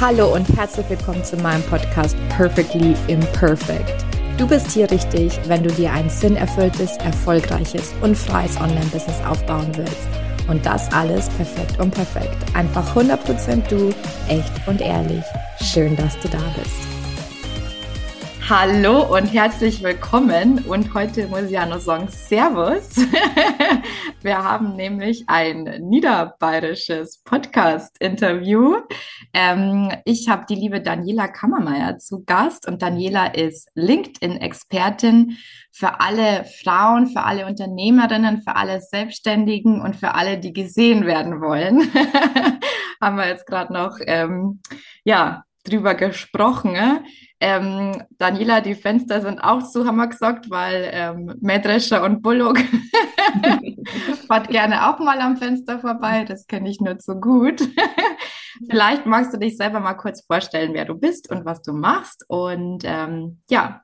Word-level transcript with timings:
Hallo 0.00 0.34
und 0.34 0.48
herzlich 0.56 0.88
willkommen 0.88 1.22
zu 1.22 1.36
meinem 1.36 1.62
Podcast 1.64 2.16
Perfectly 2.30 2.94
Imperfect. 3.08 4.02
Du 4.38 4.48
bist 4.48 4.70
hier 4.70 4.90
richtig, 4.90 5.38
wenn 5.46 5.62
du 5.62 5.70
dir 5.70 5.92
ein 5.92 6.08
sinnerfülltes, 6.08 6.96
erfolgreiches 6.96 7.92
und 8.00 8.16
freies 8.16 8.58
Online-Business 8.58 9.20
aufbauen 9.26 9.70
willst. 9.76 10.08
Und 10.48 10.64
das 10.64 10.90
alles 10.94 11.28
perfekt 11.28 11.78
und 11.78 11.90
perfekt. 11.90 12.38
Einfach 12.54 12.96
100% 12.96 13.68
du, 13.68 13.94
echt 14.26 14.66
und 14.66 14.80
ehrlich. 14.80 15.22
Schön, 15.62 15.94
dass 15.96 16.18
du 16.20 16.28
da 16.28 16.40
bist. 16.56 16.80
Hallo 18.50 19.16
und 19.16 19.26
herzlich 19.26 19.80
willkommen. 19.80 20.64
Und 20.66 20.92
heute 20.92 21.28
muss 21.28 21.42
ich 21.42 21.52
ja 21.52 21.66
noch 21.66 21.78
sagen 21.78 22.08
Servus. 22.08 22.96
Wir 24.22 24.38
haben 24.38 24.74
nämlich 24.74 25.22
ein 25.28 25.62
niederbayerisches 25.88 27.18
Podcast-Interview. 27.18 28.78
Ähm, 29.32 29.90
ich 30.04 30.28
habe 30.28 30.46
die 30.48 30.54
liebe 30.54 30.80
Daniela 30.80 31.28
Kammermeier 31.28 31.98
zu 31.98 32.24
Gast 32.24 32.66
und 32.66 32.82
Daniela 32.82 33.26
ist 33.26 33.70
LinkedIn-Expertin 33.74 35.36
für 35.72 36.00
alle 36.00 36.44
Frauen, 36.62 37.06
für 37.06 37.22
alle 37.22 37.46
Unternehmerinnen, 37.46 38.42
für 38.42 38.56
alle 38.56 38.80
Selbstständigen 38.80 39.80
und 39.80 39.96
für 39.96 40.14
alle, 40.14 40.38
die 40.38 40.52
gesehen 40.52 41.06
werden 41.06 41.40
wollen. 41.40 41.90
haben 43.00 43.16
wir 43.16 43.28
jetzt 43.28 43.46
gerade 43.46 43.72
noch 43.72 43.98
ähm, 44.06 44.60
ja 45.04 45.44
drüber 45.64 45.94
gesprochen. 45.94 46.72
Ne? 46.72 47.04
Ähm, 47.40 48.02
Daniela, 48.18 48.60
die 48.60 48.74
Fenster 48.74 49.20
sind 49.20 49.40
auch 49.40 49.62
zu, 49.62 49.86
haben 49.86 49.96
wir 49.96 50.08
gesagt, 50.08 50.50
weil 50.50 50.90
ähm, 50.92 51.34
Mähdrescher 51.40 52.02
und 52.02 52.22
Bullock 52.22 52.58
fährt 54.26 54.48
gerne 54.48 54.88
auch 54.88 54.98
mal 54.98 55.20
am 55.20 55.36
Fenster 55.36 55.78
vorbei. 55.78 56.24
Das 56.24 56.46
kenne 56.46 56.68
ich 56.68 56.80
nur 56.80 56.98
zu 56.98 57.18
gut. 57.20 57.62
Vielleicht 58.68 59.06
magst 59.06 59.32
du 59.32 59.38
dich 59.38 59.56
selber 59.56 59.80
mal 59.80 59.94
kurz 59.94 60.24
vorstellen, 60.24 60.74
wer 60.74 60.84
du 60.84 60.94
bist 60.94 61.30
und 61.30 61.44
was 61.44 61.62
du 61.62 61.72
machst 61.72 62.24
und 62.28 62.82
ähm, 62.84 63.40
ja, 63.48 63.82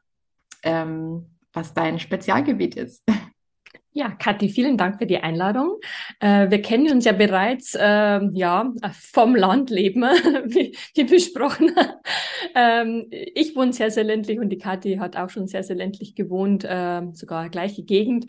ähm, 0.62 1.36
was 1.52 1.74
dein 1.74 1.98
Spezialgebiet 1.98 2.76
ist. 2.76 3.02
Ja, 3.96 4.10
Kathi, 4.10 4.50
vielen 4.50 4.76
Dank 4.76 4.98
für 4.98 5.06
die 5.06 5.16
Einladung. 5.16 5.80
Äh, 6.20 6.50
wir 6.50 6.60
kennen 6.60 6.92
uns 6.92 7.06
ja 7.06 7.12
bereits, 7.12 7.74
äh, 7.74 8.20
ja, 8.34 8.70
vom 8.92 9.34
Landleben, 9.34 10.02
wie, 10.44 10.76
wie 10.94 11.04
besprochen. 11.04 11.74
ähm, 12.54 13.06
ich 13.10 13.56
wohne 13.56 13.72
sehr, 13.72 13.90
sehr 13.90 14.04
ländlich 14.04 14.38
und 14.38 14.50
die 14.50 14.58
Kathi 14.58 14.96
hat 14.96 15.16
auch 15.16 15.30
schon 15.30 15.46
sehr, 15.46 15.62
sehr 15.62 15.76
ländlich 15.76 16.14
gewohnt, 16.14 16.62
äh, 16.64 17.04
sogar 17.14 17.48
gleiche 17.48 17.84
Gegend. 17.84 18.26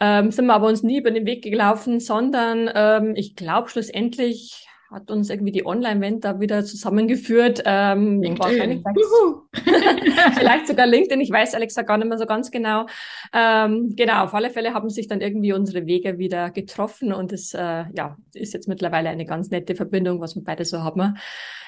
Ähm, 0.00 0.30
sind 0.30 0.46
wir 0.46 0.54
aber 0.54 0.68
uns 0.68 0.82
nie 0.82 0.96
über 0.96 1.10
den 1.10 1.26
Weg 1.26 1.42
gelaufen, 1.42 2.00
sondern 2.00 2.70
ähm, 2.74 3.12
ich 3.14 3.36
glaube 3.36 3.68
schlussendlich 3.68 4.69
hat 4.90 5.10
uns 5.10 5.30
irgendwie 5.30 5.52
die 5.52 5.64
Online-Welt 5.64 6.24
da 6.24 6.40
wieder 6.40 6.64
zusammengeführt. 6.64 7.62
Ähm, 7.64 8.22
wahrscheinlich 8.38 8.82
vielleicht 10.34 10.66
sogar 10.66 10.86
LinkedIn, 10.86 11.20
ich 11.20 11.30
weiß 11.30 11.54
Alexa 11.54 11.82
gar 11.82 11.96
nicht 11.98 12.08
mehr 12.08 12.18
so 12.18 12.26
ganz 12.26 12.50
genau. 12.50 12.86
Ähm, 13.32 13.94
genau, 13.96 14.24
auf 14.24 14.34
alle 14.34 14.50
Fälle 14.50 14.74
haben 14.74 14.90
sich 14.90 15.06
dann 15.06 15.20
irgendwie 15.20 15.52
unsere 15.52 15.86
Wege 15.86 16.18
wieder 16.18 16.50
getroffen 16.50 17.12
und 17.12 17.32
es 17.32 17.54
äh, 17.54 17.84
ja, 17.92 18.16
ist 18.34 18.52
jetzt 18.52 18.68
mittlerweile 18.68 19.10
eine 19.10 19.24
ganz 19.24 19.50
nette 19.50 19.76
Verbindung, 19.76 20.20
was 20.20 20.34
wir 20.34 20.42
beide 20.42 20.64
so 20.64 20.82
haben. 20.82 21.16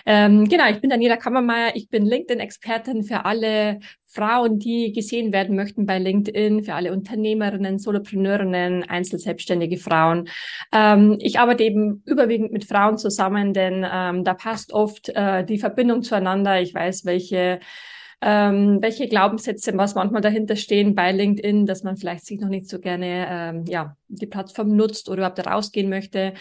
Ähm, 0.04 0.48
genau, 0.48 0.68
ich 0.68 0.80
bin 0.80 0.90
Daniela 0.90 1.16
Kammermeier, 1.16 1.76
ich 1.76 1.88
bin 1.88 2.04
LinkedIn-Expertin 2.04 3.04
für 3.04 3.24
alle 3.24 3.78
Frauen, 4.12 4.58
die 4.58 4.92
gesehen 4.92 5.32
werden 5.32 5.56
möchten 5.56 5.86
bei 5.86 5.98
LinkedIn, 5.98 6.64
für 6.64 6.74
alle 6.74 6.92
Unternehmerinnen, 6.92 7.78
Solopreneurinnen, 7.78 8.84
Einzelselbstständige 8.84 9.78
Frauen. 9.78 10.28
Ähm, 10.72 11.16
ich 11.20 11.38
arbeite 11.38 11.64
eben 11.64 12.02
überwiegend 12.04 12.52
mit 12.52 12.64
Frauen 12.64 12.98
zusammen, 12.98 13.54
denn 13.54 13.86
ähm, 13.90 14.24
da 14.24 14.34
passt 14.34 14.72
oft 14.72 15.08
äh, 15.10 15.44
die 15.44 15.58
Verbindung 15.58 16.02
zueinander. 16.02 16.60
Ich 16.60 16.74
weiß, 16.74 17.04
welche 17.06 17.60
ähm, 18.24 18.78
welche 18.80 19.08
Glaubenssätze, 19.08 19.76
was 19.76 19.96
manchmal 19.96 20.22
dahinter 20.22 20.54
stehen 20.54 20.94
bei 20.94 21.10
LinkedIn, 21.10 21.66
dass 21.66 21.82
man 21.82 21.96
vielleicht 21.96 22.24
sich 22.24 22.40
noch 22.40 22.48
nicht 22.48 22.68
so 22.68 22.78
gerne 22.78 23.26
ähm, 23.28 23.64
ja, 23.66 23.96
die 24.06 24.26
Plattform 24.26 24.76
nutzt 24.76 25.08
oder 25.08 25.18
überhaupt 25.28 25.44
rausgehen 25.44 25.88
möchte. 25.88 26.34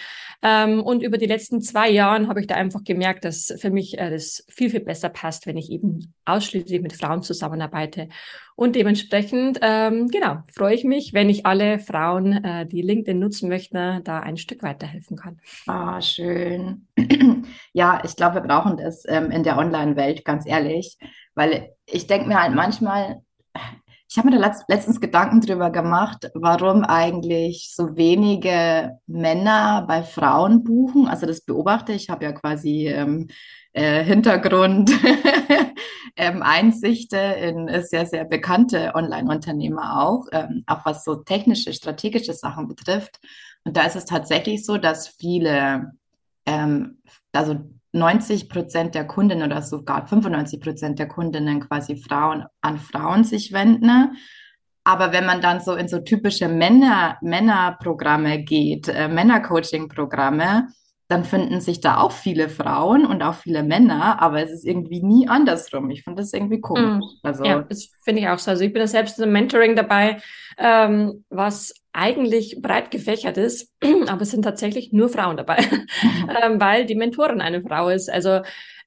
Ähm, 0.44 0.84
und 0.84 1.02
über 1.02 1.18
die 1.18 1.26
letzten 1.26 1.60
zwei 1.62 1.90
Jahren 1.90 2.28
habe 2.28 2.40
ich 2.40 2.48
da 2.48 2.54
einfach 2.54 2.84
gemerkt, 2.84 3.26
dass 3.26 3.54
für 3.58 3.72
mich 3.72 3.98
äh, 3.98 4.12
das 4.12 4.46
viel, 4.48 4.70
viel 4.70 4.82
besser 4.82 5.10
passt, 5.10 5.48
wenn 5.48 5.58
ich 5.58 5.72
eben 5.72 6.14
ausschließlich 6.26 6.82
mit 6.82 6.94
Frauen 6.94 7.24
zusammenarbeite. 7.24 8.10
Und 8.56 8.76
dementsprechend, 8.76 9.58
ähm, 9.64 10.08
genau, 10.10 10.44
freue 10.54 10.76
ich 10.76 10.84
mich, 10.84 11.14
wenn 11.14 11.30
ich 11.30 11.48
alle 11.48 11.80
Frauen, 11.80 12.44
äh, 12.44 12.68
die 12.68 12.84
LinkedIn 12.84 13.18
nutzen 13.18 13.50
möchten, 13.50 14.04
da 14.04 14.20
ein 14.20 14.38
Stück 14.38 14.62
weiterhelfen 14.62 15.18
kann. 15.18 15.40
Ah, 15.66 16.00
schön. 16.00 16.86
ja, 17.74 18.04
ich 18.06 18.16
glaube, 18.16 18.36
wir 18.36 18.42
brauchen 18.42 18.78
das 18.78 19.04
ähm, 19.08 19.32
in 19.32 19.42
der 19.42 19.58
Online-Welt, 19.58 20.26
ganz 20.26 20.46
ehrlich. 20.46 21.00
Weil 21.36 21.74
ich 21.86 22.08
denke 22.08 22.28
mir 22.28 22.42
halt 22.42 22.54
manchmal, 22.54 23.22
ich 24.12 24.18
habe 24.18 24.30
mir 24.30 24.40
da 24.40 24.54
letztens 24.68 25.00
Gedanken 25.00 25.40
drüber 25.40 25.70
gemacht, 25.70 26.30
warum 26.34 26.84
eigentlich 26.84 27.72
so 27.74 27.96
wenige 27.96 29.00
Männer 29.08 29.86
bei 29.88 30.04
Frauen 30.04 30.66
buchen. 30.66 31.08
Also 31.08 31.26
das 31.26 31.42
beobachte 31.42 31.94
ich, 31.94 32.10
habe 32.10 32.26
ja 32.26 32.34
quasi 32.34 32.90
ähm, 32.90 33.30
äh, 33.72 34.04
Hintergrund, 34.04 34.92
ähm, 36.18 36.44
Einsichte 36.44 37.16
in 37.18 37.70
sehr, 37.84 38.06
sehr 38.06 38.26
bekannte 38.26 38.92
Online-Unternehmer 38.96 40.04
auch, 40.04 40.28
ähm, 40.34 40.64
auch 40.68 40.86
was 40.86 41.06
so 41.06 41.16
technische, 41.16 41.72
strategische 41.72 42.34
Sachen 42.34 42.68
betrifft. 42.68 43.22
Und 43.64 43.78
da 43.78 43.84
ist 43.84 43.96
es 43.96 44.04
tatsächlich 44.04 44.66
so, 44.66 44.78
dass 44.78 45.08
viele, 45.08 45.94
ähm, 46.46 47.02
also 47.32 47.62
90 47.94 48.50
Prozent 48.50 48.96
der 48.96 49.06
Kundinnen 49.06 49.52
oder 49.52 49.62
sogar 49.62 50.08
95 50.08 50.62
Prozent 50.62 51.00
der 51.00 51.08
Kundinnen 51.08 51.68
quasi 51.68 51.96
Frauen 51.96 52.46
an 52.62 52.78
Frauen 52.78 53.24
sich 53.24 53.52
wenden. 53.52 54.16
Aber 54.84 55.12
wenn 55.12 55.26
man 55.26 55.42
dann 55.42 55.60
so 55.60 55.76
in 55.76 55.88
so 55.88 56.00
typische 56.00 56.48
Männer, 56.48 57.18
Männerprogramme 57.22 58.44
geht, 58.44 58.88
äh, 58.88 59.08
Männercoaching-Programme, 59.08 60.70
dann 61.12 61.26
finden 61.26 61.60
sich 61.60 61.82
da 61.82 61.98
auch 61.98 62.14
viele 62.14 62.48
Frauen 62.48 63.06
und 63.06 63.22
auch 63.22 63.36
viele 63.36 63.64
Männer, 63.64 64.22
aber 64.22 64.42
es 64.42 64.50
ist 64.52 64.66
irgendwie 64.66 65.04
nie 65.04 65.28
andersrum. 65.28 65.90
Ich 65.90 66.04
finde 66.04 66.22
das 66.22 66.32
irgendwie 66.32 66.62
komisch. 66.62 67.04
Mm, 67.04 67.28
also, 67.28 67.44
ja, 67.44 67.60
das 67.60 67.92
finde 68.02 68.22
ich 68.22 68.30
auch 68.30 68.40
so. 68.40 68.52
Also 68.52 68.64
ich 68.64 68.72
bin 68.72 68.80
da 68.80 68.88
selbst 68.88 69.20
im 69.20 69.34
Mentoring 69.34 69.76
dabei, 69.76 70.22
ähm, 70.58 71.26
was 71.30 71.74
eigentlich 71.94 72.62
breit 72.62 72.92
gefächert 72.92 73.38
ist, 73.38 73.74
aber 74.08 74.22
es 74.22 74.32
sind 74.32 74.44
tatsächlich 74.44 74.92
nur 74.94 75.10
Frauen 75.10 75.38
dabei, 75.38 75.58
ähm, 76.44 76.60
weil 76.60 76.86
die 76.86 76.96
Mentorin 76.96 77.42
eine 77.42 77.62
Frau 77.62 77.90
ist. 77.90 78.10
Also 78.10 78.42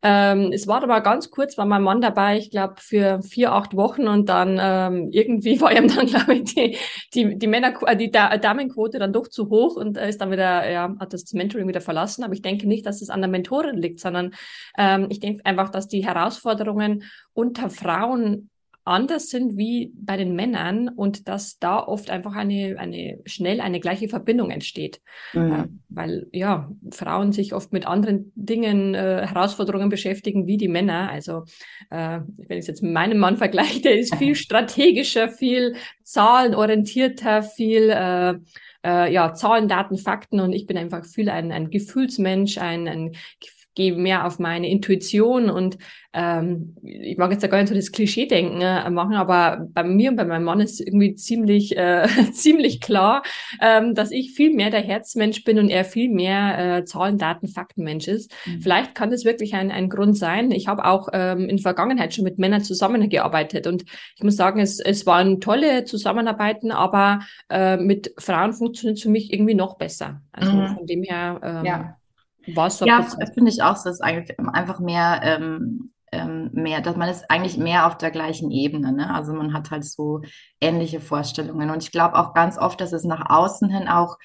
ähm, 0.06 0.52
es 0.52 0.66
war 0.66 0.82
aber 0.82 1.00
ganz 1.00 1.30
kurz, 1.30 1.56
war 1.56 1.64
mein 1.64 1.82
Mann 1.82 2.02
dabei, 2.02 2.36
ich 2.36 2.50
glaube 2.50 2.74
für 2.78 3.22
vier, 3.22 3.52
acht 3.52 3.74
Wochen 3.74 4.06
und 4.06 4.28
dann 4.28 4.58
ähm, 4.60 5.08
irgendwie 5.10 5.58
war 5.62 5.72
ihm 5.72 5.88
dann, 5.88 6.06
glaube 6.06 6.34
ich, 6.34 6.54
die, 6.54 6.76
die, 7.14 7.38
die 7.38 7.46
Männer, 7.46 7.74
äh, 7.86 7.96
die 7.96 8.10
da 8.10 8.36
Damenquote 8.36 8.98
dann 8.98 9.14
doch 9.14 9.28
zu 9.28 9.48
hoch 9.48 9.76
und 9.76 9.96
äh, 9.96 10.10
ist 10.10 10.20
dann 10.20 10.30
wieder, 10.30 10.70
ja, 10.70 10.94
hat 11.00 11.14
das 11.14 11.32
Mentoring 11.32 11.66
wieder 11.68 11.80
verlassen. 11.80 12.22
Aber 12.22 12.34
ich 12.34 12.42
denke 12.42 12.68
nicht, 12.68 12.84
dass 12.84 13.00
es 13.00 13.08
an 13.08 13.22
der 13.22 13.30
Mentorin 13.30 13.78
liegt, 13.78 13.98
sondern 13.98 14.34
ähm, 14.76 15.06
ich 15.08 15.20
denke 15.20 15.46
einfach, 15.46 15.70
dass 15.70 15.88
die 15.88 16.04
Herausforderungen 16.04 17.04
unter 17.32 17.70
Frauen 17.70 18.50
anders 18.84 19.30
sind 19.30 19.56
wie 19.56 19.92
bei 19.96 20.16
den 20.16 20.34
Männern 20.34 20.88
und 20.88 21.28
dass 21.28 21.58
da 21.58 21.78
oft 21.78 22.10
einfach 22.10 22.34
eine, 22.34 22.76
eine 22.78 23.18
schnell 23.24 23.60
eine 23.60 23.80
gleiche 23.80 24.08
Verbindung 24.08 24.50
entsteht. 24.50 25.00
Mhm. 25.32 25.80
Weil 25.88 26.26
ja, 26.32 26.70
Frauen 26.90 27.32
sich 27.32 27.54
oft 27.54 27.72
mit 27.72 27.86
anderen 27.86 28.32
Dingen, 28.34 28.94
äh, 28.94 29.26
Herausforderungen 29.26 29.88
beschäftigen 29.88 30.46
wie 30.46 30.58
die 30.58 30.68
Männer. 30.68 31.10
Also 31.10 31.44
äh, 31.90 32.20
wenn 32.36 32.58
ich 32.58 32.64
es 32.64 32.66
jetzt 32.66 32.82
mit 32.82 32.92
meinem 32.92 33.18
Mann 33.18 33.38
vergleiche, 33.38 33.80
der 33.80 33.98
ist 33.98 34.14
viel 34.16 34.34
strategischer, 34.34 35.28
viel 35.28 35.76
zahlenorientierter, 36.02 37.42
viel 37.42 37.90
äh, 37.90 38.34
äh, 38.84 39.12
ja, 39.12 39.32
Zahlen, 39.32 39.66
Daten, 39.66 39.96
Fakten 39.96 40.40
und 40.40 40.52
ich 40.52 40.66
bin 40.66 40.76
einfach 40.76 41.06
viel 41.06 41.30
ein, 41.30 41.50
ein 41.52 41.70
Gefühlsmensch, 41.70 42.58
ein, 42.58 42.86
ein 42.86 43.12
gehe 43.74 43.94
mehr 43.94 44.26
auf 44.26 44.38
meine 44.38 44.68
Intuition 44.68 45.50
und 45.50 45.78
ähm, 46.14 46.76
ich 46.82 47.18
mag 47.18 47.32
jetzt 47.32 47.42
da 47.42 47.48
gar 47.48 47.58
nicht 47.58 47.68
so 47.68 47.74
das 47.74 47.90
Klischee-Denken 47.90 48.60
äh, 48.60 48.88
machen, 48.90 49.14
aber 49.14 49.66
bei 49.72 49.82
mir 49.82 50.10
und 50.10 50.16
bei 50.16 50.24
meinem 50.24 50.44
Mann 50.44 50.60
ist 50.60 50.80
irgendwie 50.80 51.14
ziemlich, 51.16 51.76
äh, 51.76 52.06
ziemlich 52.32 52.80
klar, 52.80 53.22
ähm, 53.60 53.94
dass 53.94 54.12
ich 54.12 54.32
viel 54.32 54.54
mehr 54.54 54.70
der 54.70 54.80
Herzmensch 54.80 55.42
bin 55.42 55.58
und 55.58 55.70
er 55.70 55.84
viel 55.84 56.08
mehr 56.08 56.78
äh, 56.78 56.84
Zahlen, 56.84 57.18
Daten, 57.18 57.48
Faktenmensch 57.48 58.06
ist. 58.06 58.32
Mhm. 58.46 58.60
Vielleicht 58.60 58.94
kann 58.94 59.10
das 59.10 59.24
wirklich 59.24 59.54
ein, 59.54 59.72
ein 59.72 59.88
Grund 59.88 60.16
sein. 60.16 60.52
Ich 60.52 60.68
habe 60.68 60.84
auch 60.84 61.08
ähm, 61.12 61.48
in 61.48 61.56
der 61.56 61.62
Vergangenheit 61.62 62.14
schon 62.14 62.24
mit 62.24 62.38
Männern 62.38 62.62
zusammengearbeitet 62.62 63.66
und 63.66 63.84
ich 64.16 64.22
muss 64.22 64.36
sagen, 64.36 64.60
es, 64.60 64.78
es 64.78 65.06
waren 65.06 65.40
tolle 65.40 65.84
Zusammenarbeiten, 65.84 66.70
aber 66.70 67.20
äh, 67.50 67.76
mit 67.76 68.14
Frauen 68.18 68.52
funktioniert 68.52 68.98
es 68.98 69.02
für 69.02 69.10
mich 69.10 69.32
irgendwie 69.32 69.54
noch 69.54 69.76
besser. 69.78 70.22
Also 70.30 70.52
mhm. 70.52 70.68
von 70.76 70.86
dem 70.86 71.02
her 71.02 71.40
ähm, 71.42 71.64
ja. 71.64 71.96
Was 72.54 72.80
ja, 72.80 73.06
finde 73.32 73.50
ich 73.50 73.62
auch, 73.62 73.76
so 73.76 73.88
ist 73.88 74.02
eigentlich 74.02 74.38
einfach 74.38 74.80
mehr, 74.80 75.20
ähm, 75.22 75.90
ähm, 76.12 76.50
mehr, 76.52 76.80
dass 76.80 76.96
man 76.96 77.08
ist 77.08 77.30
eigentlich 77.30 77.56
mehr 77.56 77.86
auf 77.86 77.96
der 77.96 78.10
gleichen 78.10 78.50
Ebene. 78.50 78.92
Ne? 78.92 79.12
Also 79.12 79.32
man 79.32 79.52
hat 79.52 79.70
halt 79.70 79.84
so 79.84 80.22
ähnliche 80.60 81.00
Vorstellungen. 81.00 81.70
Und 81.70 81.82
ich 81.82 81.92
glaube 81.92 82.16
auch 82.16 82.34
ganz 82.34 82.58
oft, 82.58 82.80
dass 82.80 82.92
es 82.92 83.04
nach 83.04 83.30
außen 83.30 83.68
hin 83.68 83.88
auch 83.88 84.18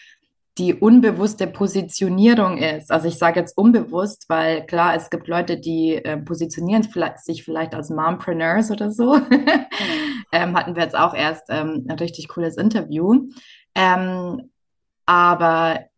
die 0.59 0.73
unbewusste 0.73 1.47
Positionierung 1.47 2.57
ist. 2.57 2.91
Also 2.91 3.07
ich 3.07 3.17
sage 3.17 3.39
jetzt 3.39 3.57
unbewusst, 3.57 4.25
weil 4.27 4.65
klar, 4.65 4.93
es 4.93 5.09
gibt 5.09 5.27
Leute, 5.27 5.57
die 5.57 5.95
äh, 5.95 6.17
positionieren 6.17 6.83
vielleicht, 6.83 7.19
sich 7.19 7.45
vielleicht 7.45 7.73
als 7.73 7.89
Mompreneurs 7.89 8.69
oder 8.69 8.91
so. 8.91 9.15
ähm, 10.33 10.57
hatten 10.57 10.75
wir 10.75 10.83
jetzt 10.83 10.97
auch 10.97 11.13
erst 11.13 11.45
ähm, 11.49 11.85
ein 11.87 11.97
richtig 11.97 12.27
cooles 12.27 12.57
Interview. 12.57 13.27
Ähm, 13.73 14.51
aber 15.05 15.88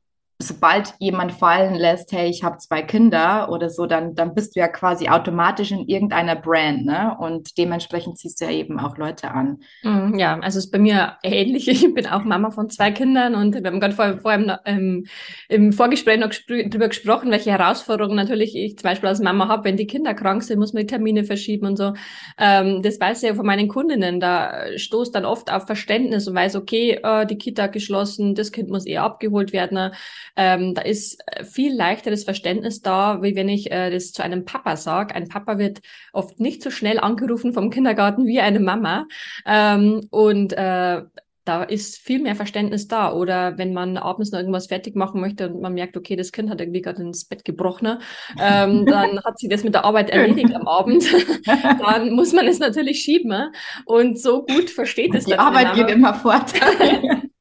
sobald 0.42 0.94
jemand 1.00 1.32
fallen 1.32 1.76
lässt, 1.76 2.12
hey, 2.12 2.30
ich 2.30 2.44
habe 2.44 2.58
zwei 2.58 2.82
Kinder 2.82 3.50
oder 3.52 3.70
so, 3.70 3.86
dann, 3.86 4.16
dann 4.16 4.34
bist 4.34 4.56
du 4.56 4.60
ja 4.60 4.68
quasi 4.68 5.08
automatisch 5.10 5.72
in 5.72 5.88
irgendeiner 5.88 6.36
Brand, 6.36 6.86
ne? 6.86 7.16
Und 7.20 7.58
dementsprechend 7.58 8.18
ziehst 8.18 8.42
du 8.42 8.46
ja 8.46 8.52
eben 8.52 8.80
auch 8.80 8.98
Leute 8.98 9.32
an. 9.32 9.60
Mm, 9.84 10.18
ja, 10.18 10.40
also 10.40 10.60
ist 10.60 10.72
bei 10.72 10.80
mir 10.80 11.18
ähnlich. 11.24 11.68
Ich 11.82 11.94
bin 11.94 12.06
auch 12.06 12.24
Mama 12.24 12.52
von 12.52 12.70
zwei 12.70 12.92
Kindern 12.92 13.34
und 13.34 13.56
wir 13.56 13.66
haben 13.66 13.80
gerade 13.80 13.96
vor, 13.96 14.20
vor 14.20 14.34
im, 14.34 14.52
ähm, 14.66 15.06
im 15.50 15.74
Vorgespräch 15.74 16.20
noch 16.20 16.30
gespr 16.30 16.64
darüber 16.68 16.90
gesprochen, 16.90 17.32
welche 17.32 17.52
Herausforderungen 17.52 18.16
natürlich 18.16 18.56
ich 18.56 18.78
zum 18.78 18.90
Beispiel 18.90 19.10
als 19.10 19.20
Mama 19.20 19.48
habe, 19.48 19.64
wenn 19.64 19.78
die 19.78 19.88
Kinder 19.88 20.14
krank 20.14 20.44
sind, 20.44 20.60
muss 20.60 20.74
man 20.74 20.82
die 20.82 20.88
Termine 20.88 21.24
verschieben 21.24 21.66
und 21.66 21.78
so. 21.78 21.94
Ähm, 22.38 22.82
das 22.82 23.00
weiß 23.00 23.24
ich 23.24 23.30
ja 23.30 23.36
von 23.36 23.46
meinen 23.46 23.68
Kundinnen. 23.68 24.20
Da 24.20 24.78
stoßt 24.78 25.16
dann 25.16 25.26
oft 25.26 25.52
auf 25.52 25.66
Verständnis 25.66 26.28
und 26.28 26.36
weiß, 26.36 26.56
okay, 26.56 27.00
äh, 27.04 27.26
die 27.26 27.38
Kita 27.38 27.68
geschlossen, 27.68 28.36
das 28.36 28.52
Kind 28.52 28.70
muss 28.70 28.86
eher 28.86 29.04
abgeholt 29.04 29.54
werden 29.54 29.92
ähm, 30.36 30.74
da 30.74 30.82
ist 30.82 31.22
äh, 31.28 31.44
viel 31.44 31.74
leichteres 31.76 32.24
Verständnis 32.24 32.82
da, 32.82 33.22
wie 33.22 33.36
wenn 33.36 33.50
ich 33.50 33.72
äh, 33.72 33.90
das 33.90 34.12
zu 34.12 34.24
einem 34.24 34.46
Papa 34.46 34.78
sage. 34.78 35.16
Ein 35.16 35.28
Papa 35.28 35.58
wird 35.58 35.82
oft 36.14 36.40
nicht 36.40 36.64
so 36.64 36.72
schnell 36.72 37.00
angerufen 37.00 37.54
vom 37.54 37.70
Kindergarten 37.70 38.26
wie 38.26 38.40
eine 38.40 38.60
Mama. 38.60 39.08
Ähm, 39.46 40.08
und 40.10 40.54
äh, 40.54 41.02
da 41.44 41.64
ist 41.64 41.98
viel 41.98 42.22
mehr 42.22 42.36
Verständnis 42.36 42.88
da. 42.88 43.14
Oder 43.14 43.58
wenn 43.58 43.74
man 43.74 43.98
abends 43.98 44.32
noch 44.32 44.40
irgendwas 44.40 44.68
fertig 44.68 44.96
machen 44.96 45.22
möchte 45.22 45.50
und 45.50 45.62
man 45.62 45.74
merkt, 45.74 45.98
okay, 45.98 46.16
das 46.16 46.32
Kind 46.32 46.50
hat 46.50 46.62
irgendwie 46.62 46.82
gerade 46.82 47.02
ins 47.02 47.26
Bett 47.26 47.44
gebrochen, 47.44 47.98
ähm, 48.40 48.86
dann 48.86 49.24
hat 49.24 49.40
sie 49.40 49.48
das 49.48 49.64
mit 49.64 49.74
der 49.74 49.86
Arbeit 49.86 50.10
erledigt 50.10 50.54
am 50.54 50.68
Abend. 50.68 51.04
dann 51.80 52.12
muss 52.12 52.34
man 52.34 52.48
es 52.48 52.60
natürlich 52.60 53.00
schieben. 53.00 53.52
Und 53.86 54.20
so 54.20 54.46
gut 54.46 54.70
versteht 54.70 55.16
es 55.16 55.26
Die 55.26 55.36
Arbeit 55.36 55.74
geht 55.76 55.90
immer 55.90 56.14
fort. 56.14 56.54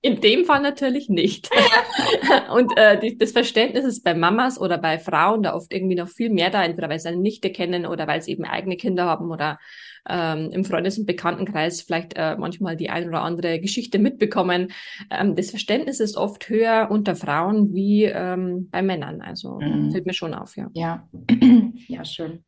In 0.03 0.23
dem 0.23 0.47
Fall 0.47 0.63
natürlich 0.63 1.11
nicht. 1.11 1.51
und 2.55 2.75
äh, 2.79 2.99
die, 2.99 3.19
das 3.19 3.33
Verständnis 3.33 3.85
ist 3.85 4.03
bei 4.03 4.15
Mamas 4.15 4.59
oder 4.59 4.79
bei 4.79 4.99
Frauen 4.99 5.43
da 5.43 5.55
oft 5.55 5.75
irgendwie 5.75 5.95
noch 5.95 6.09
viel 6.09 6.31
mehr 6.31 6.49
da, 6.49 6.65
entweder 6.65 6.89
weil 6.89 6.99
sie 6.99 7.09
eine 7.09 7.19
Nichte 7.19 7.51
kennen 7.51 7.85
oder 7.85 8.07
weil 8.07 8.23
sie 8.23 8.33
eben 8.33 8.47
eigene 8.47 8.79
Kinder 8.79 9.05
haben 9.05 9.31
oder 9.31 9.59
ähm, 10.09 10.51
im 10.53 10.65
Freundes- 10.65 10.99
und 10.99 11.07
Bekanntenkreis 11.07 11.83
vielleicht 11.83 12.15
äh, 12.17 12.37
manchmal 12.37 12.77
die 12.77 12.91
ein 12.91 13.09
oder 13.09 13.23
andere 13.23 13.61
Geschichte 13.61 13.99
mitbekommen. 13.99 14.73
Ähm, 15.11 15.37
das 15.37 15.51
Verständnis 15.51 16.01
ist 16.01 16.17
oft 16.17 16.49
höher 16.49 16.89
unter 16.91 17.17
Frauen 17.17 17.75
wie 17.75 18.05
ähm, 18.05 18.69
bei 18.71 18.83
Männern. 18.83 19.21
Also 19.21 19.59
mhm. 19.61 19.91
fällt 19.93 20.07
mir 20.07 20.15
schon 20.15 20.35
auf, 20.35 20.57
ja. 20.57 20.69
Ja, 20.75 21.09
ja 21.89 22.05
schön. 22.05 22.45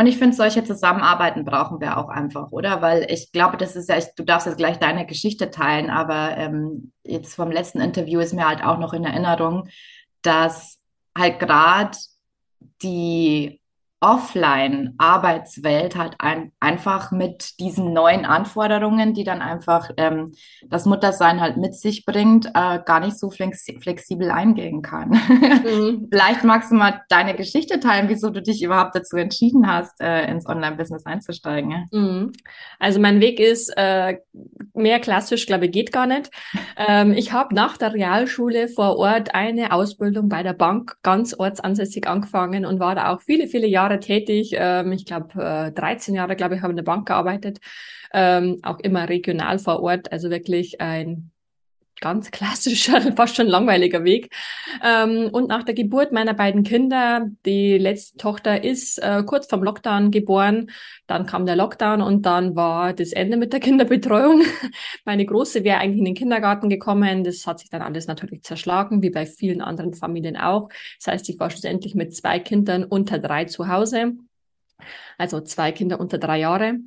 Und 0.00 0.06
ich 0.06 0.16
finde, 0.16 0.34
solche 0.34 0.64
Zusammenarbeiten 0.64 1.44
brauchen 1.44 1.78
wir 1.82 1.98
auch 1.98 2.08
einfach, 2.08 2.52
oder? 2.52 2.80
Weil 2.80 3.06
ich 3.10 3.32
glaube, 3.32 3.58
das 3.58 3.76
ist 3.76 3.90
ja, 3.90 3.98
ich, 3.98 4.06
du 4.16 4.24
darfst 4.24 4.46
jetzt 4.46 4.56
gleich 4.56 4.78
deine 4.78 5.04
Geschichte 5.04 5.50
teilen, 5.50 5.90
aber 5.90 6.38
ähm, 6.38 6.92
jetzt 7.04 7.34
vom 7.34 7.50
letzten 7.50 7.82
Interview 7.82 8.18
ist 8.20 8.32
mir 8.32 8.48
halt 8.48 8.64
auch 8.64 8.78
noch 8.78 8.94
in 8.94 9.04
Erinnerung, 9.04 9.68
dass 10.22 10.78
halt 11.14 11.38
gerade 11.38 11.98
die 12.82 13.59
Offline-Arbeitswelt 14.00 15.94
halt 15.94 16.14
ein, 16.18 16.52
einfach 16.58 17.12
mit 17.12 17.60
diesen 17.60 17.92
neuen 17.92 18.24
Anforderungen, 18.24 19.12
die 19.12 19.24
dann 19.24 19.42
einfach 19.42 19.90
ähm, 19.98 20.32
das 20.68 20.86
Muttersein 20.86 21.40
halt 21.40 21.58
mit 21.58 21.74
sich 21.74 22.06
bringt, 22.06 22.46
äh, 22.46 22.80
gar 22.84 23.00
nicht 23.00 23.18
so 23.18 23.30
flex 23.30 23.66
flexibel 23.82 24.30
eingehen 24.30 24.80
kann. 24.80 25.10
Mhm. 25.10 26.08
Vielleicht 26.12 26.44
magst 26.44 26.70
du 26.70 26.76
mal 26.76 27.02
deine 27.10 27.34
Geschichte 27.34 27.78
teilen, 27.78 28.08
wieso 28.08 28.30
du 28.30 28.40
dich 28.40 28.62
überhaupt 28.62 28.94
dazu 28.94 29.16
entschieden 29.18 29.70
hast, 29.70 30.00
äh, 30.00 30.24
ins 30.30 30.46
Online-Business 30.46 31.04
einzusteigen. 31.04 31.70
Ja? 31.70 31.84
Mhm. 31.90 32.32
Also 32.78 33.00
mein 33.00 33.20
Weg 33.20 33.38
ist 33.38 33.70
äh, 33.76 34.16
mehr 34.72 35.00
klassisch, 35.00 35.46
glaube 35.46 35.66
ich, 35.66 35.72
geht 35.72 35.92
gar 35.92 36.06
nicht. 36.06 36.30
ähm, 36.76 37.12
ich 37.12 37.32
habe 37.32 37.54
nach 37.54 37.76
der 37.76 37.92
Realschule 37.92 38.68
vor 38.68 38.96
Ort 38.96 39.34
eine 39.34 39.72
Ausbildung 39.72 40.28
bei 40.30 40.42
der 40.42 40.54
Bank 40.54 40.96
ganz 41.02 41.34
ortsansässig 41.38 42.08
angefangen 42.08 42.64
und 42.64 42.80
war 42.80 42.94
da 42.94 43.12
auch 43.12 43.20
viele, 43.20 43.46
viele 43.46 43.66
Jahre 43.66 43.89
Jahre 43.90 44.00
tätig. 44.00 44.52
Ähm, 44.54 44.92
ich 44.92 45.04
glaube, 45.04 45.42
äh, 45.42 45.72
13 45.72 46.14
Jahre, 46.14 46.36
glaube 46.36 46.54
ich, 46.56 46.62
habe 46.62 46.72
in 46.72 46.76
der 46.76 46.84
Bank 46.84 47.06
gearbeitet. 47.08 47.58
Ähm, 48.12 48.58
auch 48.62 48.78
immer 48.80 49.08
regional 49.08 49.58
vor 49.58 49.82
Ort, 49.82 50.12
also 50.12 50.30
wirklich 50.30 50.80
ein 50.80 51.30
ganz 52.00 52.30
klassischer, 52.30 53.00
fast 53.16 53.36
schon 53.36 53.46
langweiliger 53.46 54.04
Weg. 54.04 54.34
Ähm, 54.82 55.28
und 55.32 55.48
nach 55.48 55.62
der 55.62 55.74
Geburt 55.74 56.12
meiner 56.12 56.34
beiden 56.34 56.62
Kinder, 56.62 57.28
die 57.44 57.78
letzte 57.78 58.18
Tochter 58.18 58.64
ist 58.64 58.98
äh, 58.98 59.22
kurz 59.24 59.46
vorm 59.46 59.62
Lockdown 59.62 60.10
geboren, 60.10 60.70
dann 61.06 61.26
kam 61.26 61.46
der 61.46 61.56
Lockdown 61.56 62.00
und 62.02 62.26
dann 62.26 62.56
war 62.56 62.92
das 62.92 63.12
Ende 63.12 63.36
mit 63.36 63.52
der 63.52 63.60
Kinderbetreuung. 63.70 64.42
Meine 65.04 65.26
Große 65.26 65.64
wäre 65.64 65.78
eigentlich 65.78 65.98
in 65.98 66.04
den 66.06 66.14
Kindergarten 66.14 66.68
gekommen. 66.68 67.24
Das 67.24 67.46
hat 67.46 67.60
sich 67.60 67.70
dann 67.70 67.82
alles 67.82 68.06
natürlich 68.06 68.42
zerschlagen, 68.42 69.02
wie 69.02 69.10
bei 69.10 69.26
vielen 69.26 69.60
anderen 69.60 69.94
Familien 69.94 70.36
auch. 70.36 70.68
Das 70.98 71.12
heißt, 71.12 71.28
ich 71.28 71.38
war 71.38 71.50
schlussendlich 71.50 71.94
mit 71.94 72.14
zwei 72.14 72.38
Kindern 72.38 72.84
unter 72.84 73.18
drei 73.18 73.44
zu 73.44 73.68
Hause. 73.68 74.14
Also 75.18 75.40
zwei 75.40 75.72
Kinder 75.72 76.00
unter 76.00 76.18
drei 76.18 76.38
Jahre. 76.38 76.78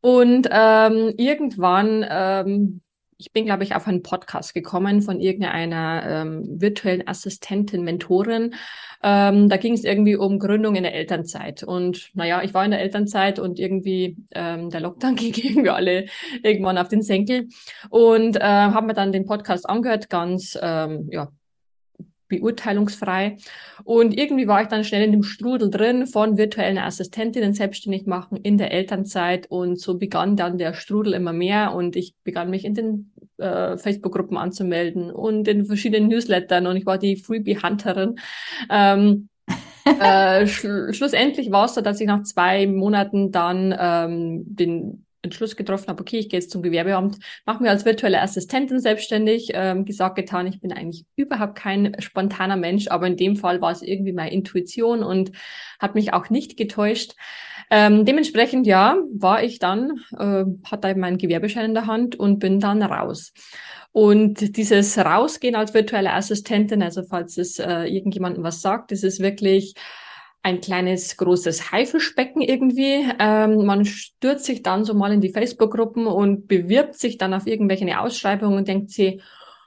Und 0.00 0.48
ähm, 0.50 1.14
irgendwann 1.16 2.04
ähm, 2.08 2.80
ich 3.18 3.32
bin, 3.32 3.44
glaube 3.44 3.64
ich, 3.64 3.74
auf 3.74 3.86
einen 3.86 4.02
Podcast 4.02 4.54
gekommen 4.54 5.02
von 5.02 5.20
irgendeiner 5.20 6.02
ähm, 6.06 6.60
virtuellen 6.60 7.06
Assistentin, 7.06 7.82
Mentorin. 7.82 8.54
Ähm, 9.02 9.48
da 9.48 9.56
ging 9.56 9.74
es 9.74 9.84
irgendwie 9.84 10.16
um 10.16 10.38
Gründung 10.38 10.76
in 10.76 10.82
der 10.82 10.94
Elternzeit. 10.94 11.62
Und 11.62 12.10
naja, 12.14 12.42
ich 12.42 12.54
war 12.54 12.64
in 12.64 12.70
der 12.70 12.80
Elternzeit 12.80 13.38
und 13.38 13.58
irgendwie 13.58 14.16
ähm, 14.32 14.70
der 14.70 14.80
Lockdown 14.80 15.16
ging 15.16 15.34
irgendwie 15.34 15.70
alle 15.70 16.06
irgendwann 16.42 16.78
auf 16.78 16.88
den 16.88 17.02
Senkel. 17.02 17.48
Und 17.90 18.36
äh, 18.36 18.40
haben 18.40 18.86
mir 18.86 18.94
dann 18.94 19.12
den 19.12 19.26
Podcast 19.26 19.68
angehört, 19.68 20.08
ganz 20.10 20.58
ähm, 20.60 21.08
ja, 21.10 21.28
beurteilungsfrei. 22.38 23.36
Und 23.84 24.16
irgendwie 24.16 24.46
war 24.46 24.62
ich 24.62 24.68
dann 24.68 24.84
schnell 24.84 25.02
in 25.02 25.12
dem 25.12 25.22
Strudel 25.22 25.70
drin 25.70 26.06
von 26.06 26.36
virtuellen 26.36 26.78
Assistentinnen 26.78 27.54
selbstständig 27.54 28.06
machen 28.06 28.36
in 28.36 28.58
der 28.58 28.72
Elternzeit. 28.72 29.50
Und 29.50 29.80
so 29.80 29.98
begann 29.98 30.36
dann 30.36 30.58
der 30.58 30.74
Strudel 30.74 31.14
immer 31.14 31.32
mehr 31.32 31.74
und 31.74 31.96
ich 31.96 32.14
begann 32.24 32.50
mich 32.50 32.64
in 32.64 32.74
den 32.74 33.12
äh, 33.38 33.76
Facebook-Gruppen 33.76 34.36
anzumelden 34.36 35.10
und 35.10 35.48
in 35.48 35.66
verschiedenen 35.66 36.08
Newslettern 36.08 36.66
und 36.66 36.76
ich 36.76 36.86
war 36.86 36.98
die 36.98 37.16
Freebie-Hunterin. 37.16 38.16
Ähm, 38.70 39.28
äh, 40.00 40.46
schl 40.46 40.94
schlussendlich 40.94 41.50
war 41.50 41.66
es 41.66 41.74
so, 41.74 41.80
dass 41.80 42.00
ich 42.00 42.06
nach 42.06 42.22
zwei 42.22 42.66
Monaten 42.66 43.32
dann 43.32 43.74
ähm, 43.78 44.44
den 44.46 45.03
Entschluss 45.24 45.56
getroffen 45.56 45.88
habe, 45.88 46.00
okay, 46.00 46.18
ich 46.18 46.28
gehe 46.28 46.38
jetzt 46.38 46.50
zum 46.50 46.62
Gewerbeamt, 46.62 47.18
mache 47.44 47.62
mir 47.62 47.70
als 47.70 47.84
virtuelle 47.84 48.20
Assistentin 48.20 48.78
selbstständig, 48.78 49.50
ähm, 49.54 49.84
gesagt, 49.84 50.16
getan, 50.16 50.46
ich 50.46 50.60
bin 50.60 50.72
eigentlich 50.72 51.04
überhaupt 51.16 51.56
kein 51.56 51.96
spontaner 51.98 52.56
Mensch, 52.56 52.88
aber 52.88 53.06
in 53.06 53.16
dem 53.16 53.36
Fall 53.36 53.60
war 53.60 53.72
es 53.72 53.82
irgendwie 53.82 54.12
meine 54.12 54.32
Intuition 54.32 55.02
und 55.02 55.32
hat 55.78 55.94
mich 55.94 56.12
auch 56.12 56.30
nicht 56.30 56.56
getäuscht. 56.56 57.14
Ähm, 57.70 58.04
dementsprechend, 58.04 58.66
ja, 58.66 58.96
war 59.12 59.42
ich 59.42 59.58
dann, 59.58 60.00
äh, 60.18 60.44
hatte 60.70 60.94
meinen 60.94 61.18
Gewerbeschein 61.18 61.66
in 61.66 61.74
der 61.74 61.86
Hand 61.86 62.14
und 62.16 62.38
bin 62.38 62.60
dann 62.60 62.82
raus. 62.82 63.32
Und 63.92 64.56
dieses 64.56 64.98
Rausgehen 64.98 65.54
als 65.54 65.72
virtuelle 65.72 66.12
Assistentin, 66.12 66.82
also 66.82 67.04
falls 67.04 67.38
es 67.38 67.58
äh, 67.58 67.84
irgendjemandem 67.84 68.42
was 68.42 68.60
sagt, 68.60 68.90
das 68.90 69.02
ist 69.04 69.20
wirklich 69.20 69.74
ein 70.44 70.60
kleines, 70.60 71.16
großes 71.16 71.72
Haifischbecken 71.72 72.42
irgendwie. 72.42 73.02
Ähm, 73.18 73.64
man 73.64 73.86
stürzt 73.86 74.44
sich 74.44 74.62
dann 74.62 74.84
so 74.84 74.92
mal 74.92 75.10
in 75.10 75.22
die 75.22 75.30
Facebook-Gruppen 75.30 76.06
und 76.06 76.46
bewirbt 76.48 76.96
sich 76.96 77.16
dann 77.16 77.32
auf 77.32 77.46
irgendwelche 77.46 77.98
Ausschreibungen 77.98 78.58
und 78.58 78.68
denkt 78.68 78.90
sich, 78.90 79.22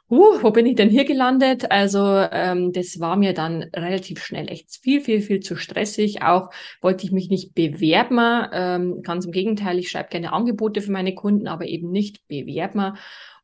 uh, 0.07 0.41
wo 0.41 0.51
bin 0.51 0.67
ich 0.67 0.75
denn 0.75 0.89
hier 0.89 1.03
gelandet? 1.05 1.71
Also 1.71 2.05
ähm, 2.31 2.73
das 2.73 2.99
war 2.99 3.15
mir 3.17 3.33
dann 3.33 3.63
relativ 3.75 4.23
schnell 4.23 4.49
echt 4.49 4.69
viel, 4.79 5.01
viel, 5.01 5.21
viel 5.21 5.39
zu 5.39 5.55
stressig. 5.55 6.21
Auch 6.21 6.51
wollte 6.79 7.05
ich 7.05 7.11
mich 7.11 7.29
nicht 7.29 7.55
bewerben. 7.55 8.47
Ähm, 8.53 9.01
ganz 9.01 9.25
im 9.25 9.31
Gegenteil, 9.31 9.79
ich 9.79 9.89
schreibe 9.89 10.09
gerne 10.09 10.31
Angebote 10.31 10.81
für 10.81 10.91
meine 10.91 11.15
Kunden, 11.15 11.47
aber 11.47 11.65
eben 11.65 11.89
nicht 11.89 12.27
bewerben. 12.27 12.97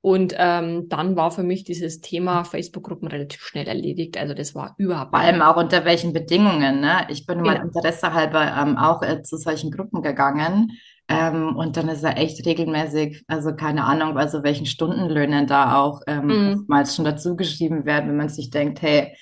Und 0.05 0.36
ähm, 0.38 0.89
dann 0.89 1.15
war 1.15 1.31
für 1.31 1.43
mich 1.43 1.63
dieses 1.63 2.01
Thema 2.01 2.43
Facebook-Gruppen 2.43 3.07
relativ 3.07 3.41
schnell 3.41 3.69
erledigt. 3.69 4.17
Also 4.17 4.33
das 4.33 4.53
war 4.53 4.75
überhaupt. 4.77 5.12
Vor 5.12 5.19
allem 5.19 5.41
auch 5.41 5.55
unter 5.55 5.86
welchen 5.86 6.12
Bedingungen. 6.12 6.81
Ne? 6.81 7.07
Ich 7.07 7.25
bin 7.25 7.38
ja. 7.38 7.43
mal 7.53 7.62
Interesse 7.62 8.13
halber 8.13 8.53
ähm, 8.53 8.75
auch 8.77 9.01
äh, 9.01 9.22
zu 9.24 9.38
solchen 9.38 9.72
Gruppen 9.72 10.01
gegangen. 10.01 10.74
Ähm, 11.07 11.55
und 11.55 11.77
dann 11.77 11.88
ist 11.88 12.03
er 12.03 12.17
echt 12.17 12.45
regelmäßig, 12.45 13.24
also 13.27 13.55
keine 13.55 13.86
Ahnung, 13.86 14.17
also 14.17 14.43
welchen 14.43 14.65
Stundenlöhnen 14.65 15.48
da 15.48 15.77
auch 15.77 16.01
ähm, 16.05 16.27
mm. 16.27 16.65
mal 16.67 16.86
schon 16.86 17.05
dazu 17.05 17.38
geschrieben 17.38 17.86
werden, 17.86 18.10
wenn 18.10 18.17
man 18.17 18.29
sich 18.29 18.50
denkt, 18.50 18.81
hey, 18.81 19.15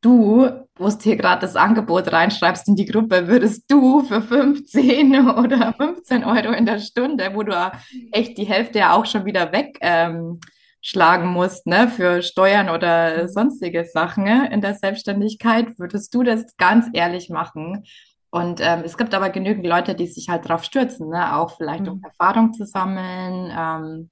du, 0.00 0.48
wo 0.76 0.86
es 0.86 1.00
hier 1.02 1.16
gerade 1.16 1.40
das 1.42 1.56
Angebot 1.56 2.12
reinschreibst 2.12 2.68
in 2.68 2.76
die 2.76 2.86
Gruppe, 2.86 3.28
würdest 3.28 3.70
du 3.70 4.02
für 4.04 4.22
15 4.22 5.28
oder 5.38 5.74
15 5.74 6.24
Euro 6.24 6.52
in 6.52 6.66
der 6.66 6.78
Stunde, 6.78 7.30
wo 7.34 7.42
du 7.42 7.52
echt 8.12 8.38
die 8.38 8.44
Hälfte 8.46 8.80
ja 8.80 8.94
auch 8.94 9.06
schon 9.06 9.24
wieder 9.24 9.52
weg 9.52 9.78
ähm, 9.80 10.40
musst, 11.24 11.66
ne, 11.66 11.88
für 11.88 12.22
Steuern 12.22 12.68
oder 12.70 13.28
sonstige 13.28 13.84
Sachen 13.84 14.24
ne, 14.24 14.48
in 14.52 14.60
der 14.60 14.74
Selbstständigkeit, 14.74 15.78
würdest 15.78 16.14
du 16.14 16.22
das 16.22 16.56
ganz 16.56 16.86
ehrlich 16.92 17.28
machen? 17.30 17.84
Und 18.30 18.60
ähm, 18.62 18.82
es 18.84 18.96
gibt 18.98 19.14
aber 19.14 19.30
genügend 19.30 19.66
Leute, 19.66 19.94
die 19.94 20.06
sich 20.06 20.28
halt 20.28 20.48
drauf 20.48 20.64
stürzen, 20.64 21.08
ne, 21.08 21.36
auch 21.36 21.56
vielleicht 21.56 21.88
um 21.88 21.96
Mhm. 21.96 22.04
Erfahrung 22.04 22.52
zu 22.52 22.64
sammeln. 22.64 23.52
Ähm, 23.56 24.10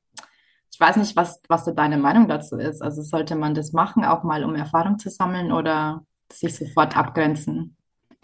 ich 0.77 0.81
weiß 0.81 0.97
nicht, 0.97 1.17
was, 1.17 1.41
was 1.49 1.65
so 1.65 1.71
deine 1.73 1.97
Meinung 1.97 2.29
dazu 2.29 2.59
ist. 2.59 2.83
Also 2.83 3.01
sollte 3.01 3.35
man 3.35 3.55
das 3.55 3.73
machen, 3.73 4.05
auch 4.05 4.25
mal 4.25 4.45
um 4.45 4.55
Erfahrung 4.55 4.99
zu 4.99 5.09
sammeln 5.09 5.51
oder 5.51 6.05
sich 6.31 6.55
sofort 6.55 6.99
abgrenzen? 6.99 7.76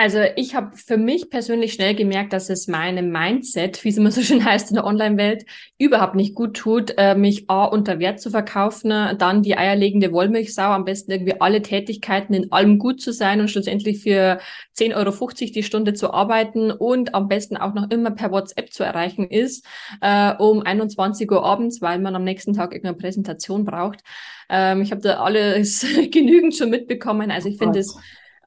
Also 0.03 0.19
ich 0.35 0.57
habe 0.57 0.77
für 0.77 0.97
mich 0.97 1.31
persönlich 1.31 1.75
schnell 1.75 1.95
gemerkt, 1.95 2.33
dass 2.33 2.51
es 2.51 2.67
meinem 2.67 3.13
Mindset, 3.13 3.85
wie 3.85 3.89
es 3.91 3.97
immer 3.97 4.11
so 4.11 4.21
schön 4.21 4.45
heißt 4.45 4.71
in 4.71 4.75
der 4.75 4.85
Online-Welt, 4.85 5.45
überhaupt 5.79 6.17
nicht 6.17 6.35
gut 6.35 6.57
tut, 6.57 6.95
äh, 6.99 7.15
mich 7.15 7.49
A 7.49 7.67
unter 7.67 8.01
Wert 8.01 8.21
zu 8.21 8.29
verkaufen, 8.29 8.89
dann 8.91 9.43
die 9.45 9.57
eierlegende 9.57 10.11
Wollmilchsau, 10.11 10.65
am 10.65 10.85
besten 10.85 11.13
irgendwie 11.13 11.41
alle 11.41 11.63
Tätigkeiten 11.63 12.35
in 12.35 12.51
allem 12.51 12.81
gut 12.81 13.01
zu 13.01 13.13
sein 13.13 13.41
und 13.41 13.47
schlussendlich 13.47 14.03
für 14.03 14.41
10,50 14.77 14.97
Euro 14.97 15.53
die 15.55 15.63
Stunde 15.63 15.95
zu 15.95 16.13
arbeiten 16.13 16.73
und 16.73 17.15
am 17.15 17.29
besten 17.29 17.57
auch 17.57 17.73
noch 17.73 17.89
immer 17.93 18.11
per 18.11 18.33
WhatsApp 18.33 18.73
zu 18.73 18.83
erreichen 18.83 19.31
ist, 19.31 19.65
äh, 20.01 20.35
um 20.37 20.63
21 20.63 21.31
Uhr 21.31 21.45
abends, 21.45 21.81
weil 21.81 22.01
man 22.01 22.17
am 22.17 22.25
nächsten 22.25 22.55
Tag 22.55 22.73
irgendeine 22.73 22.97
Präsentation 22.97 23.65
braucht. 23.65 24.01
Ähm, 24.51 24.83
ich 24.83 24.91
habe 24.91 25.01
da 25.01 25.23
alles 25.23 25.87
genügend 26.11 26.57
schon 26.57 26.71
mitbekommen. 26.71 27.31
Also 27.31 27.49
ich 27.49 27.59
finde 27.59 27.79
es 27.79 27.97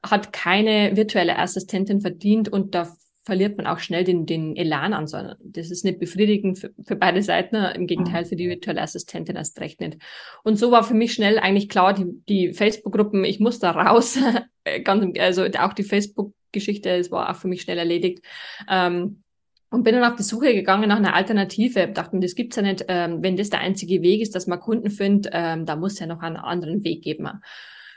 hat 0.02 0.32
keine 0.32 0.96
virtuelle 0.96 1.38
Assistentin 1.38 2.00
verdient 2.00 2.48
und 2.48 2.74
da 2.74 2.88
verliert 3.26 3.56
man 3.56 3.66
auch 3.66 3.80
schnell 3.80 4.04
den, 4.04 4.24
den 4.24 4.56
Elan 4.56 4.92
an, 4.92 5.08
sondern 5.08 5.36
das 5.42 5.72
ist 5.72 5.84
nicht 5.84 5.98
befriedigend 5.98 6.60
für, 6.60 6.70
für 6.84 6.94
beide 6.94 7.22
Seiten, 7.22 7.56
im 7.56 7.88
Gegenteil 7.88 8.24
für 8.24 8.36
die 8.36 8.48
virtuelle 8.48 8.80
Assistentin 8.80 9.34
erst 9.34 9.60
recht 9.60 9.80
nicht. 9.80 9.98
Und 10.44 10.56
so 10.56 10.70
war 10.70 10.84
für 10.84 10.94
mich 10.94 11.12
schnell 11.12 11.40
eigentlich 11.40 11.68
klar, 11.68 11.92
die, 11.92 12.06
die 12.28 12.52
Facebook-Gruppen, 12.52 13.24
ich 13.24 13.40
muss 13.40 13.58
da 13.58 13.72
raus, 13.72 14.16
ganz, 14.84 15.18
also 15.18 15.44
auch 15.58 15.72
die 15.72 15.82
Facebook-Geschichte, 15.82 16.90
es 16.90 17.10
war 17.10 17.28
auch 17.28 17.36
für 17.36 17.48
mich 17.48 17.62
schnell 17.62 17.78
erledigt. 17.78 18.24
Ähm, 18.70 19.24
und 19.70 19.82
bin 19.82 19.96
dann 19.96 20.04
auf 20.04 20.16
die 20.16 20.22
Suche 20.22 20.54
gegangen 20.54 20.88
nach 20.88 20.96
einer 20.96 21.14
Alternative. 21.14 21.88
Dachte 21.88 22.14
mir, 22.14 22.22
das 22.22 22.36
gibt's 22.36 22.54
ja 22.54 22.62
nicht. 22.62 22.84
Ähm, 22.86 23.22
wenn 23.22 23.36
das 23.36 23.50
der 23.50 23.58
einzige 23.58 24.00
Weg 24.00 24.22
ist, 24.22 24.36
dass 24.36 24.46
man 24.46 24.60
Kunden 24.60 24.90
findet, 24.90 25.32
ähm, 25.34 25.66
da 25.66 25.74
muss 25.74 25.98
ja 25.98 26.06
noch 26.06 26.20
einen 26.20 26.36
anderen 26.36 26.84
Weg 26.84 27.02
geben 27.02 27.28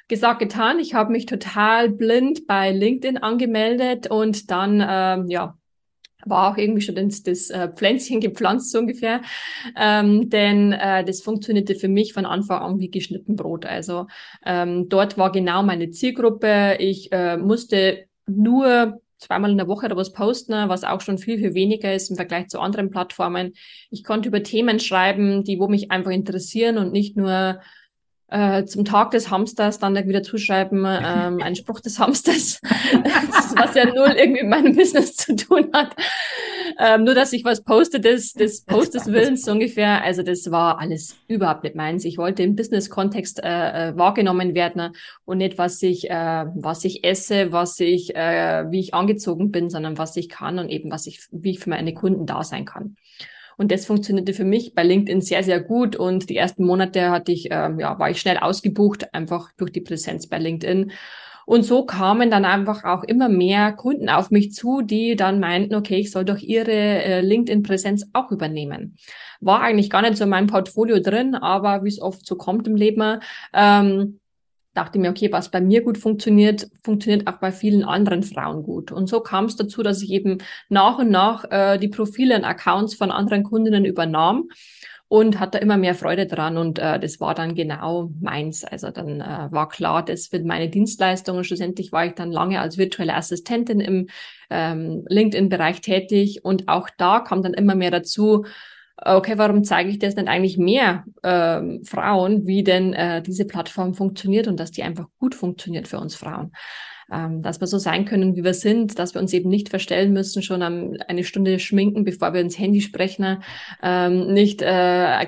gesagt, 0.10 0.39
getan. 0.39 0.80
Ich 0.80 0.94
habe 0.94 1.12
mich 1.12 1.25
total 1.25 1.89
blind 1.89 2.48
bei 2.48 2.72
LinkedIn 2.72 3.18
angemeldet 3.18 4.08
und 4.12 4.51
dann, 4.51 4.84
ähm, 4.86 5.28
ja, 5.30 5.56
war 6.25 6.51
auch 6.51 6.58
irgendwie 6.58 6.82
schon 6.82 6.96
das, 6.96 7.24
das 7.24 7.50
äh, 7.50 7.70
Pflänzchen 7.70 8.20
gepflanzt 8.20 8.72
so 8.72 8.80
ungefähr. 8.80 9.22
Ähm, 9.78 10.30
denn 10.30 10.74
äh, 10.74 11.06
das 11.06 11.22
funktionierte 11.22 11.75
für 11.75 11.88
mich 11.88 12.12
von 12.12 12.25
Anfang 12.25 12.62
an 12.62 12.80
wie 12.80 12.92
geschnitten 12.92 13.38
Brot. 13.38 13.66
Also 13.66 14.08
ähm, 14.46 14.89
dort 14.89 15.18
war 15.18 15.32
genau 15.32 15.63
meine 15.63 15.92
Zielgruppe. 15.92 16.75
Ich 16.80 17.12
äh, 17.13 17.38
musste 17.38 18.06
nur 18.28 19.00
zweimal 19.18 19.51
in 19.51 19.58
der 19.58 19.68
Woche 19.68 19.86
oder 19.86 19.98
was 19.98 20.12
posten, 20.12 20.54
was 20.70 20.84
auch 20.84 21.01
schon 21.01 21.18
viel, 21.18 21.38
viel 21.38 21.54
weniger 21.54 21.94
ist 21.94 22.10
im 22.10 22.16
Vergleich 22.16 22.48
zu 22.48 22.60
anderen 22.60 22.89
Plattformen. 22.89 23.54
Ich 23.89 24.04
konnte 24.04 24.30
über 24.30 24.44
Themen 24.44 24.80
schreiben, 24.80 25.44
die 25.44 25.60
wo 25.60 25.68
mich 25.68 25.92
einfach 25.92 26.12
interessieren 26.12 26.78
und 26.78 26.92
nicht 26.92 27.16
nur 27.16 27.60
äh, 28.32 28.66
zum 28.66 28.86
Tag 28.86 29.12
des 29.12 29.30
Hamsters 29.30 29.80
dann 29.80 29.96
wieder 30.08 30.24
zuschreiben, 30.24 30.86
ähm, 30.88 31.42
ein 31.42 31.56
Spruch 31.56 31.80
des 31.80 32.00
Hamsters, 32.00 32.62
was 33.56 33.76
ja 33.76 33.86
null 33.86 34.16
irgendwie 34.18 34.44
mit 34.44 34.50
meinem 34.50 34.76
Business 34.76 35.16
zu 35.16 35.36
tun 35.36 35.70
hat. 35.74 35.96
Ähm, 36.78 37.04
nur, 37.04 37.14
dass 37.14 37.34
ich 37.34 37.44
was 37.44 37.64
poste, 37.64 38.00
des, 38.00 38.34
des 38.34 38.64
Postes 38.64 39.08
Willens 39.08 39.44
so 39.44 39.52
ungefähr. 39.52 40.04
Also 40.04 40.24
das 40.24 40.50
war 40.52 40.80
alles 40.80 41.18
überhaupt 41.28 41.64
nicht 41.64 41.76
meins. 41.76 42.06
Ich 42.06 42.18
wollte 42.18 42.44
im 42.44 42.56
Business-Kontext 42.56 43.44
äh, 43.44 43.90
äh, 43.90 43.98
wahrgenommen 43.98 44.56
werden 44.56 44.96
und 45.26 45.40
nicht, 45.40 45.58
was 45.58 45.82
ich, 45.82 46.10
äh, 46.10 46.46
was 46.56 46.86
ich 46.86 47.04
esse, 47.04 47.52
was 47.52 47.80
ich, 47.80 48.16
äh, 48.16 48.66
wie 48.70 48.80
ich 48.80 48.94
angezogen 48.94 49.52
bin, 49.52 49.70
sondern 49.70 49.98
was 49.98 50.16
ich 50.16 50.30
kann 50.30 50.60
und 50.60 50.70
eben, 50.70 50.92
was 50.92 51.08
ich, 51.08 51.28
wie 51.32 51.52
ich 51.52 51.60
für 51.60 51.70
meine 51.70 51.94
Kunden 51.94 52.26
da 52.26 52.44
sein 52.44 52.66
kann. 52.66 52.96
Und 53.60 53.74
das 53.74 53.86
funktionierte 53.86 54.34
für 54.34 54.46
mich 54.46 54.74
bei 54.74 54.84
LinkedIn 54.84 55.20
sehr, 55.20 55.44
sehr 55.44 55.60
gut. 55.60 55.98
Und 55.98 56.30
die 56.30 56.38
ersten 56.38 56.63
Monate 56.63 57.12
hatte 57.12 57.34
ich, 57.34 57.50
ähm, 57.51 57.78
ja, 57.78 58.00
war 58.00 58.10
ich 58.10 58.22
schnell 58.22 58.38
ausgebucht, 58.38 59.13
einfach 59.13 59.51
durch 59.58 59.74
die 59.74 59.82
Präsenz 59.82 60.28
bei 60.28 60.39
LinkedIn. 60.39 60.94
Und 61.46 61.63
so 61.63 61.86
kamen 61.86 62.32
dann 62.32 62.46
einfach 62.46 62.86
auch 62.86 63.04
immer 63.04 63.28
mehr 63.28 63.74
Kunden 63.74 64.08
auf 64.08 64.32
mich 64.32 64.54
zu, 64.54 64.82
die 64.82 65.18
dann 65.18 65.42
meinten, 65.42 65.75
okay, 65.75 65.98
ich 65.98 66.10
soll 66.10 66.24
doch 66.24 66.38
ihre 66.38 66.72
äh, 66.72 67.20
LinkedIn-Präsenz 67.20 68.06
auch 68.13 68.32
übernehmen. 68.32 68.96
War 69.42 69.60
eigentlich 69.60 69.89
gar 69.89 70.04
nicht 70.04 70.16
so 70.16 70.24
in 70.24 70.30
meinem 70.30 70.48
Portfolio 70.48 71.01
drin, 71.01 71.36
aber 71.36 71.84
wie 71.84 71.89
es 71.89 72.01
oft 72.01 72.25
so 72.25 72.36
kommt 72.36 72.66
im 72.66 72.78
Leben, 72.78 73.20
ähm, 73.54 74.19
dachte 74.74 75.00
mir, 75.00 75.10
okay, 75.10 75.32
was 75.32 75.50
bei 75.50 75.62
mir 75.62 75.84
gut 75.84 75.98
funktioniert, 75.98 76.68
funktioniert 76.84 77.28
auch 77.28 77.40
bei 77.40 77.52
vielen 77.52 77.84
anderen 77.84 78.24
Frauen 78.24 78.64
gut. 78.64 78.92
Und 78.92 79.08
so 79.08 79.20
kam 79.20 79.46
es 79.46 79.56
dazu, 79.56 79.84
dass 79.84 80.02
ich 80.02 80.12
eben 80.12 80.38
nach 80.70 81.00
und 81.00 81.10
nach 81.10 81.46
äh, 81.50 81.78
die 81.78 81.88
Profile 81.88 82.36
und 82.36 82.44
Accounts 82.44 82.96
von 82.96 83.12
anderen 83.12 83.44
Kundinnen 83.44 83.86
übernahm 83.86 84.50
und 85.10 85.40
hatte 85.40 85.58
immer 85.58 85.76
mehr 85.76 85.96
Freude 85.96 86.28
dran 86.28 86.58
und 86.58 86.78
äh, 86.78 87.00
das 87.00 87.20
war 87.20 87.34
dann 87.34 87.56
genau 87.56 88.12
meins. 88.22 88.64
Also 88.64 88.92
dann 88.92 89.22
äh, 89.22 89.48
war 89.52 89.68
klar, 89.68 90.06
das 90.06 90.32
wird 90.32 90.46
meine 90.46 90.70
Dienstleistung 90.70 91.38
und 91.38 91.46
schlussendlich 91.46 91.92
war 91.92 92.06
ich 92.06 92.14
dann 92.14 92.32
lange 92.32 92.62
als 92.62 92.78
virtuelle 92.78 93.16
Assistentin 93.16 93.80
im 93.80 94.08
ähm, 94.52 95.04
LinkedIn-Bereich 95.10 95.82
tätig 95.82 96.46
und 96.46 96.68
auch 96.68 96.90
da 96.96 97.22
kam 97.22 97.42
dann 97.42 97.56
immer 97.56 97.74
mehr 97.74 97.90
dazu, 97.90 98.46
okay, 99.06 99.38
warum 99.38 99.63
zeige 99.63 99.89
ich 99.89 100.00
das 100.00 100.15
nicht 100.15 100.27
eigentlich 100.27 100.58
mehr 100.58 101.06
ähm, 101.24 101.84
Frauen, 101.84 102.48
wie 102.48 102.63
denn 102.63 102.94
äh, 102.94 103.22
diese 103.22 103.46
Plattform 103.46 103.94
funktioniert 103.94 104.48
und 104.48 104.60
dass 104.60 104.72
die 104.72 104.84
einfach 104.84 105.08
gut 105.20 105.36
funktioniert 105.36 105.88
für 105.88 106.00
uns 106.00 106.15
Frauen? 106.15 106.51
Ähm, 107.12 107.41
dass 107.41 107.60
wir 107.60 107.65
so 107.65 107.79
sein 107.79 108.06
können, 108.06 108.36
wie 108.36 108.44
wir 108.44 108.53
sind, 108.53 109.00
dass 109.00 109.15
wir 109.15 109.22
uns 109.22 109.34
eben 109.34 109.50
nicht 109.50 109.70
verstellen 109.70 110.13
müssen, 110.13 110.44
schon 110.44 110.62
am, 110.62 110.94
eine 111.08 111.24
Stunde 111.24 111.58
schminken, 111.58 112.03
bevor 112.03 112.34
wir 112.34 112.41
ins 112.41 112.60
Handy 112.60 112.82
sprechen, 112.82 113.41
ähm, 113.82 114.32
nicht 114.32 114.62
äh, 114.62 115.25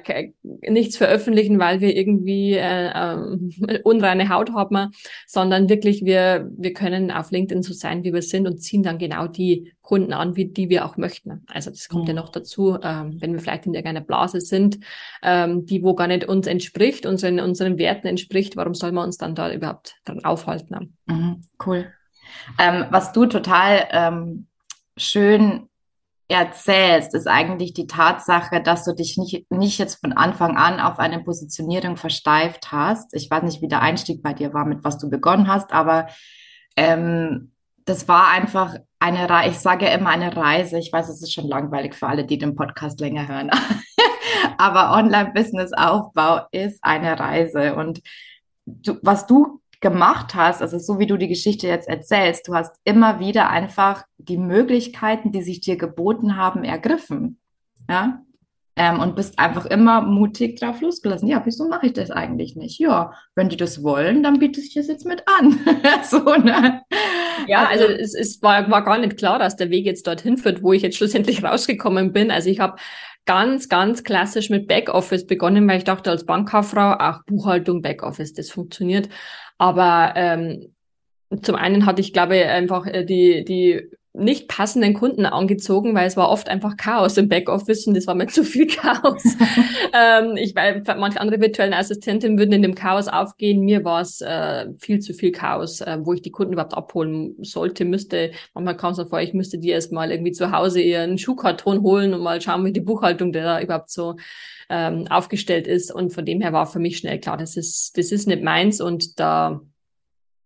nichts 0.70 0.98
veröffentlichen, 0.98 1.58
weil 1.58 1.82
wir 1.82 1.96
irgendwie 1.96 2.54
äh, 2.54 2.90
äh, 2.90 3.80
unreine 3.84 4.30
Haut 4.30 4.54
haben, 4.54 4.92
sondern 5.26 5.70
wirklich 5.70 6.06
wir 6.06 6.52
wir 6.56 6.74
können 6.74 7.10
auf 7.10 7.32
LinkedIn 7.32 7.64
so 7.64 7.74
sein, 7.74 8.04
wie 8.04 8.14
wir 8.14 8.22
sind 8.22 8.46
und 8.46 8.62
ziehen 8.62 8.84
dann 8.84 9.00
genau 9.00 9.26
die 9.26 9.74
Kunden 9.92 10.14
an, 10.14 10.38
wie 10.38 10.46
die 10.46 10.70
wir 10.70 10.86
auch 10.86 10.96
möchten. 10.96 11.44
Also 11.48 11.70
das 11.70 11.90
kommt 11.90 12.04
mhm. 12.04 12.08
ja 12.08 12.14
noch 12.14 12.30
dazu, 12.30 12.78
ähm, 12.82 13.18
wenn 13.20 13.34
wir 13.34 13.42
vielleicht 13.42 13.66
in 13.66 13.74
irgendeiner 13.74 14.00
Blase 14.00 14.40
sind, 14.40 14.80
ähm, 15.22 15.66
die 15.66 15.84
wo 15.84 15.96
gar 15.96 16.08
nicht 16.08 16.24
uns 16.24 16.48
entspricht, 16.48 17.06
unseren 17.06 17.42
unseren 17.42 17.78
Werten 17.78 18.08
entspricht, 18.08 18.56
warum 18.56 18.74
soll 18.74 18.94
man 18.94 19.04
uns 19.04 19.18
dann 19.18 19.36
da 19.36 19.52
überhaupt 19.52 19.98
dran 20.06 20.24
aufhalten? 20.24 20.96
Mhm, 21.08 21.42
cool. 21.66 21.92
Ähm, 22.58 22.86
was 22.90 23.12
du 23.12 23.26
total 23.26 23.86
ähm, 23.92 24.48
schön 24.96 25.68
erzählst, 26.30 27.14
ist 27.14 27.28
eigentlich 27.28 27.74
die 27.74 27.88
Tatsache, 27.88 28.64
dass 28.64 28.86
du 28.86 28.96
dich 28.96 29.18
nicht, 29.18 29.52
nicht 29.52 29.78
jetzt 29.78 30.00
von 30.00 30.14
Anfang 30.14 30.56
an 30.56 30.80
auf 30.80 31.00
eine 31.00 31.20
Positionierung 31.20 31.98
versteift 31.98 32.72
hast. 32.72 33.14
Ich 33.14 33.30
weiß 33.30 33.44
nicht, 33.44 33.62
wie 33.62 33.68
der 33.68 33.82
Einstieg 33.82 34.24
bei 34.24 34.32
dir 34.32 34.54
war, 34.54 34.66
mit 34.66 34.86
was 34.86 34.98
du 34.98 35.10
begonnen 35.10 35.50
hast, 35.50 35.74
aber 35.74 36.08
ähm, 36.78 37.51
das 37.86 38.08
war 38.08 38.30
einfach 38.30 38.76
eine 39.00 39.30
Reise. 39.30 39.50
Ich 39.50 39.60
sage 39.60 39.86
ja 39.86 39.94
immer 39.94 40.10
eine 40.10 40.36
Reise. 40.36 40.78
Ich 40.78 40.92
weiß, 40.92 41.10
es 41.10 41.22
ist 41.22 41.34
schon 41.34 41.48
langweilig 41.48 41.96
für 41.96 42.08
alle, 42.08 42.26
die 42.26 42.38
den 42.38 42.56
Podcast 42.56 43.00
länger 43.00 43.28
hören. 43.28 43.50
aber 44.58 44.96
Online-Business-Aufbau 44.98 46.48
ist 46.52 46.84
eine 46.84 47.20
Reise. 47.20 47.76
Und 47.76 48.02
du, 48.66 48.98
was 49.02 49.26
du 49.26 49.62
gemacht 49.82 50.36
hast, 50.36 50.62
also 50.62 50.78
so 50.78 51.00
wie 51.00 51.08
du 51.08 51.18
die 51.18 51.28
Geschichte 51.28 51.68
jetzt 51.68 51.90
erzählst, 51.90 52.48
du 52.48 52.54
hast 52.54 52.76
immer 52.84 53.20
wieder 53.20 53.50
einfach 53.50 54.04
die 54.18 54.38
Möglichkeiten, 54.38 55.32
die 55.32 55.42
sich 55.42 55.62
dir 55.62 55.76
geboten 55.76 56.38
haben, 56.38 56.64
ergriffen. 56.64 57.40
Ja. 57.90 58.22
Ähm, 58.78 59.02
und 59.02 59.18
bist 59.18 59.38
einfach 59.38 59.66
immer 59.66 60.02
mutig 60.02 60.58
drauf 60.60 60.80
losgelassen. 60.80 61.28
Ja, 61.28 61.42
wieso 61.44 61.68
mache 61.68 61.88
ich 61.88 61.94
das 61.94 62.10
eigentlich 62.10 62.56
nicht? 62.56 62.80
Ja, 62.80 63.12
wenn 63.36 63.50
die 63.50 63.58
das 63.58 63.84
wollen, 63.84 64.24
dann 64.24 64.40
biete 64.40 64.62
ich 64.62 64.74
das 64.74 64.88
jetzt 64.88 65.06
mit 65.06 65.24
an. 65.28 65.60
so, 66.04 66.20
ne? 66.36 66.82
Ja, 67.48 67.66
also, 67.66 67.86
also 67.86 67.98
es, 67.98 68.16
es 68.16 68.42
war, 68.42 68.72
war 68.72 68.84
gar 68.86 68.98
nicht 68.98 69.18
klar, 69.18 69.40
dass 69.40 69.58
der 69.58 69.70
Weg 69.72 69.86
jetzt 69.86 70.08
dorthin 70.08 70.38
führt, 70.38 70.64
wo 70.64 70.72
ich 70.72 70.84
jetzt 70.84 70.96
schlussendlich 70.96 71.44
rausgekommen 71.44 72.14
bin. 72.14 72.32
Also 72.32 72.50
ich 72.50 72.62
habe 72.62 72.78
ganz, 73.26 73.70
ganz 73.70 74.04
klassisch 74.04 74.50
mit 74.50 74.68
Backoffice 74.68 75.28
begonnen, 75.28 75.68
weil 75.68 75.78
ich 75.78 75.84
dachte, 75.84 76.10
als 76.10 76.26
Bankkauffrau, 76.26 76.94
auch 76.94 77.24
Buchhaltung, 77.26 77.82
Backoffice, 77.82 78.34
das 78.34 78.50
funktioniert. 78.50 79.10
Aber 79.58 80.14
ähm, 80.16 80.74
zum 81.42 81.56
einen 81.56 81.86
hatte 81.86 82.02
ich, 82.02 82.14
glaube 82.14 82.38
ich, 82.38 82.46
einfach 82.46 82.88
äh, 82.88 83.06
die, 83.06 83.44
die 83.46 83.90
nicht 84.14 84.50
passenden 84.50 84.94
Kunden 84.94 85.26
angezogen, 85.26 85.96
weil 85.96 86.06
es 86.06 86.18
war 86.18 86.30
oft 86.30 86.50
einfach 86.50 86.76
Chaos 86.76 87.16
im 87.18 87.30
Backoffice 87.30 87.88
und 87.88 87.96
das 87.96 88.08
war 88.08 88.16
mir 88.16 88.28
zu 88.28 88.44
viel 88.44 88.68
Chaos. 88.68 89.24
ähm, 89.94 90.36
ich 90.36 90.54
weiß, 90.54 90.84
manche 90.98 91.22
andere 91.22 91.40
virtuellen 91.40 91.74
Assistentinnen 91.74 92.38
würden 92.38 92.52
in 92.52 92.62
dem 92.62 92.76
Chaos 92.76 93.08
aufgehen. 93.08 93.62
Mir 93.62 93.86
war 93.86 94.02
es 94.02 94.20
äh, 94.22 94.68
viel 94.80 95.00
zu 95.00 95.14
viel 95.14 95.32
Chaos, 95.32 95.80
äh, 95.82 95.98
wo 96.02 96.14
ich 96.14 96.22
die 96.22 96.32
Kunden 96.32 96.54
überhaupt 96.54 96.74
abholen 96.74 97.36
sollte, 97.42 97.86
müsste. 97.86 98.32
Manchmal 98.54 98.76
kam 98.76 98.92
es 98.92 98.98
mir 98.98 99.06
vor, 99.06 99.22
ich 99.22 99.34
müsste 99.34 99.58
die 99.58 99.70
erst 99.70 99.94
mal 99.94 100.12
irgendwie 100.12 100.34
zu 100.34 100.52
Hause 100.52 100.82
ihren 100.82 101.18
Schuhkarton 101.18 101.82
holen 101.82 102.14
und 102.14 102.22
mal 102.22 102.42
schauen, 102.42 102.66
wie 102.66 102.74
die 102.74 102.82
Buchhaltung 102.82 103.32
da 103.32 103.62
überhaupt 103.62 103.92
so 103.92 104.18
ähm, 104.70 105.08
aufgestellt 105.10 105.68
ist. 105.68 105.94
Und 105.94 106.12
von 106.12 106.26
dem 106.26 106.42
her 106.42 106.52
war 106.52 106.66
für 106.66 106.80
mich 106.80 106.98
schnell 106.98 107.20
klar, 107.20 107.38
das 107.38 107.56
ist, 107.56 107.98
das 107.98 108.12
ist 108.12 108.28
nicht 108.28 108.44
meins 108.44 108.82
und 108.82 109.20
da 109.20 109.62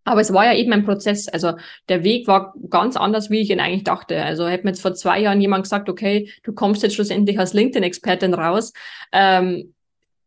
aber 0.06 0.22
es 0.22 0.32
war 0.32 0.46
ja 0.46 0.54
eben 0.54 0.72
ein 0.72 0.86
Prozess. 0.86 1.28
Also 1.28 1.54
der 1.90 2.04
Weg 2.04 2.28
war 2.28 2.54
ganz 2.70 2.96
anders, 2.96 3.30
wie 3.30 3.42
ich 3.42 3.50
ihn 3.50 3.60
eigentlich 3.60 3.84
dachte. 3.84 4.24
Also 4.24 4.48
hätte 4.48 4.64
mir 4.64 4.70
jetzt 4.70 4.82
vor 4.82 4.94
zwei 4.94 5.20
Jahren 5.20 5.42
jemand 5.42 5.64
gesagt, 5.64 5.90
okay, 5.90 6.32
du 6.44 6.54
kommst 6.54 6.84
jetzt 6.84 6.96
schlussendlich 6.96 7.40
als 7.40 7.54
LinkedIn-Expertin 7.54 8.36
raus. 8.36 8.72
Ähm, 9.12 9.74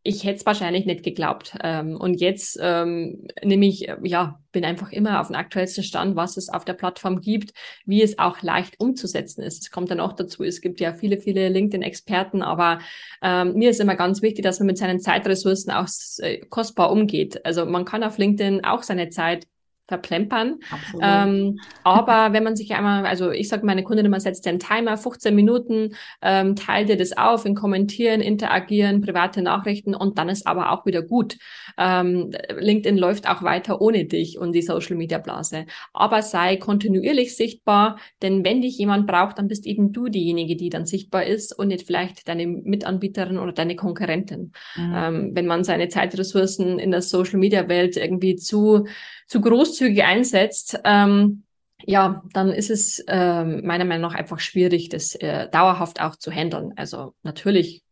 ich 0.02 0.24
hätte 0.24 0.36
es 0.36 0.46
wahrscheinlich 0.46 0.86
nicht 0.86 1.04
geglaubt. 1.04 1.54
Ähm, 1.62 1.96
und 1.96 2.20
jetzt 2.20 2.58
ähm, 2.60 3.28
nämlich, 3.44 3.88
ja, 4.02 4.40
bin 4.52 4.64
einfach 4.64 4.90
immer 4.90 5.20
auf 5.20 5.26
dem 5.28 5.36
aktuellsten 5.36 5.84
Stand, 5.84 6.16
was 6.16 6.36
es 6.36 6.48
auf 6.48 6.64
der 6.64 6.72
Plattform 6.72 7.20
gibt, 7.20 7.52
wie 7.84 8.02
es 8.02 8.18
auch 8.18 8.42
leicht 8.42 8.80
umzusetzen 8.80 9.42
ist. 9.42 9.62
Es 9.62 9.70
kommt 9.70 9.90
dann 9.90 10.00
auch 10.00 10.14
dazu, 10.14 10.42
es 10.42 10.60
gibt 10.60 10.80
ja 10.80 10.94
viele, 10.94 11.18
viele 11.18 11.50
LinkedIn-Experten, 11.50 12.42
aber 12.42 12.80
ähm, 13.22 13.54
mir 13.54 13.70
ist 13.70 13.80
immer 13.80 13.96
ganz 13.96 14.22
wichtig, 14.22 14.42
dass 14.42 14.60
man 14.60 14.66
mit 14.66 14.78
seinen 14.78 14.98
Zeitressourcen 14.98 15.72
auch 15.72 15.88
äh, 16.18 16.38
kostbar 16.46 16.90
umgeht. 16.90 17.44
Also 17.44 17.66
man 17.66 17.84
kann 17.84 18.02
auf 18.02 18.18
LinkedIn 18.18 18.64
auch 18.64 18.82
seine 18.82 19.10
Zeit 19.10 19.46
verplempern. 19.88 20.60
Ähm, 21.02 21.58
aber 21.82 22.28
wenn 22.32 22.44
man 22.44 22.54
sich 22.54 22.74
einmal, 22.74 23.06
also 23.06 23.30
ich 23.30 23.48
sage 23.48 23.66
meine 23.66 23.82
Kundin 23.82 24.06
immer, 24.06 24.20
setzt 24.20 24.46
den 24.46 24.58
Timer, 24.58 24.96
15 24.96 25.34
Minuten, 25.34 25.94
ähm, 26.22 26.54
teilt 26.54 26.90
dir 26.90 26.96
das 26.96 27.16
auf 27.16 27.46
in 27.46 27.54
Kommentieren, 27.54 28.20
Interagieren, 28.20 29.00
private 29.00 29.42
Nachrichten 29.42 29.94
und 29.94 30.18
dann 30.18 30.28
ist 30.28 30.46
aber 30.46 30.72
auch 30.72 30.84
wieder 30.84 31.02
gut. 31.02 31.38
Ähm, 31.78 32.30
LinkedIn 32.56 32.98
läuft 32.98 33.28
auch 33.28 33.42
weiter 33.42 33.80
ohne 33.80 34.04
dich 34.04 34.38
und 34.38 34.52
die 34.52 34.62
Social 34.62 34.96
Media 34.96 35.18
Blase. 35.18 35.64
Aber 35.94 36.20
sei 36.22 36.56
kontinuierlich 36.56 37.34
sichtbar, 37.34 37.98
denn 38.20 38.44
wenn 38.44 38.60
dich 38.60 38.76
jemand 38.76 39.06
braucht, 39.06 39.38
dann 39.38 39.48
bist 39.48 39.66
eben 39.66 39.92
du 39.92 40.08
diejenige, 40.08 40.56
die 40.56 40.68
dann 40.68 40.84
sichtbar 40.84 41.24
ist 41.24 41.58
und 41.58 41.68
nicht 41.68 41.86
vielleicht 41.86 42.28
deine 42.28 42.46
Mitanbieterin 42.46 43.38
oder 43.38 43.52
deine 43.52 43.74
Konkurrentin. 43.74 44.52
Mhm. 44.76 44.92
Ähm, 44.94 45.30
wenn 45.34 45.46
man 45.46 45.64
seine 45.64 45.88
Zeitressourcen 45.88 46.78
in 46.78 46.90
der 46.90 47.00
Social 47.00 47.38
Media 47.38 47.68
Welt 47.68 47.96
irgendwie 47.96 48.36
zu 48.36 48.86
zu 49.28 49.42
großzügig 49.78 50.04
einsetzt, 50.04 50.80
ähm, 50.84 51.44
ja, 51.84 52.22
dann 52.32 52.50
ist 52.50 52.70
es 52.70 52.98
äh, 53.06 53.44
meiner 53.44 53.84
Meinung 53.84 54.10
nach 54.10 54.18
einfach 54.18 54.40
schwierig, 54.40 54.88
das 54.88 55.14
äh, 55.14 55.48
dauerhaft 55.48 56.00
auch 56.00 56.16
zu 56.16 56.30
handeln. 56.30 56.72
Also 56.76 57.14
natürlich 57.22 57.82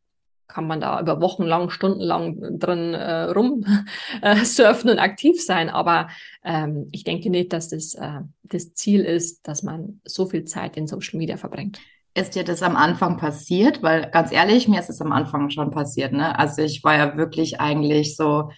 kann 0.48 0.66
man 0.66 0.80
da 0.80 1.00
über 1.00 1.20
Wochen 1.20 1.44
lang, 1.44 1.70
stundenlang 1.70 2.58
drin 2.58 2.94
äh, 2.94 3.24
rum 3.24 3.64
äh, 4.22 4.44
surfen 4.44 4.90
und 4.90 4.98
aktiv 4.98 5.42
sein, 5.42 5.70
aber 5.70 6.08
ähm, 6.44 6.88
ich 6.92 7.04
denke 7.04 7.30
nicht, 7.30 7.52
dass 7.52 7.68
das 7.68 7.94
äh, 7.94 8.20
das 8.42 8.74
Ziel 8.74 9.02
ist, 9.02 9.46
dass 9.46 9.62
man 9.62 10.00
so 10.04 10.26
viel 10.26 10.44
Zeit 10.44 10.76
in 10.76 10.86
Social 10.86 11.18
Media 11.18 11.36
verbringt. 11.36 11.80
Ist 12.14 12.34
dir 12.34 12.44
das 12.44 12.62
am 12.62 12.76
Anfang 12.76 13.18
passiert? 13.18 13.82
Weil 13.82 14.10
ganz 14.10 14.32
ehrlich, 14.32 14.68
mir 14.68 14.80
ist 14.80 14.88
es 14.88 15.00
am 15.00 15.12
Anfang 15.12 15.50
schon 15.50 15.70
passiert. 15.70 16.12
Ne? 16.12 16.38
Also 16.38 16.62
ich 16.62 16.82
war 16.82 16.96
ja 16.96 17.16
wirklich 17.16 17.60
eigentlich 17.60 18.16
so 18.16 18.50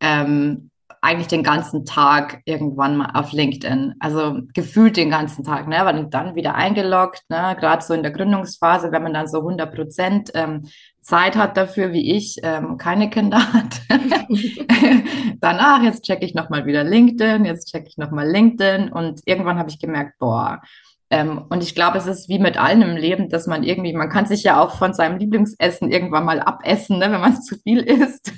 ähm, 0.00 0.70
eigentlich 1.02 1.26
den 1.26 1.42
ganzen 1.42 1.84
Tag 1.84 2.40
irgendwann 2.44 2.96
mal 2.96 3.10
auf 3.14 3.32
LinkedIn. 3.32 3.94
Also 3.98 4.38
gefühlt 4.54 4.96
den 4.96 5.10
ganzen 5.10 5.44
Tag, 5.44 5.66
ne? 5.66 5.80
Weil 5.84 6.06
dann 6.06 6.36
wieder 6.36 6.54
eingeloggt, 6.54 7.24
ne? 7.28 7.56
Gerade 7.58 7.82
so 7.82 7.92
in 7.92 8.04
der 8.04 8.12
Gründungsphase, 8.12 8.92
wenn 8.92 9.02
man 9.02 9.12
dann 9.12 9.26
so 9.26 9.38
100 9.38 9.74
Prozent 9.74 10.30
ähm, 10.34 10.62
Zeit 11.00 11.34
hat 11.34 11.56
dafür, 11.56 11.92
wie 11.92 12.12
ich, 12.16 12.36
ähm, 12.44 12.76
keine 12.78 13.10
Kinder 13.10 13.38
hat. 13.52 13.82
Danach, 15.40 15.82
jetzt 15.82 16.04
checke 16.04 16.24
ich 16.24 16.34
nochmal 16.34 16.66
wieder 16.66 16.84
LinkedIn, 16.84 17.44
jetzt 17.44 17.72
checke 17.72 17.88
ich 17.88 17.98
nochmal 17.98 18.30
LinkedIn 18.30 18.92
und 18.92 19.20
irgendwann 19.24 19.58
habe 19.58 19.70
ich 19.70 19.80
gemerkt, 19.80 20.20
boah, 20.20 20.62
ähm, 21.10 21.44
und 21.50 21.62
ich 21.62 21.74
glaube, 21.74 21.98
es 21.98 22.06
ist 22.06 22.30
wie 22.30 22.38
mit 22.38 22.56
allem 22.56 22.80
im 22.80 22.96
Leben, 22.96 23.28
dass 23.28 23.46
man 23.46 23.64
irgendwie, 23.64 23.92
man 23.92 24.08
kann 24.08 24.24
sich 24.24 24.44
ja 24.44 24.62
auch 24.62 24.78
von 24.78 24.94
seinem 24.94 25.18
Lieblingsessen 25.18 25.90
irgendwann 25.90 26.24
mal 26.24 26.40
abessen, 26.40 26.98
ne, 26.98 27.12
wenn 27.12 27.20
man 27.20 27.32
es 27.32 27.42
zu 27.44 27.56
viel 27.56 27.80
isst. 27.80 28.32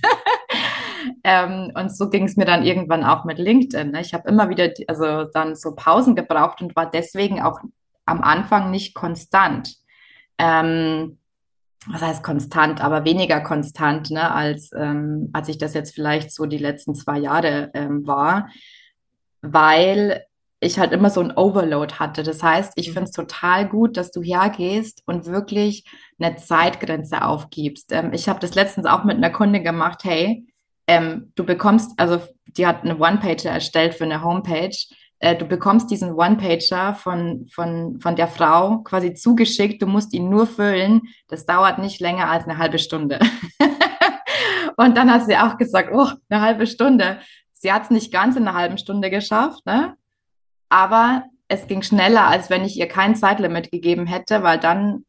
Ähm, 1.23 1.73
und 1.75 1.95
so 1.95 2.11
ging 2.11 2.25
es 2.25 2.37
mir 2.37 2.45
dann 2.45 2.65
irgendwann 2.65 3.05
auch 3.05 3.25
mit 3.25 3.39
LinkedIn. 3.39 3.93
Ne? 3.93 4.01
Ich 4.01 4.15
habe 4.15 4.29
immer 4.29 4.49
wieder, 4.49 4.71
also 4.89 5.25
dann 5.25 5.57
so 5.57 5.75
Pausen 5.75 6.15
gebraucht 6.15 6.63
und 6.63 6.77
war 6.77 6.91
deswegen 6.91 7.43
auch 7.43 7.61
am 8.07 8.23
Anfang 8.23 8.71
nicht 8.71 8.95
konstant. 8.95 9.77
Ähm, 10.39 11.19
was 11.87 12.03
heißt 12.03 12.23
konstant, 12.23 12.83
aber 12.83 13.05
weniger 13.05 13.41
konstant, 13.41 14.11
ne, 14.11 14.33
als, 14.33 14.71
ähm, 14.75 15.31
als 15.33 15.49
ich 15.49 15.59
das 15.59 15.75
jetzt 15.75 15.95
vielleicht 15.95 16.33
so 16.33 16.47
die 16.47 16.59
letzten 16.59 16.95
zwei 16.95 17.19
Jahre 17.19 17.71
ähm, 17.75 18.07
war, 18.07 18.49
weil 19.43 20.25
ich 20.61 20.79
halt 20.79 20.93
immer 20.93 21.11
so 21.11 21.21
ein 21.21 21.37
Overload 21.37 21.95
hatte. 21.97 22.23
Das 22.23 22.43
heißt, 22.43 22.73
ich 22.77 22.89
mhm. 22.89 22.93
finde 22.95 23.11
es 23.11 23.11
total 23.11 23.69
gut, 23.69 23.97
dass 23.97 24.11
du 24.11 24.23
hergehst 24.23 25.03
und 25.07 25.27
wirklich 25.27 25.85
eine 26.19 26.37
Zeitgrenze 26.37 27.23
aufgibst. 27.23 27.93
Ähm, 27.93 28.13
ich 28.13 28.29
habe 28.29 28.41
das 28.41 28.55
letztens 28.55 28.87
auch 28.87 29.05
mit 29.05 29.17
einer 29.17 29.31
Kunde 29.31 29.63
gemacht, 29.63 30.05
hey, 30.05 30.47
ähm, 30.87 31.33
du 31.35 31.45
bekommst, 31.45 31.93
also 31.99 32.21
die 32.47 32.67
hat 32.67 32.83
eine 32.83 32.99
One-Pager 32.99 33.51
erstellt 33.51 33.95
für 33.95 34.05
eine 34.05 34.23
Homepage. 34.23 34.77
Äh, 35.19 35.37
du 35.37 35.47
bekommst 35.47 35.91
diesen 35.91 36.13
One-Pager 36.13 36.95
von, 36.95 37.47
von, 37.51 37.99
von 38.01 38.17
der 38.17 38.29
Frau 38.29 38.79
quasi 38.79 39.15
zugeschickt. 39.15 39.83
Du 39.83 39.87
musst 39.87 40.13
ihn 40.13 40.29
nur 40.29 40.47
füllen. 40.47 41.03
Das 41.29 41.47
dauert 41.47 41.79
nicht 41.79 42.01
länger 42.01 42.29
als 42.31 42.45
eine 42.45 42.59
halbe 42.59 42.79
Stunde. 42.79 43.19
Und 44.77 44.97
dann 44.97 45.11
hat 45.13 45.25
sie 45.25 45.37
auch 45.37 45.57
gesagt, 45.57 45.91
oh, 45.93 46.09
eine 46.29 46.41
halbe 46.41 46.67
Stunde. 46.67 47.19
Sie 47.53 47.73
hat 47.73 47.85
es 47.85 47.91
nicht 47.91 48.13
ganz 48.13 48.37
in 48.37 48.47
einer 48.47 48.59
halben 48.59 48.77
Stunde 48.77 49.09
geschafft, 49.09 49.65
ne? 49.65 49.97
aber 50.69 51.25
es 51.49 51.67
ging 51.67 51.83
schneller, 51.83 52.27
als 52.27 52.51
wenn 52.51 52.65
ich 52.65 52.77
ihr 52.77 52.89
kein 52.89 53.15
Zeitlimit 53.15 53.71
gegeben 53.71 54.07
hätte, 54.07 54.43
weil 54.43 54.59
dann 54.59 55.05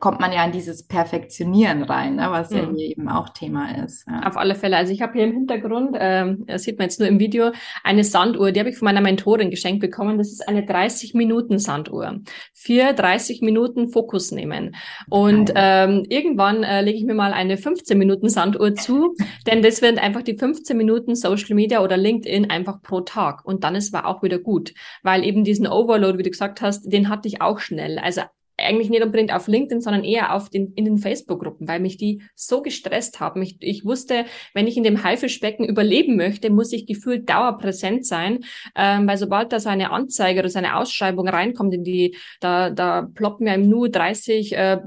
kommt 0.00 0.18
man 0.18 0.32
ja 0.32 0.44
in 0.44 0.52
dieses 0.52 0.86
Perfektionieren 0.86 1.82
rein, 1.82 2.16
ne, 2.16 2.26
was 2.30 2.50
ja 2.50 2.62
mhm. 2.62 2.76
hier 2.76 2.90
eben 2.90 3.08
auch 3.08 3.28
Thema 3.28 3.82
ist. 3.84 4.06
Ja. 4.08 4.26
Auf 4.26 4.36
alle 4.36 4.54
Fälle. 4.54 4.76
Also 4.76 4.92
ich 4.92 5.02
habe 5.02 5.12
hier 5.12 5.24
im 5.24 5.32
Hintergrund, 5.32 5.96
ähm, 6.00 6.44
das 6.46 6.62
sieht 6.62 6.78
man 6.78 6.86
jetzt 6.86 6.98
nur 6.98 7.08
im 7.08 7.18
Video, 7.20 7.52
eine 7.84 8.02
Sanduhr, 8.02 8.50
die 8.50 8.60
habe 8.60 8.70
ich 8.70 8.78
von 8.78 8.86
meiner 8.86 9.00
Mentorin 9.00 9.50
geschenkt 9.50 9.80
bekommen. 9.80 10.18
Das 10.18 10.32
ist 10.32 10.48
eine 10.48 10.62
30-Minuten-Sanduhr. 10.62 12.20
Für 12.54 12.92
30 12.92 13.42
Minuten 13.42 13.88
Fokus 13.88 14.32
nehmen. 14.32 14.74
Und 15.08 15.52
ähm, 15.54 16.04
irgendwann 16.08 16.62
äh, 16.62 16.82
lege 16.82 16.98
ich 16.98 17.04
mir 17.04 17.14
mal 17.14 17.32
eine 17.32 17.56
15-Minuten-Sanduhr 17.56 18.74
zu, 18.74 19.14
denn 19.46 19.62
das 19.62 19.82
werden 19.82 19.98
einfach 19.98 20.22
die 20.22 20.36
15 20.36 20.76
Minuten 20.76 21.14
Social 21.14 21.54
Media 21.54 21.82
oder 21.82 21.96
LinkedIn 21.96 22.50
einfach 22.50 22.80
pro 22.82 23.02
Tag. 23.02 23.44
Und 23.44 23.64
dann 23.64 23.74
ist 23.74 23.94
es 23.94 24.00
auch 24.00 24.22
wieder 24.22 24.38
gut, 24.38 24.72
weil 25.02 25.24
eben 25.24 25.44
diesen 25.44 25.66
Overload, 25.66 26.18
wie 26.18 26.22
du 26.22 26.30
gesagt 26.30 26.62
hast, 26.62 26.90
den 26.90 27.08
hatte 27.08 27.28
ich 27.28 27.42
auch 27.42 27.58
schnell. 27.58 27.98
Also 27.98 28.22
eigentlich 28.60 28.90
nicht 28.90 29.02
unbedingt 29.02 29.32
auf 29.32 29.48
LinkedIn, 29.48 29.80
sondern 29.80 30.04
eher 30.04 30.34
auf 30.34 30.50
den, 30.50 30.72
in 30.74 30.84
den 30.84 30.98
Facebook-Gruppen, 30.98 31.66
weil 31.68 31.80
mich 31.80 31.96
die 31.96 32.22
so 32.34 32.62
gestresst 32.62 33.20
haben. 33.20 33.42
Ich, 33.42 33.56
ich 33.60 33.84
wusste, 33.84 34.24
wenn 34.54 34.66
ich 34.66 34.76
in 34.76 34.84
dem 34.84 35.02
Haifischbecken 35.02 35.66
überleben 35.66 36.16
möchte, 36.16 36.50
muss 36.50 36.72
ich 36.72 36.86
gefühlt 36.86 37.28
dauerpräsent 37.28 38.06
sein, 38.06 38.40
ähm, 38.76 39.06
weil 39.06 39.16
sobald 39.16 39.52
da 39.52 39.60
so 39.60 39.68
eine 39.68 39.90
Anzeige 39.90 40.40
oder 40.40 40.48
so 40.48 40.58
eine 40.58 40.76
Ausschreibung 40.76 41.28
reinkommt, 41.28 41.74
in 41.74 41.84
die, 41.84 42.16
da, 42.40 42.70
da 42.70 43.02
ploppt 43.02 43.40
mir 43.40 43.54
im 43.54 43.68
Nu 43.68 43.88
30, 43.88 44.56
äh, 44.56 44.78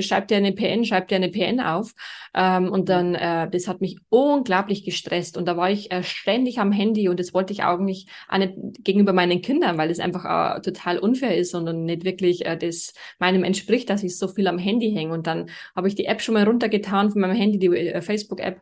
schreibt 0.00 0.30
dir 0.30 0.36
eine 0.36 0.52
PN, 0.52 0.84
schreibt 0.84 1.10
dir 1.10 1.16
eine 1.16 1.30
PN 1.30 1.60
auf. 1.60 1.92
Ähm, 2.34 2.70
und 2.70 2.88
dann, 2.88 3.14
äh, 3.14 3.50
das 3.50 3.66
hat 3.66 3.80
mich 3.80 3.98
unglaublich 4.08 4.84
gestresst. 4.84 5.36
Und 5.36 5.46
da 5.46 5.56
war 5.56 5.70
ich 5.70 5.90
äh, 5.90 6.02
ständig 6.02 6.58
am 6.58 6.72
Handy 6.72 7.08
und 7.08 7.18
das 7.18 7.34
wollte 7.34 7.52
ich 7.52 7.64
auch 7.64 7.78
nicht, 7.78 8.08
auch 8.28 8.38
nicht 8.38 8.54
gegenüber 8.84 9.12
meinen 9.12 9.42
Kindern, 9.42 9.78
weil 9.78 9.88
das 9.88 9.98
einfach 9.98 10.56
äh, 10.56 10.60
total 10.60 10.98
unfair 10.98 11.36
ist 11.36 11.54
und 11.54 11.84
nicht 11.84 12.04
wirklich 12.04 12.46
äh, 12.46 12.56
das 12.56 12.94
meinem 13.18 13.44
entspricht, 13.44 13.90
dass 13.90 14.02
ich 14.02 14.16
so 14.16 14.28
viel 14.28 14.46
am 14.46 14.58
Handy 14.58 14.92
hänge. 14.92 15.12
Und 15.12 15.26
dann 15.26 15.50
habe 15.74 15.88
ich 15.88 15.94
die 15.94 16.06
App 16.06 16.22
schon 16.22 16.34
mal 16.34 16.44
runtergetan 16.44 17.10
von 17.10 17.20
meinem 17.20 17.36
Handy, 17.36 17.58
die 17.58 17.66
äh, 17.68 18.00
Facebook-App. 18.00 18.60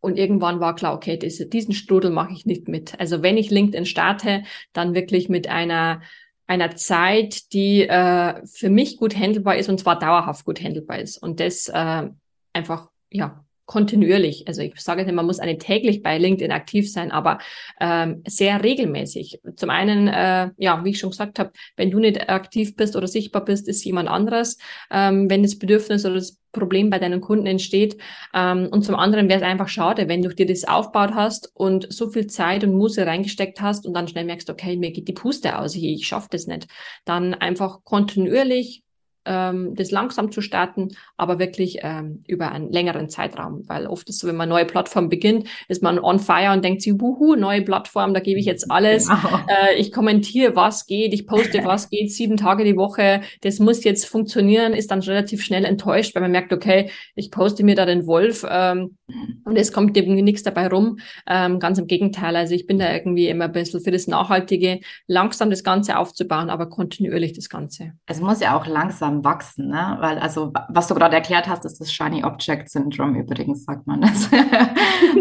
Und 0.00 0.18
irgendwann 0.18 0.60
war 0.60 0.76
klar, 0.76 0.94
okay, 0.94 1.16
das, 1.16 1.38
diesen 1.48 1.74
Strudel 1.74 2.10
mache 2.10 2.32
ich 2.32 2.46
nicht 2.46 2.68
mit. 2.68 2.98
Also 3.00 3.22
wenn 3.22 3.36
ich 3.36 3.50
LinkedIn 3.50 3.86
starte, 3.86 4.44
dann 4.72 4.94
wirklich 4.94 5.28
mit 5.28 5.48
einer 5.48 6.02
einer 6.46 6.76
Zeit, 6.76 7.52
die 7.52 7.82
äh, 7.82 8.46
für 8.46 8.70
mich 8.70 8.98
gut 8.98 9.16
handelbar 9.16 9.56
ist 9.56 9.68
und 9.68 9.80
zwar 9.80 9.98
dauerhaft 9.98 10.44
gut 10.44 10.62
handelbar 10.62 11.00
ist. 11.00 11.18
Und 11.18 11.40
das 11.40 11.68
äh, 11.68 12.08
einfach, 12.56 12.88
ja, 13.10 13.44
kontinuierlich. 13.66 14.46
Also 14.46 14.62
ich 14.62 14.80
sage 14.80 15.04
nicht, 15.04 15.14
man 15.14 15.26
muss 15.26 15.40
eine 15.40 15.58
täglich 15.58 16.02
bei 16.02 16.18
LinkedIn 16.18 16.52
aktiv 16.52 16.90
sein, 16.90 17.10
aber 17.10 17.38
ähm, 17.80 18.22
sehr 18.26 18.62
regelmäßig. 18.62 19.40
Zum 19.56 19.70
einen, 19.70 20.08
äh, 20.08 20.50
ja, 20.56 20.84
wie 20.84 20.90
ich 20.90 21.00
schon 21.00 21.10
gesagt 21.10 21.38
habe, 21.38 21.50
wenn 21.76 21.90
du 21.90 21.98
nicht 21.98 22.28
aktiv 22.28 22.76
bist 22.76 22.96
oder 22.96 23.08
sichtbar 23.08 23.44
bist, 23.44 23.68
ist 23.68 23.84
jemand 23.84 24.08
anderes. 24.08 24.58
Ähm, 24.90 25.28
wenn 25.28 25.42
das 25.42 25.58
Bedürfnis 25.58 26.04
oder 26.04 26.14
das 26.14 26.38
Problem 26.52 26.88
bei 26.88 26.98
deinen 26.98 27.20
Kunden 27.20 27.46
entsteht. 27.46 27.98
Ähm, 28.32 28.68
und 28.70 28.82
zum 28.82 28.94
anderen 28.94 29.28
wäre 29.28 29.40
es 29.40 29.46
einfach 29.46 29.68
schade, 29.68 30.08
wenn 30.08 30.22
du 30.22 30.28
dir 30.28 30.46
das 30.46 30.64
aufgebaut 30.64 31.10
hast 31.14 31.50
und 31.54 31.92
so 31.92 32.08
viel 32.08 32.28
Zeit 32.28 32.64
und 32.64 32.74
Muße 32.78 33.04
reingesteckt 33.04 33.60
hast 33.60 33.84
und 33.84 33.94
dann 33.94 34.08
schnell 34.08 34.24
merkst, 34.24 34.48
okay, 34.48 34.76
mir 34.76 34.92
geht 34.92 35.08
die 35.08 35.12
Puste 35.12 35.58
aus, 35.58 35.74
ich, 35.74 35.84
ich 35.84 36.06
schaffe 36.06 36.28
das 36.30 36.46
nicht. 36.46 36.66
Dann 37.04 37.34
einfach 37.34 37.84
kontinuierlich 37.84 38.84
ähm, 39.26 39.74
das 39.74 39.90
langsam 39.90 40.30
zu 40.32 40.40
starten, 40.40 40.88
aber 41.16 41.38
wirklich 41.38 41.78
ähm, 41.82 42.22
über 42.26 42.52
einen 42.52 42.72
längeren 42.72 43.08
Zeitraum. 43.08 43.62
Weil 43.66 43.86
oft 43.86 44.08
ist 44.08 44.20
so, 44.20 44.28
wenn 44.28 44.36
man 44.36 44.48
neue 44.48 44.64
Plattform 44.64 45.08
beginnt, 45.08 45.48
ist 45.68 45.82
man 45.82 45.98
on 45.98 46.18
fire 46.18 46.52
und 46.52 46.64
denkt 46.64 46.82
sich, 46.82 46.94
wuhu, 47.00 47.34
neue 47.34 47.62
Plattform, 47.62 48.14
da 48.14 48.20
gebe 48.20 48.40
ich 48.40 48.46
jetzt 48.46 48.70
alles. 48.70 49.08
Genau. 49.16 49.38
Äh, 49.48 49.76
ich 49.76 49.92
kommentiere, 49.92 50.54
was 50.56 50.86
geht, 50.86 51.12
ich 51.12 51.26
poste, 51.26 51.60
was 51.64 51.88
geht, 51.88 52.12
sieben 52.12 52.36
Tage 52.36 52.64
die 52.64 52.76
Woche. 52.76 53.22
Das 53.40 53.58
muss 53.58 53.82
jetzt 53.82 54.06
funktionieren, 54.06 54.72
ist 54.72 54.90
dann 54.90 55.00
relativ 55.00 55.42
schnell 55.42 55.64
enttäuscht, 55.64 56.14
weil 56.14 56.22
man 56.22 56.32
merkt, 56.32 56.52
okay, 56.52 56.90
ich 57.14 57.30
poste 57.30 57.64
mir 57.64 57.74
da 57.74 57.86
den 57.86 58.06
Wolf 58.06 58.44
ähm, 58.48 58.98
und 59.44 59.56
es 59.56 59.72
kommt 59.72 59.96
irgendwie 59.96 60.22
nichts 60.22 60.42
dabei 60.42 60.68
rum. 60.68 60.98
Ähm, 61.26 61.58
ganz 61.58 61.78
im 61.78 61.86
Gegenteil. 61.86 62.36
Also 62.36 62.54
ich 62.54 62.66
bin 62.66 62.78
da 62.78 62.92
irgendwie 62.92 63.28
immer 63.28 63.46
ein 63.46 63.52
bisschen 63.52 63.80
für 63.80 63.90
das 63.90 64.06
Nachhaltige, 64.06 64.80
langsam 65.06 65.50
das 65.50 65.64
Ganze 65.64 65.98
aufzubauen, 65.98 66.50
aber 66.50 66.68
kontinuierlich 66.68 67.32
das 67.32 67.48
Ganze. 67.48 67.92
Es 68.06 68.20
muss 68.20 68.40
ja 68.40 68.56
auch 68.56 68.66
langsam 68.66 69.15
langsam 69.16 69.24
wachsen, 69.24 69.68
ne? 69.68 69.96
Weil, 70.00 70.18
also, 70.18 70.52
was 70.68 70.88
du 70.88 70.94
gerade 70.94 71.14
erklärt 71.14 71.48
hast, 71.48 71.64
ist 71.64 71.80
das 71.80 71.92
Shiny 71.92 72.24
Object 72.24 72.70
Syndrome 72.70 73.18
übrigens, 73.18 73.64
sagt 73.64 73.86
man 73.86 74.00
das. 74.02 74.30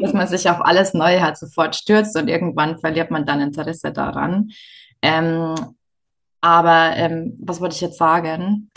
Dass 0.02 0.14
man 0.14 0.28
sich 0.28 0.50
auf 0.50 0.62
alles 0.62 0.94
Neue 0.94 1.22
halt 1.22 1.38
sofort 1.38 1.76
stürzt 1.76 2.18
und 2.18 2.28
irgendwann 2.28 2.78
verliert 2.78 3.12
man 3.12 3.26
dann 3.26 3.42
Interesse 3.42 3.92
daran. 3.92 4.50
Ähm, 5.02 5.56
aber 6.42 6.96
ähm, 6.96 7.36
was 7.42 7.60
wollte 7.60 7.76
ich 7.76 7.82
jetzt 7.82 7.98
sagen? 7.98 8.70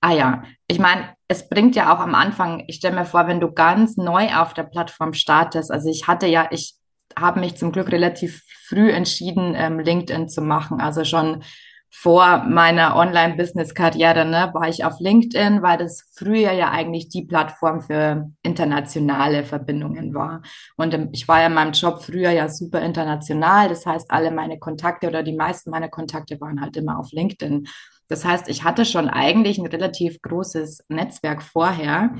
Ah 0.00 0.12
ja, 0.12 0.42
ich 0.68 0.78
meine, 0.78 1.08
es 1.26 1.48
bringt 1.48 1.74
ja 1.74 1.92
auch 1.92 1.98
am 1.98 2.14
Anfang, 2.14 2.62
ich 2.68 2.76
stelle 2.76 2.94
mir 2.94 3.04
vor, 3.04 3.26
wenn 3.26 3.40
du 3.40 3.50
ganz 3.50 3.96
neu 3.96 4.28
auf 4.36 4.54
der 4.54 4.62
Plattform 4.62 5.12
startest, 5.12 5.72
also 5.72 5.88
ich 5.90 6.06
hatte 6.06 6.26
ja, 6.26 6.46
ich 6.52 6.76
habe 7.18 7.40
mich 7.40 7.56
zum 7.56 7.72
Glück 7.72 7.90
relativ 7.90 8.44
früh 8.68 8.90
entschieden, 8.90 9.54
ähm, 9.56 9.80
LinkedIn 9.80 10.28
zu 10.28 10.42
machen, 10.42 10.80
also 10.80 11.04
schon 11.04 11.42
vor 11.90 12.44
meiner 12.48 12.96
Online-Business-Karriere 12.96 14.24
ne, 14.24 14.50
war 14.52 14.68
ich 14.68 14.84
auf 14.84 15.00
LinkedIn, 15.00 15.62
weil 15.62 15.78
das 15.78 16.10
früher 16.14 16.52
ja 16.52 16.70
eigentlich 16.70 17.08
die 17.08 17.24
Plattform 17.24 17.80
für 17.80 18.30
internationale 18.42 19.44
Verbindungen 19.44 20.14
war. 20.14 20.42
Und 20.76 21.10
ich 21.12 21.26
war 21.26 21.40
ja 21.40 21.46
in 21.46 21.54
meinem 21.54 21.72
Job 21.72 22.02
früher 22.02 22.30
ja 22.30 22.48
super 22.48 22.82
international. 22.82 23.68
Das 23.68 23.86
heißt, 23.86 24.10
alle 24.10 24.30
meine 24.30 24.58
Kontakte 24.58 25.08
oder 25.08 25.22
die 25.22 25.36
meisten 25.36 25.70
meiner 25.70 25.88
Kontakte 25.88 26.40
waren 26.40 26.60
halt 26.60 26.76
immer 26.76 26.98
auf 26.98 27.12
LinkedIn. 27.12 27.66
Das 28.08 28.24
heißt, 28.24 28.48
ich 28.48 28.62
hatte 28.62 28.84
schon 28.84 29.08
eigentlich 29.08 29.58
ein 29.58 29.66
relativ 29.66 30.20
großes 30.22 30.84
Netzwerk 30.88 31.42
vorher. 31.42 32.14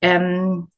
Ähm, 0.00 0.68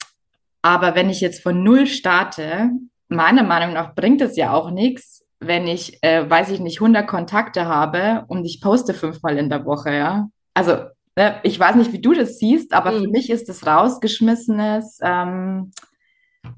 aber 0.63 0.95
wenn 0.95 1.11
ich 1.11 1.21
jetzt 1.21 1.43
von 1.43 1.63
Null 1.63 1.87
starte, 1.87 2.71
meiner 3.09 3.43
Meinung 3.43 3.75
nach 3.75 3.95
bringt 3.95 4.21
es 4.21 4.37
ja 4.37 4.53
auch 4.53 4.71
nichts, 4.71 5.24
wenn 5.41 5.67
ich, 5.67 6.03
äh, 6.03 6.29
weiß 6.29 6.51
ich 6.51 6.61
nicht, 6.61 6.81
100 6.81 7.07
Kontakte 7.07 7.67
habe 7.67 8.25
und 8.29 8.45
ich 8.45 8.61
poste 8.61 8.95
fünfmal 8.95 9.39
in 9.39 9.49
der 9.49 9.65
Woche, 9.65 9.93
ja. 9.95 10.29
Also, 10.55 10.77
ne, 11.17 11.41
ich 11.43 11.59
weiß 11.59 11.77
nicht, 11.77 11.93
wie 11.93 12.01
du 12.01 12.15
das 12.15 12.39
siehst, 12.39 12.73
aber 12.73 12.93
mhm. 12.93 13.03
für 13.03 13.09
mich 13.09 13.31
ist 13.31 13.49
es 13.49 13.67
rausgeschmissenes, 13.67 14.99
ähm, 15.03 15.73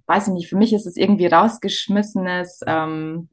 weiß 0.07 0.29
ich 0.29 0.35
nicht, 0.35 0.49
für 0.49 0.57
mich 0.57 0.73
ist 0.73 0.87
es 0.87 0.97
irgendwie 0.97 1.27
rausgeschmissenes, 1.27 2.61
ähm, 2.67 3.29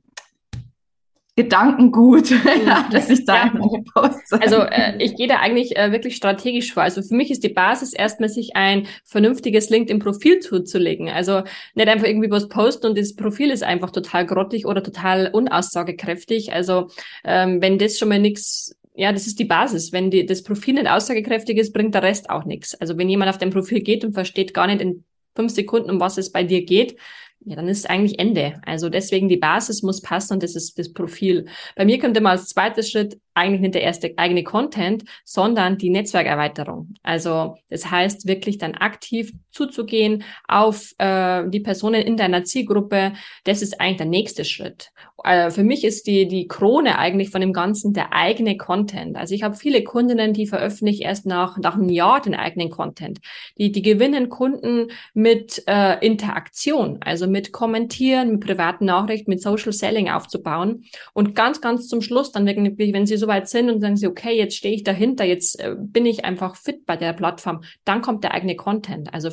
Gedankengut, 1.36 2.30
ja, 2.65 2.88
dass 2.91 3.10
ich 3.10 3.26
da 3.26 3.46
ja. 3.48 3.54
meine 3.54 3.84
Posts. 3.84 4.34
Also 4.34 4.58
äh, 4.58 5.02
ich 5.04 5.15
gehe 5.15 5.28
da 5.28 5.38
eigentlich 5.38 5.76
äh, 5.76 5.91
wirklich 5.91 6.15
strategisch 6.15 6.74
vor. 6.74 6.84
Also 6.84 7.02
für 7.02 7.15
mich 7.15 7.32
ist 7.32 7.43
die 7.43 7.50
Basis 7.50 7.93
erstmal 7.93 8.30
sich 8.30 8.56
ein 8.56 8.86
vernünftiges 9.04 9.72
LinkedIn-Profil 9.72 10.39
zuzulegen. 10.41 11.10
Also 11.10 11.41
nicht 11.74 11.88
einfach 11.88 12.06
irgendwie 12.06 12.30
was 12.30 12.50
posten 12.50 12.88
und 12.88 12.98
das 13.00 13.15
Profil 13.15 13.50
ist 13.50 13.63
einfach 13.63 13.89
total 13.89 14.28
grottig 14.28 14.67
oder 14.67 14.84
total 14.84 15.32
unaussagekräftig. 15.34 16.54
Also 16.54 16.89
ähm, 17.24 17.62
wenn 17.62 17.80
das 17.80 17.98
schon 17.98 18.10
mal 18.10 18.19
nichts 18.19 18.76
ja, 18.96 19.12
das 19.12 19.26
ist 19.26 19.39
die 19.39 19.46
Basis. 19.46 19.91
Wenn 19.91 20.12
die, 20.12 20.26
das 20.26 20.43
Profil 20.43 20.76
nicht 20.76 20.88
aussagekräftig 20.88 21.58
ist, 21.58 21.74
bringt 21.74 21.96
der 21.96 22.04
Rest 22.04 22.30
auch 22.30 22.46
nichts. 22.46 22.76
Also 22.76 22.96
wenn 22.96 23.10
jemand 23.10 23.30
auf 23.32 23.39
dein 23.39 23.50
Profil 23.50 23.82
geht 23.82 24.06
und 24.06 24.13
versteht 24.13 24.54
gar 24.54 24.67
nicht 24.67 24.82
in 24.82 25.04
fünf 25.36 25.52
Sekunden, 25.52 25.89
um 25.89 26.00
was 26.00 26.19
es 26.19 26.32
bei 26.32 26.43
dir 26.43 26.63
geht, 26.63 26.96
ja, 27.45 27.56
dann 27.56 27.67
ist 27.67 27.89
eigentlich 27.89 28.19
Ende. 28.19 28.62
Also 28.65 28.89
deswegen 28.89 29.29
die 29.29 29.38
Basis 29.38 29.84
muss 29.84 30.01
passen 30.01 30.34
und 30.34 30.43
das 30.43 30.56
ist 30.56 30.77
das 30.79 30.93
Profil. 30.93 31.47
Bei 31.75 31.86
mir 31.86 31.99
kommt 31.99 32.17
immer 32.17 32.32
als 32.32 32.47
zweiter 32.47 32.84
Schritt 32.84 33.19
eigentlich 33.36 33.62
nicht 33.62 33.76
der 33.76 33.84
erste 33.84 34.13
eigene 34.17 34.43
Content, 34.43 35.04
sondern 35.26 35.78
die 35.78 35.89
Netzwerkerweiterung. 35.89 36.93
Also 37.04 37.56
das 37.69 37.89
heißt 37.89 38.28
wirklich 38.28 38.58
dann 38.58 38.76
aktiv 38.76 39.34
zuzugehen 39.52 40.24
auf 40.48 40.93
äh, 40.98 41.48
die 41.50 41.60
Personen 41.60 42.02
in 42.02 42.17
deiner 42.17 42.43
Zielgruppe. 42.43 43.13
Das 43.43 43.62
ist 43.62 43.80
eigentlich 43.80 43.98
der 43.98 44.06
nächste 44.08 44.46
Schritt. 44.46 44.91
Äh, 45.24 45.52
für 45.52 45.63
mich 45.63 45.84
ist 45.84 46.08
die 46.08 46.28
die 46.28 46.48
Krone 46.48 46.98
eigentlich 46.98 47.30
von 47.30 47.41
dem 47.41 47.54
Ganzen 47.54 47.93
der 47.93 48.13
eigene 48.13 48.58
Content. 48.58 49.15
Also 49.15 49.34
ich 49.34 49.43
habe 49.43 49.56
viele 49.56 49.84
Kundinnen, 49.84 50.34
die 50.34 50.48
veröffentlichen 50.48 51.04
erst 51.04 51.26
nach 51.26 51.58
nach 51.58 51.76
einem 51.76 51.89
Jahr 51.89 52.22
den 52.22 52.36
eigenen 52.36 52.69
Content. 52.69 53.19
Die 53.58 53.72
die 53.72 53.82
gewinnen 53.82 54.30
Kunden 54.30 54.88
mit 55.13 55.63
äh, 55.67 56.06
Interaktion, 56.06 57.00
also 57.02 57.28
mit 57.28 57.52
Kommentieren, 57.52 58.32
mit 58.32 58.41
privaten 58.41 58.86
Nachrichten, 58.86 59.30
mit 59.30 59.41
Social 59.41 59.72
Selling 59.72 60.10
aufzubauen 60.10 60.86
und 61.13 61.36
ganz 61.36 61.62
ganz 61.62 61.88
zum 61.88 62.02
Schluss 62.02 62.32
dann 62.32 62.46
wirklich, 62.46 62.93
wenn 62.93 63.06
sie 63.06 63.17
so 63.17 63.23
weit 63.28 63.50
sind 63.50 63.70
und 63.70 63.82
sagen 63.82 63.98
sie, 63.98 64.08
okay, 64.08 64.36
jetzt 64.38 64.56
stehe 64.56 64.76
ich 64.76 64.84
dahinter, 64.84 65.26
jetzt 65.26 65.60
äh, 65.60 65.76
bin 65.78 66.06
ich 66.06 66.26
einfach 66.26 66.56
fit 66.56 66.86
bei 66.86 66.98
der 66.98 67.14
Plattform, 67.14 67.64
dann 67.86 68.02
kommt 68.02 68.24
der 68.24 68.34
eigene 68.34 68.56
Content. 68.56 69.14
Also 69.14 69.30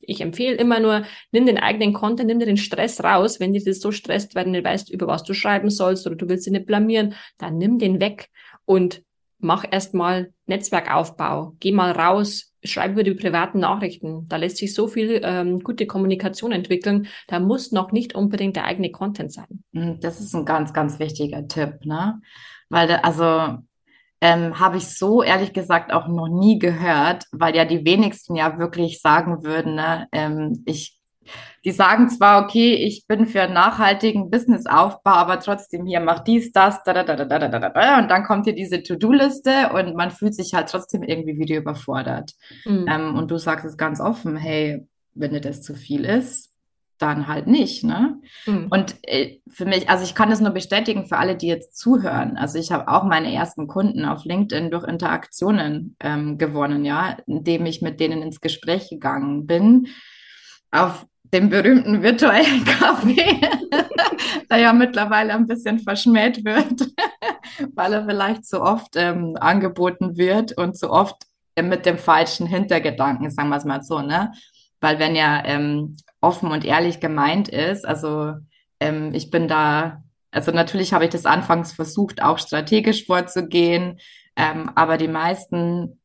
ich 0.00 0.22
empfehle 0.22 0.56
immer 0.56 0.80
nur, 0.80 1.04
nimm 1.32 1.46
den 1.46 1.58
eigenen 1.58 1.92
Content, 1.92 2.28
nimm 2.28 2.38
dir 2.38 2.46
den 2.46 2.56
Stress 2.56 3.04
raus. 3.04 3.40
Wenn 3.40 3.52
dir 3.52 3.62
das 3.62 3.80
so 3.80 3.92
stresst, 3.92 4.34
weil 4.34 4.44
du 4.44 4.50
nicht 4.50 4.64
weißt, 4.64 4.90
über 4.90 5.06
was 5.06 5.22
du 5.22 5.34
schreiben 5.34 5.70
sollst 5.70 6.06
oder 6.06 6.16
du 6.16 6.28
willst 6.28 6.46
dich 6.46 6.52
nicht 6.52 6.66
blamieren, 6.66 7.14
dann 7.36 7.58
nimm 7.58 7.78
den 7.78 8.00
weg 8.00 8.30
und 8.64 9.02
mach 9.38 9.64
erstmal 9.70 10.32
Netzwerkaufbau. 10.46 11.54
Geh 11.60 11.72
mal 11.72 11.92
raus, 11.92 12.54
schreib 12.64 12.92
über 12.92 13.02
die 13.02 13.14
privaten 13.14 13.60
Nachrichten. 13.60 14.26
Da 14.28 14.36
lässt 14.36 14.56
sich 14.56 14.74
so 14.74 14.88
viel 14.88 15.20
ähm, 15.22 15.60
gute 15.60 15.86
Kommunikation 15.86 16.52
entwickeln. 16.52 17.06
Da 17.28 17.38
muss 17.38 17.72
noch 17.72 17.92
nicht 17.92 18.14
unbedingt 18.14 18.56
der 18.56 18.64
eigene 18.64 18.90
Content 18.90 19.32
sein. 19.32 19.62
Hm, 19.74 20.00
das 20.00 20.20
ist 20.20 20.34
ein 20.34 20.44
ganz, 20.44 20.72
ganz 20.72 20.98
wichtiger 20.98 21.46
Tipp, 21.46 21.84
ne? 21.84 22.20
Weil, 22.68 22.90
also, 22.96 23.58
ähm, 24.20 24.58
habe 24.58 24.78
ich 24.78 24.98
so 24.98 25.22
ehrlich 25.22 25.52
gesagt 25.52 25.92
auch 25.92 26.08
noch 26.08 26.28
nie 26.28 26.58
gehört, 26.58 27.24
weil 27.30 27.54
ja 27.54 27.64
die 27.64 27.84
wenigsten 27.84 28.34
ja 28.34 28.58
wirklich 28.58 29.00
sagen 29.00 29.44
würden, 29.44 29.76
ne, 29.76 30.08
ähm, 30.12 30.64
ich 30.66 30.98
die 31.64 31.72
sagen 31.72 32.08
zwar, 32.08 32.44
okay, 32.44 32.74
ich 32.74 33.06
bin 33.06 33.26
für 33.26 33.42
einen 33.42 33.54
nachhaltigen 33.54 34.30
Businessaufbau, 34.30 35.10
aber 35.10 35.40
trotzdem 35.40 35.86
hier 35.86 36.00
mach 36.00 36.20
dies, 36.20 36.52
das, 36.52 36.82
da, 36.84 36.92
da, 36.92 37.02
da, 37.02 37.16
da, 37.16 37.38
da, 37.38 37.48
da, 37.48 37.68
da, 37.68 37.98
und 37.98 38.08
dann 38.10 38.24
kommt 38.24 38.44
hier 38.44 38.54
diese 38.54 38.82
To-Do-Liste 38.82 39.70
und 39.74 39.94
man 39.94 40.10
fühlt 40.10 40.34
sich 40.34 40.54
halt 40.54 40.68
trotzdem 40.68 41.02
irgendwie 41.02 41.38
wieder 41.38 41.56
überfordert. 41.56 42.32
Mhm. 42.64 42.86
Ähm, 42.88 43.14
und 43.16 43.30
du 43.30 43.38
sagst 43.38 43.66
es 43.66 43.76
ganz 43.76 44.00
offen, 44.00 44.36
hey, 44.36 44.86
wenn 45.14 45.32
dir 45.32 45.40
das 45.40 45.62
zu 45.62 45.74
viel 45.74 46.04
ist, 46.04 46.47
dann 46.98 47.28
halt 47.28 47.46
nicht. 47.46 47.84
Ne? 47.84 48.20
Mhm. 48.46 48.66
Und 48.70 48.96
äh, 49.02 49.38
für 49.48 49.64
mich, 49.64 49.88
also 49.88 50.04
ich 50.04 50.14
kann 50.14 50.30
das 50.30 50.40
nur 50.40 50.50
bestätigen 50.50 51.06
für 51.06 51.16
alle, 51.16 51.36
die 51.36 51.46
jetzt 51.46 51.78
zuhören. 51.78 52.36
Also 52.36 52.58
ich 52.58 52.72
habe 52.72 52.88
auch 52.88 53.04
meine 53.04 53.32
ersten 53.32 53.66
Kunden 53.66 54.04
auf 54.04 54.24
LinkedIn 54.24 54.70
durch 54.70 54.84
Interaktionen 54.84 55.96
ähm, 56.00 56.38
gewonnen, 56.38 56.84
ja, 56.84 57.16
indem 57.26 57.66
ich 57.66 57.82
mit 57.82 58.00
denen 58.00 58.22
ins 58.22 58.40
Gespräch 58.40 58.90
gegangen 58.90 59.46
bin. 59.46 59.88
Auf 60.70 61.06
dem 61.32 61.48
berühmten 61.50 62.02
virtuellen 62.02 62.64
Kaffee, 62.64 63.40
der 64.50 64.58
ja 64.58 64.72
mittlerweile 64.72 65.34
ein 65.34 65.46
bisschen 65.46 65.78
verschmäht 65.78 66.44
wird, 66.44 66.88
weil 67.74 67.92
er 67.92 68.04
vielleicht 68.04 68.46
zu 68.46 68.62
oft 68.62 68.96
ähm, 68.96 69.36
angeboten 69.38 70.16
wird 70.16 70.56
und 70.56 70.76
zu 70.76 70.90
oft 70.90 71.16
äh, 71.54 71.62
mit 71.62 71.86
dem 71.86 71.98
falschen 71.98 72.46
Hintergedanken, 72.46 73.30
sagen 73.30 73.50
wir 73.50 73.56
es 73.56 73.64
mal 73.64 73.82
so, 73.82 74.00
ne? 74.00 74.32
Weil 74.80 74.98
wenn 74.98 75.16
ja 75.16 75.42
ähm, 75.44 75.96
offen 76.20 76.50
und 76.50 76.64
ehrlich 76.64 77.00
gemeint 77.00 77.48
ist. 77.48 77.86
Also 77.86 78.34
ähm, 78.80 79.12
ich 79.14 79.30
bin 79.30 79.48
da, 79.48 80.02
also 80.30 80.52
natürlich 80.52 80.92
habe 80.92 81.04
ich 81.04 81.10
das 81.10 81.26
anfangs 81.26 81.72
versucht, 81.72 82.22
auch 82.22 82.38
strategisch 82.38 83.06
vorzugehen, 83.06 83.98
ähm, 84.36 84.70
aber 84.74 84.96
die 84.98 85.08
meisten 85.08 86.00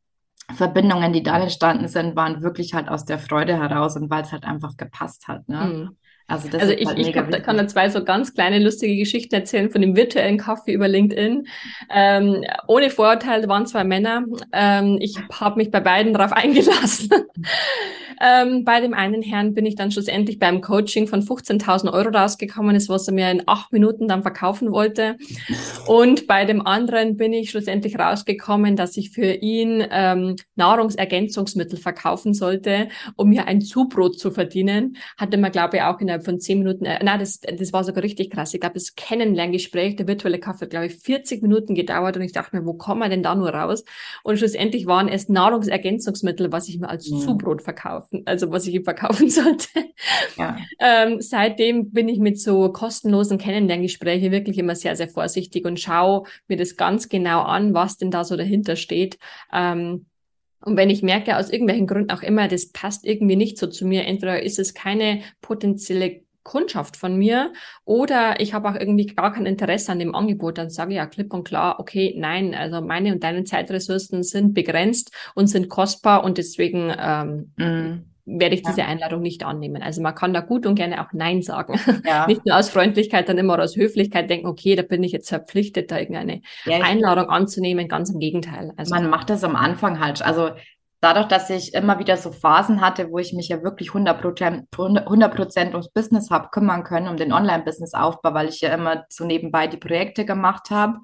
Verbindungen, 0.54 1.14
die 1.14 1.24
da 1.24 1.40
entstanden 1.40 1.88
sind, 1.88 2.16
waren 2.16 2.44
wirklich 2.44 2.74
halt 2.74 2.90
aus 2.90 3.06
der 3.06 3.20
Freude 3.20 3.58
heraus 3.58 3.96
und 3.96 4.10
weil 4.10 4.24
es 4.24 4.32
halt 4.32 4.44
einfach 4.44 4.76
gepasst 4.78 5.28
hat. 5.28 5.48
Ne? 5.48 5.58
Mhm. 5.58 5.98
Also, 6.28 6.48
das 6.50 6.62
also 6.62 6.74
ich, 6.74 6.88
halt 6.88 7.00
ich 7.00 7.16
hab, 7.16 7.32
kann 7.44 7.58
da 7.58 7.68
zwei 7.68 7.90
so 7.90 8.04
ganz 8.04 8.34
kleine 8.34 8.60
lustige 8.60 8.96
Geschichten 8.96 9.36
erzählen 9.36 9.70
von 9.70 9.82
dem 9.82 9.96
virtuellen 9.96 10.38
Kaffee 10.38 10.74
über 10.74 10.88
LinkedIn. 10.88 11.48
Ähm, 11.94 12.44
ohne 12.68 12.90
Vorurteil 12.90 13.48
waren 13.48 13.66
zwei 13.66 13.84
Männer. 13.84 14.24
Ähm, 14.54 14.98
ich 15.02 15.18
habe 15.32 15.58
mich 15.58 15.70
bei 15.70 15.82
beiden 15.82 16.14
darauf 16.14 16.32
eingelassen. 16.34 17.10
Ähm, 18.22 18.64
bei 18.64 18.80
dem 18.80 18.94
einen 18.94 19.22
Herrn 19.22 19.54
bin 19.54 19.66
ich 19.66 19.76
dann 19.76 19.92
schlussendlich 19.92 20.40
beim 20.40 20.62
Coaching 20.62 21.08
von 21.08 21.22
15.000 21.22 21.92
Euro 21.92 22.10
rausgekommen, 22.10 22.76
ist, 22.76 22.88
was 22.88 23.08
er 23.08 23.14
mir 23.14 23.30
in 23.30 23.44
acht 23.48 23.74
Minuten 23.74 24.08
dann 24.08 24.22
verkaufen 24.22 24.72
wollte. 24.72 25.18
Und 25.88 26.26
bei 26.28 26.46
dem 26.46 26.66
anderen 26.66 27.18
bin 27.18 27.34
ich 27.34 27.50
schlussendlich 27.50 28.00
rausgekommen, 28.00 28.76
dass 28.76 28.96
ich 28.96 29.12
für 29.12 29.34
ihn 29.34 29.86
ähm, 29.92 30.36
Nahrungsergänzungsmittel 30.56 31.78
verkaufen 31.78 32.34
sollte, 32.34 32.88
um 33.16 33.30
mir 33.30 33.48
ein 33.48 33.62
Zubrot 33.62 34.18
zu 34.18 34.32
verdienen. 34.32 34.96
Hatte 35.18 35.38
man, 35.38 35.52
glaube 35.52 35.78
ich, 35.78 35.84
auch 35.84 35.98
innerhalb 36.14 36.26
von 36.26 36.40
zehn 36.40 36.60
Minuten, 36.60 36.86
äh, 36.86 37.04
nein, 37.04 37.20
das, 37.20 37.40
das 37.42 37.74
war 37.74 37.84
sogar 37.84 38.04
richtig 38.04 38.32
krass. 38.32 38.54
Ich 38.54 38.62
glaube, 38.62 38.76
das 38.76 38.96
Kennenlerngespräch, 38.96 39.96
der 39.96 40.08
virtuelle 40.08 40.40
Kaffee, 40.40 40.68
glaube 40.68 40.88
ich, 40.88 40.96
40 40.96 41.42
Minuten 41.42 41.76
gedauert 41.76 42.16
und 42.16 42.24
ich 42.24 42.32
dachte 42.32 42.56
mir, 42.56 42.66
wo 42.66 42.74
kommen 42.74 43.02
wir 43.02 43.10
denn 43.10 43.24
da 43.24 43.36
nur 43.36 43.50
raus? 43.50 43.84
Und 44.24 44.38
schlussendlich 44.38 44.86
waren 44.86 45.08
es 45.08 45.30
Nahrungsergänzungsmittel, 45.30 46.52
was 46.52 46.70
ich 46.70 46.80
mir 46.80 46.90
als 46.90 47.10
ja. 47.10 47.18
Zubrot 47.18 47.62
verkaufe 47.62 47.84
verkaufen, 47.84 48.24
also 48.26 48.52
was 48.52 48.68
ich 48.68 48.76
ihm 48.76 48.84
verkaufen 48.84 49.30
sollte. 49.30 49.68
Ja. 50.38 50.58
Ähm, 50.80 51.22
seitdem 51.22 51.92
bin 51.92 52.10
ich 52.10 52.20
mit 52.20 52.40
so 52.40 52.72
kostenlosen 52.72 53.38
Kennenlerngesprächen 53.38 54.32
wirklich 54.32 54.58
immer 54.58 54.76
sehr, 54.76 54.96
sehr 54.96 55.10
vorsichtig 55.10 55.66
und 55.66 55.80
schaue 55.80 56.24
mir 56.48 56.58
das 56.58 56.76
ganz 56.76 57.10
genau 57.10 57.42
an, 57.42 57.74
was 57.74 57.98
denn 57.98 58.12
da 58.12 58.24
so 58.24 58.36
dahinter 58.36 58.76
steht. 58.76 59.18
Ähm, 59.52 60.06
und 60.66 60.78
wenn 60.78 60.90
ich 60.90 61.04
merke, 61.04 61.38
aus 61.38 61.50
irgendwelchen 61.50 61.88
Gründen 61.88 62.12
auch 62.12 62.22
immer, 62.22 62.48
das 62.48 62.72
passt 62.72 63.06
irgendwie 63.06 63.36
nicht 63.36 63.58
so 63.58 63.68
zu 63.68 63.86
mir, 63.86 64.06
entweder 64.06 64.42
ist 64.42 64.60
es 64.60 64.74
keine 64.74 65.22
potenzielle 65.42 66.22
Kundschaft 66.44 66.98
von 66.98 67.16
mir 67.18 67.54
oder 67.86 68.40
ich 68.40 68.54
habe 68.54 68.70
auch 68.70 68.76
irgendwie 68.76 69.08
gar 69.08 69.34
kein 69.34 69.46
Interesse 69.46 69.92
an 69.92 70.00
dem 70.00 70.14
Angebot, 70.14 70.58
dann 70.58 70.70
sage 70.70 70.92
ich 70.92 70.98
ja 70.98 71.06
klipp 71.06 71.34
und 71.34 71.46
klar, 71.46 71.80
okay, 71.80 72.14
nein, 72.18 72.54
also 72.54 72.82
meine 72.82 73.14
und 73.14 73.24
deine 73.24 73.46
Zeitressourcen 73.46 74.24
sind 74.24 74.54
begrenzt 74.54 75.14
und 75.36 75.48
sind 75.48 75.70
kostbar 75.70 76.24
und 76.24 76.38
deswegen 76.38 76.94
ähm, 76.98 77.54
mm. 77.58 78.13
Werde 78.26 78.56
ich 78.56 78.62
ja. 78.62 78.70
diese 78.70 78.86
Einladung 78.86 79.22
nicht 79.22 79.44
annehmen. 79.44 79.84
Also 79.84 80.02
man 80.02 80.16
kann 80.16 80.34
da 80.34 80.40
gut 80.40 80.66
und 80.66 80.76
gerne 80.76 81.02
auch 81.02 81.12
Nein 81.12 81.42
sagen. 81.42 81.80
Ja. 82.06 82.26
nicht 82.28 82.46
nur 82.46 82.58
aus 82.58 82.70
Freundlichkeit, 82.70 83.28
dann 83.28 83.38
immer 83.38 83.60
aus 83.60 83.76
Höflichkeit 83.76 84.30
denken, 84.30 84.48
okay, 84.48 84.76
da 84.76 84.82
bin 84.82 85.04
ich 85.04 85.12
jetzt 85.12 85.30
verpflichtet, 85.30 85.92
da 85.92 86.00
irgendeine 86.00 86.42
ja, 86.66 86.80
Einladung 86.82 87.30
anzunehmen, 87.30 87.88
ganz 87.88 88.10
im 88.10 88.20
Gegenteil. 88.20 88.74
Also, 88.78 88.96
man 88.96 89.10
macht 89.10 89.30
das 89.30 89.44
am 89.44 89.56
Anfang 89.56 90.00
halt. 90.00 90.22
Also 90.22 90.52
dadurch, 91.04 91.28
dass 91.28 91.50
ich 91.50 91.74
immer 91.74 92.00
wieder 92.00 92.16
so 92.16 92.32
Phasen 92.32 92.80
hatte, 92.80 93.12
wo 93.12 93.20
ich 93.20 93.34
mich 93.34 93.50
ja 93.50 93.62
wirklich 93.62 93.90
100%, 93.90 94.68
100 94.72 95.74
ums 95.74 95.90
Business 95.90 96.32
habe 96.32 96.48
kümmern 96.50 96.84
können, 96.84 97.10
um 97.10 97.18
den 97.18 97.34
Online-Business-Aufbau, 97.34 98.34
weil 98.34 98.48
ich 98.48 98.62
ja 98.62 98.74
immer 98.74 99.04
so 99.10 99.26
nebenbei 99.26 99.68
die 99.68 99.78
Projekte 99.78 100.26
gemacht 100.26 100.70
habe, 100.70 101.00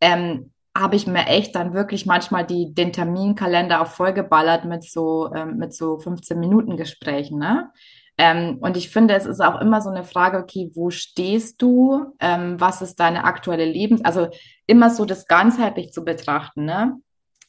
ähm, 0.00 0.52
habe 0.78 0.96
ich 0.96 1.06
mir 1.06 1.26
echt 1.26 1.54
dann 1.54 1.74
wirklich 1.74 2.06
manchmal 2.06 2.46
die, 2.46 2.72
den 2.74 2.92
Terminkalender 2.92 3.80
auch 3.82 3.88
vollgeballert 3.88 4.64
mit 4.64 4.84
so, 4.84 5.32
ähm, 5.34 5.56
mit 5.56 5.74
so 5.74 5.96
15-Minuten-Gesprächen. 5.96 7.38
Ne? 7.38 7.70
Ähm, 8.16 8.58
und 8.60 8.76
ich 8.76 8.90
finde, 8.90 9.14
es 9.14 9.26
ist 9.26 9.40
auch 9.40 9.60
immer 9.60 9.80
so 9.80 9.90
eine 9.90 10.04
Frage, 10.04 10.38
okay, 10.38 10.70
wo 10.74 10.90
stehst 10.90 11.60
du? 11.62 12.14
Ähm, 12.20 12.60
was 12.60 12.82
ist 12.82 13.00
deine 13.00 13.24
aktuelle 13.24 13.64
Lebens-, 13.64 14.04
also 14.04 14.28
immer 14.66 14.90
so 14.90 15.04
das 15.04 15.26
ganzheitlich 15.26 15.92
zu 15.92 16.04
betrachten, 16.04 16.64
ne? 16.64 16.98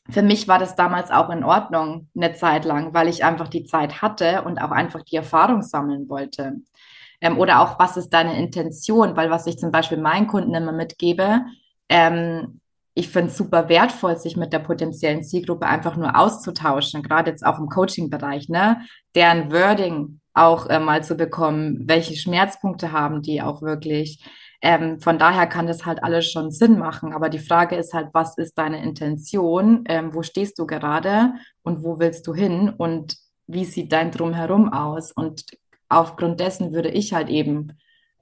für 0.09 0.21
mich 0.21 0.47
war 0.47 0.59
das 0.59 0.75
damals 0.75 1.11
auch 1.11 1.29
in 1.29 1.43
Ordnung, 1.43 2.09
eine 2.15 2.33
Zeit 2.33 2.65
lang, 2.65 2.93
weil 2.93 3.07
ich 3.07 3.23
einfach 3.23 3.47
die 3.47 3.65
Zeit 3.65 4.01
hatte 4.01 4.43
und 4.43 4.59
auch 4.59 4.71
einfach 4.71 5.03
die 5.03 5.15
Erfahrung 5.15 5.61
sammeln 5.61 6.09
wollte. 6.09 6.55
Ähm, 7.21 7.37
oder 7.37 7.61
auch, 7.61 7.79
was 7.79 7.97
ist 7.97 8.09
deine 8.09 8.37
Intention? 8.37 9.15
Weil 9.15 9.29
was 9.29 9.45
ich 9.45 9.57
zum 9.57 9.71
Beispiel 9.71 9.97
meinen 9.97 10.27
Kunden 10.27 10.53
immer 10.53 10.71
mitgebe, 10.71 11.41
ähm, 11.89 12.58
ich 12.99 13.07
finde 13.07 13.31
es 13.31 13.37
super 13.37 13.69
wertvoll, 13.69 14.17
sich 14.17 14.35
mit 14.35 14.51
der 14.51 14.59
potenziellen 14.59 15.23
Zielgruppe 15.23 15.65
einfach 15.65 15.95
nur 15.95 16.17
auszutauschen, 16.17 17.01
gerade 17.01 17.31
jetzt 17.31 17.45
auch 17.45 17.57
im 17.57 17.69
Coaching-Bereich, 17.69 18.49
ne? 18.49 18.81
Deren 19.15 19.53
Wording 19.53 20.19
auch 20.33 20.67
äh, 20.67 20.79
mal 20.79 21.01
zu 21.01 21.15
bekommen, 21.15 21.87
welche 21.87 22.15
Schmerzpunkte 22.15 22.91
haben 22.91 23.21
die 23.21 23.41
auch 23.41 23.61
wirklich, 23.61 24.21
ähm, 24.61 24.99
von 24.99 25.17
daher 25.17 25.47
kann 25.47 25.65
das 25.65 25.85
halt 25.85 26.03
alles 26.03 26.29
schon 26.29 26.51
Sinn 26.51 26.77
machen. 26.77 27.13
Aber 27.13 27.29
die 27.29 27.39
Frage 27.39 27.77
ist 27.77 27.93
halt, 27.93 28.09
was 28.11 28.37
ist 28.37 28.57
deine 28.57 28.83
Intention? 28.83 29.85
Ähm, 29.87 30.13
wo 30.13 30.21
stehst 30.21 30.59
du 30.59 30.67
gerade 30.67 31.33
und 31.63 31.83
wo 31.83 31.99
willst 31.99 32.27
du 32.27 32.33
hin? 32.33 32.69
Und 32.69 33.15
wie 33.47 33.63
sieht 33.63 33.93
dein 33.93 34.11
Drumherum 34.11 34.73
aus? 34.73 35.13
Und 35.13 35.45
aufgrund 35.87 36.41
dessen 36.41 36.73
würde 36.73 36.89
ich 36.89 37.13
halt 37.13 37.29
eben 37.29 37.77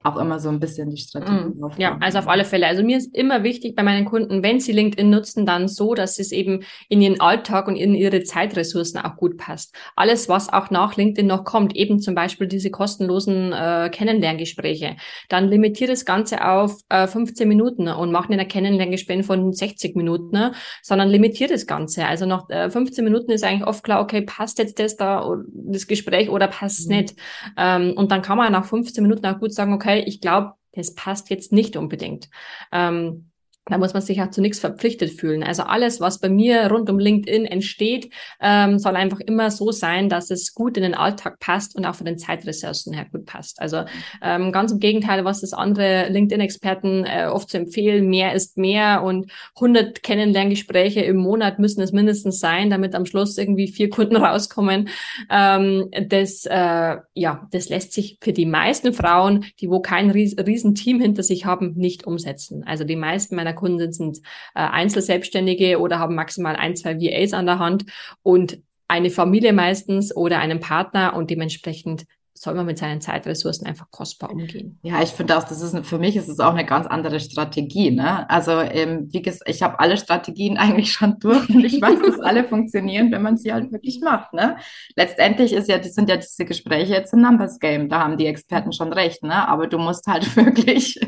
auch 0.08 0.16
immer 0.16 0.38
so 0.40 0.48
ein 0.48 0.60
bisschen 0.60 0.90
die 0.90 0.96
Strategie 0.96 1.54
mm, 1.54 1.70
Ja, 1.78 1.96
also 2.00 2.18
auf 2.18 2.28
alle 2.28 2.44
Fälle. 2.44 2.66
Also 2.66 2.82
mir 2.82 2.96
ist 2.98 3.14
immer 3.14 3.42
wichtig 3.42 3.76
bei 3.76 3.82
meinen 3.82 4.04
Kunden, 4.04 4.42
wenn 4.42 4.60
sie 4.60 4.72
LinkedIn 4.72 5.10
nutzen, 5.10 5.46
dann 5.46 5.68
so, 5.68 5.94
dass 5.94 6.18
es 6.18 6.32
eben 6.32 6.64
in 6.88 7.00
ihren 7.00 7.20
Alltag 7.20 7.68
und 7.68 7.76
in 7.76 7.94
ihre 7.94 8.22
Zeitressourcen 8.22 9.00
auch 9.00 9.16
gut 9.16 9.36
passt. 9.36 9.74
Alles, 9.96 10.28
was 10.28 10.52
auch 10.52 10.70
nach 10.70 10.96
LinkedIn 10.96 11.26
noch 11.26 11.44
kommt, 11.44 11.76
eben 11.76 12.00
zum 12.00 12.14
Beispiel 12.14 12.46
diese 12.46 12.70
kostenlosen 12.70 13.52
äh, 13.52 13.90
Kennenlerngespräche, 13.92 14.96
dann 15.28 15.48
limitiert 15.48 15.90
das 15.90 16.04
Ganze 16.04 16.44
auf 16.44 16.80
äh, 16.88 17.06
15 17.06 17.48
Minuten 17.48 17.88
und 17.88 18.12
macht 18.12 18.30
nicht 18.30 18.40
ein 18.40 18.48
Kennenlerngespräch 18.48 19.24
von 19.24 19.52
60 19.52 19.96
Minuten, 19.96 20.30
ne, 20.30 20.52
sondern 20.82 21.08
limitiert 21.08 21.50
das 21.50 21.66
Ganze. 21.66 22.06
Also 22.06 22.26
nach 22.26 22.48
äh, 22.50 22.70
15 22.70 23.04
Minuten 23.04 23.30
ist 23.30 23.44
eigentlich 23.44 23.66
oft 23.66 23.84
klar, 23.84 24.00
okay, 24.00 24.22
passt 24.22 24.58
jetzt 24.58 24.78
das 24.78 24.96
da, 24.96 25.24
das 25.52 25.86
Gespräch 25.86 26.30
oder 26.30 26.48
passt 26.48 26.80
es 26.80 26.86
mhm. 26.86 26.96
nicht. 26.96 27.14
Ähm, 27.56 27.92
und 27.96 28.12
dann 28.12 28.22
kann 28.22 28.38
man 28.38 28.52
nach 28.52 28.64
15 28.64 29.02
Minuten 29.02 29.26
auch 29.26 29.38
gut 29.38 29.52
sagen, 29.52 29.72
okay, 29.72 29.97
okay, 29.98 30.08
ich 30.08 30.20
glaube, 30.20 30.54
das 30.72 30.94
passt 30.94 31.30
jetzt 31.30 31.52
nicht 31.52 31.76
unbedingt. 31.76 32.28
Ähm, 32.72 33.30
da 33.68 33.78
muss 33.78 33.92
man 33.92 34.02
sich 34.02 34.20
auch 34.20 34.30
zu 34.30 34.40
nichts 34.40 34.58
verpflichtet 34.58 35.12
fühlen. 35.12 35.42
Also 35.42 35.62
alles, 35.62 36.00
was 36.00 36.18
bei 36.18 36.28
mir 36.28 36.70
rund 36.70 36.88
um 36.90 36.98
LinkedIn 36.98 37.44
entsteht, 37.44 38.10
ähm, 38.40 38.78
soll 38.78 38.96
einfach 38.96 39.20
immer 39.20 39.50
so 39.50 39.72
sein, 39.72 40.08
dass 40.08 40.30
es 40.30 40.54
gut 40.54 40.76
in 40.76 40.82
den 40.82 40.94
Alltag 40.94 41.38
passt 41.38 41.76
und 41.76 41.84
auch 41.84 41.94
von 41.94 42.06
den 42.06 42.18
Zeitressourcen 42.18 42.94
her 42.94 43.06
gut 43.10 43.26
passt. 43.26 43.60
Also 43.60 43.84
ähm, 44.22 44.52
ganz 44.52 44.72
im 44.72 44.78
Gegenteil, 44.78 45.24
was 45.24 45.40
das 45.40 45.52
andere 45.52 46.08
LinkedIn-Experten 46.08 47.04
äh, 47.04 47.26
oft 47.26 47.50
zu 47.50 47.58
empfehlen, 47.58 48.08
mehr 48.08 48.32
ist 48.32 48.56
mehr 48.56 49.02
und 49.02 49.30
100 49.56 50.02
Kennenlerngespräche 50.02 51.00
im 51.00 51.16
Monat 51.16 51.58
müssen 51.58 51.82
es 51.82 51.92
mindestens 51.92 52.40
sein, 52.40 52.70
damit 52.70 52.94
am 52.94 53.06
Schluss 53.06 53.36
irgendwie 53.36 53.68
vier 53.68 53.90
Kunden 53.90 54.16
rauskommen. 54.16 54.88
Ähm, 55.30 55.90
das, 56.08 56.46
äh, 56.46 56.96
ja, 57.14 57.46
das 57.50 57.68
lässt 57.68 57.92
sich 57.92 58.18
für 58.22 58.32
die 58.32 58.46
meisten 58.46 58.92
Frauen, 58.92 59.44
die 59.60 59.68
wo 59.68 59.80
kein 59.80 60.10
ries 60.10 60.36
riesen 60.38 60.74
Team 60.74 61.00
hinter 61.00 61.22
sich 61.22 61.44
haben, 61.44 61.74
nicht 61.76 62.06
umsetzen. 62.06 62.64
Also 62.64 62.84
die 62.84 62.96
meisten 62.96 63.36
meiner 63.36 63.57
Kunden 63.58 63.92
sind 63.92 64.18
äh, 64.54 64.60
Einzelselbstständige 64.60 65.78
oder 65.78 65.98
haben 65.98 66.14
maximal 66.14 66.56
ein, 66.56 66.76
zwei 66.76 66.96
VAs 66.96 67.32
an 67.32 67.46
der 67.46 67.58
Hand 67.58 67.84
und 68.22 68.62
eine 68.88 69.10
Familie 69.10 69.52
meistens 69.52 70.16
oder 70.16 70.38
einen 70.38 70.60
Partner 70.60 71.14
und 71.14 71.30
dementsprechend 71.30 72.06
soll 72.40 72.54
man 72.54 72.66
mit 72.66 72.78
seinen 72.78 73.00
Zeitressourcen 73.00 73.66
einfach 73.66 73.90
kostbar 73.90 74.30
umgehen. 74.30 74.78
Ja, 74.82 75.02
ich 75.02 75.10
finde 75.10 75.36
auch, 75.36 75.44
das 75.44 75.60
ist 75.60 75.86
für 75.86 75.98
mich 75.98 76.16
ist 76.16 76.28
es 76.28 76.40
auch 76.40 76.54
eine 76.54 76.64
ganz 76.64 76.86
andere 76.86 77.20
Strategie. 77.20 77.90
Ne? 77.90 78.28
Also 78.30 78.52
ähm, 78.52 79.08
wie 79.10 79.22
gesagt, 79.22 79.48
ich 79.48 79.62
habe 79.62 79.78
alle 79.80 79.96
Strategien 79.96 80.56
eigentlich 80.58 80.92
schon 80.92 81.18
durch 81.18 81.48
und 81.48 81.64
ich 81.64 81.80
weiß, 81.80 82.00
dass 82.00 82.20
alle 82.20 82.44
funktionieren, 82.44 83.10
wenn 83.12 83.22
man 83.22 83.36
sie 83.36 83.52
halt 83.52 83.72
wirklich 83.72 84.00
macht. 84.00 84.32
Ne? 84.32 84.56
Letztendlich 84.96 85.52
ist 85.52 85.68
ja, 85.68 85.78
das 85.78 85.94
sind 85.94 86.08
ja 86.08 86.16
diese 86.16 86.44
Gespräche 86.44 86.92
jetzt 86.92 87.12
ein 87.14 87.20
Numbers 87.20 87.58
Game. 87.58 87.88
Da 87.88 88.00
haben 88.00 88.16
die 88.16 88.26
Experten 88.26 88.72
schon 88.72 88.92
recht. 88.92 89.22
Ne? 89.22 89.48
Aber 89.48 89.66
du 89.66 89.78
musst 89.78 90.06
halt 90.06 90.36
wirklich 90.36 90.98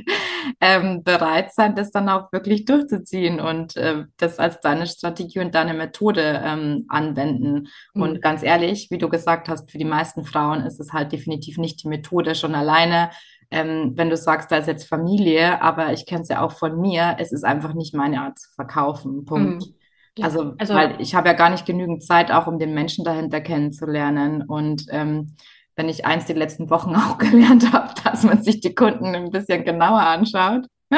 ähm, 0.60 1.02
bereit 1.02 1.52
sein, 1.54 1.74
das 1.74 1.90
dann 1.90 2.08
auch 2.08 2.32
wirklich 2.32 2.64
durchzuziehen 2.64 3.40
und 3.40 3.76
äh, 3.76 4.04
das 4.16 4.38
als 4.38 4.60
deine 4.60 4.86
Strategie 4.86 5.40
und 5.40 5.54
deine 5.54 5.74
Methode 5.74 6.42
ähm, 6.44 6.86
anwenden. 6.88 7.68
Mhm. 7.94 8.02
Und 8.02 8.22
ganz 8.22 8.42
ehrlich, 8.42 8.88
wie 8.90 8.98
du 8.98 9.08
gesagt 9.08 9.48
hast, 9.48 9.70
für 9.70 9.78
die 9.78 9.84
meisten 9.84 10.24
Frauen 10.24 10.62
ist 10.62 10.80
es 10.80 10.92
halt 10.92 11.12
die 11.12 11.18
definitiv 11.20 11.58
nicht 11.58 11.82
die 11.82 11.88
Methode 11.88 12.34
schon 12.34 12.54
alleine. 12.54 13.10
Ähm, 13.50 13.92
wenn 13.96 14.10
du 14.10 14.16
sagst, 14.16 14.50
da 14.50 14.56
ist 14.56 14.68
jetzt 14.68 14.88
Familie, 14.88 15.60
aber 15.60 15.92
ich 15.92 16.06
kenne 16.06 16.22
es 16.22 16.28
ja 16.28 16.40
auch 16.40 16.52
von 16.52 16.80
mir, 16.80 17.16
es 17.18 17.32
ist 17.32 17.44
einfach 17.44 17.74
nicht 17.74 17.94
meine 17.94 18.22
Art 18.22 18.38
zu 18.38 18.48
verkaufen. 18.54 19.24
Punkt. 19.24 19.66
Mhm. 19.66 19.74
Ja. 20.18 20.24
Also, 20.24 20.54
also, 20.58 20.74
weil 20.74 21.00
ich 21.00 21.14
habe 21.14 21.28
ja 21.28 21.34
gar 21.34 21.50
nicht 21.50 21.66
genügend 21.66 22.02
Zeit, 22.02 22.30
auch 22.30 22.46
um 22.46 22.58
den 22.58 22.74
Menschen 22.74 23.04
dahinter 23.04 23.40
kennenzulernen. 23.40 24.42
Und 24.42 24.86
ähm, 24.90 25.36
wenn 25.76 25.88
ich 25.88 26.04
eins 26.04 26.26
die 26.26 26.32
letzten 26.32 26.70
Wochen 26.70 26.94
auch 26.96 27.18
gelernt 27.18 27.72
habe, 27.72 27.92
dass 28.04 28.22
man 28.24 28.42
sich 28.42 28.60
die 28.60 28.74
Kunden 28.74 29.14
ein 29.14 29.30
bisschen 29.30 29.64
genauer 29.64 30.00
anschaut. 30.00 30.66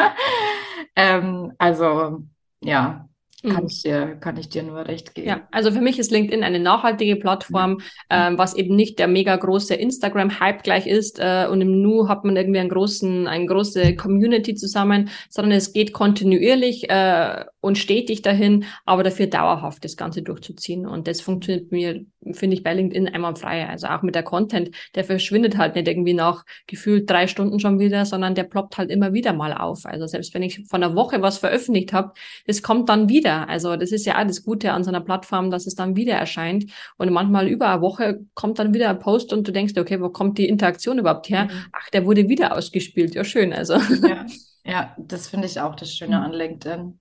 ähm, 0.96 1.52
also 1.58 2.20
ja, 2.62 3.08
kann, 3.42 3.64
mhm. 3.64 3.68
ich 3.68 3.82
dir, 3.82 4.16
kann 4.20 4.36
ich 4.36 4.48
dir 4.48 4.62
nur 4.62 4.86
recht 4.86 5.14
geben. 5.14 5.28
Ja, 5.28 5.48
also 5.50 5.72
für 5.72 5.80
mich 5.80 5.98
ist 5.98 6.10
LinkedIn 6.10 6.44
eine 6.44 6.60
nachhaltige 6.60 7.16
Plattform, 7.16 7.72
mhm. 7.72 7.82
ähm, 8.10 8.38
was 8.38 8.54
eben 8.54 8.76
nicht 8.76 8.98
der 8.98 9.08
mega 9.08 9.34
große 9.34 9.74
Instagram-Hype 9.74 10.62
gleich 10.62 10.86
ist 10.86 11.18
äh, 11.18 11.46
und 11.50 11.60
im 11.60 11.82
Nu 11.82 12.08
hat 12.08 12.24
man 12.24 12.36
irgendwie 12.36 12.60
einen 12.60 12.68
großen, 12.68 13.26
eine 13.26 13.46
große 13.46 13.96
Community 13.96 14.54
zusammen, 14.54 15.10
sondern 15.28 15.52
es 15.52 15.72
geht 15.72 15.92
kontinuierlich 15.92 16.88
äh, 16.88 17.44
und 17.62 17.78
stetig 17.78 18.22
dahin, 18.22 18.64
aber 18.84 19.04
dafür 19.04 19.28
dauerhaft 19.28 19.84
das 19.84 19.96
Ganze 19.96 20.20
durchzuziehen. 20.20 20.84
Und 20.84 21.06
das 21.06 21.20
funktioniert 21.20 21.70
mir, 21.70 22.04
finde 22.32 22.56
ich, 22.56 22.64
bei 22.64 22.74
LinkedIn 22.74 23.08
einmal 23.08 23.36
frei. 23.36 23.68
Also 23.68 23.86
auch 23.86 24.02
mit 24.02 24.16
der 24.16 24.24
Content, 24.24 24.74
der 24.96 25.04
verschwindet 25.04 25.56
halt 25.56 25.76
nicht 25.76 25.86
irgendwie 25.86 26.12
nach 26.12 26.44
gefühlt 26.66 27.08
drei 27.08 27.28
Stunden 27.28 27.60
schon 27.60 27.78
wieder, 27.78 28.04
sondern 28.04 28.34
der 28.34 28.42
ploppt 28.42 28.78
halt 28.78 28.90
immer 28.90 29.12
wieder 29.12 29.32
mal 29.32 29.54
auf. 29.54 29.86
Also 29.86 30.08
selbst 30.08 30.34
wenn 30.34 30.42
ich 30.42 30.66
von 30.68 30.82
einer 30.82 30.96
Woche 30.96 31.22
was 31.22 31.38
veröffentlicht 31.38 31.92
habe, 31.92 32.12
das 32.48 32.62
kommt 32.62 32.88
dann 32.88 33.08
wieder. 33.08 33.48
Also 33.48 33.76
das 33.76 33.92
ist 33.92 34.06
ja 34.06 34.20
auch 34.20 34.26
das 34.26 34.42
Gute 34.42 34.72
an 34.72 34.82
so 34.82 34.90
einer 34.90 35.00
Plattform, 35.00 35.52
dass 35.52 35.68
es 35.68 35.76
dann 35.76 35.94
wieder 35.94 36.14
erscheint. 36.14 36.64
Und 36.98 37.12
manchmal 37.12 37.46
über 37.46 37.68
eine 37.68 37.80
Woche 37.80 38.26
kommt 38.34 38.58
dann 38.58 38.74
wieder 38.74 38.90
ein 38.90 38.98
Post 38.98 39.32
und 39.32 39.46
du 39.46 39.52
denkst, 39.52 39.74
okay, 39.78 40.00
wo 40.00 40.08
kommt 40.08 40.36
die 40.36 40.48
Interaktion 40.48 40.98
überhaupt 40.98 41.28
her? 41.28 41.44
Mhm. 41.44 41.66
Ach, 41.72 41.90
der 41.90 42.04
wurde 42.06 42.28
wieder 42.28 42.56
ausgespielt. 42.56 43.14
Ja, 43.14 43.22
schön. 43.22 43.52
Also. 43.52 43.74
Ja. 43.74 44.26
Ja, 44.64 44.94
das 44.98 45.28
finde 45.28 45.46
ich 45.46 45.60
auch 45.60 45.74
das 45.74 45.94
Schöne 45.94 46.18
mhm. 46.18 46.24
an 46.24 46.32
LinkedIn. 46.32 47.00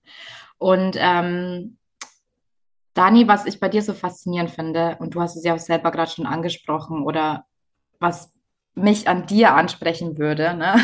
Und 0.62 0.95
ähm, 1.00 1.78
Dani, 2.93 3.28
was 3.28 3.47
ich 3.47 3.60
bei 3.60 3.67
dir 3.67 3.82
so 3.82 3.93
faszinierend 3.93 4.52
finde, 4.52 4.95
und 5.00 5.15
du 5.15 5.19
hast 5.19 5.36
es 5.36 5.43
ja 5.43 5.56
auch 5.56 5.60
selber 5.60 5.89
gerade 5.89 6.12
schon 6.12 6.28
angesprochen, 6.28 7.02
oder 7.04 7.45
was 8.00 8.32
mich 8.76 9.08
an 9.08 9.26
dir 9.26 9.56
ansprechen 9.56 10.19
würde, 10.19 10.54
ne? 10.54 10.76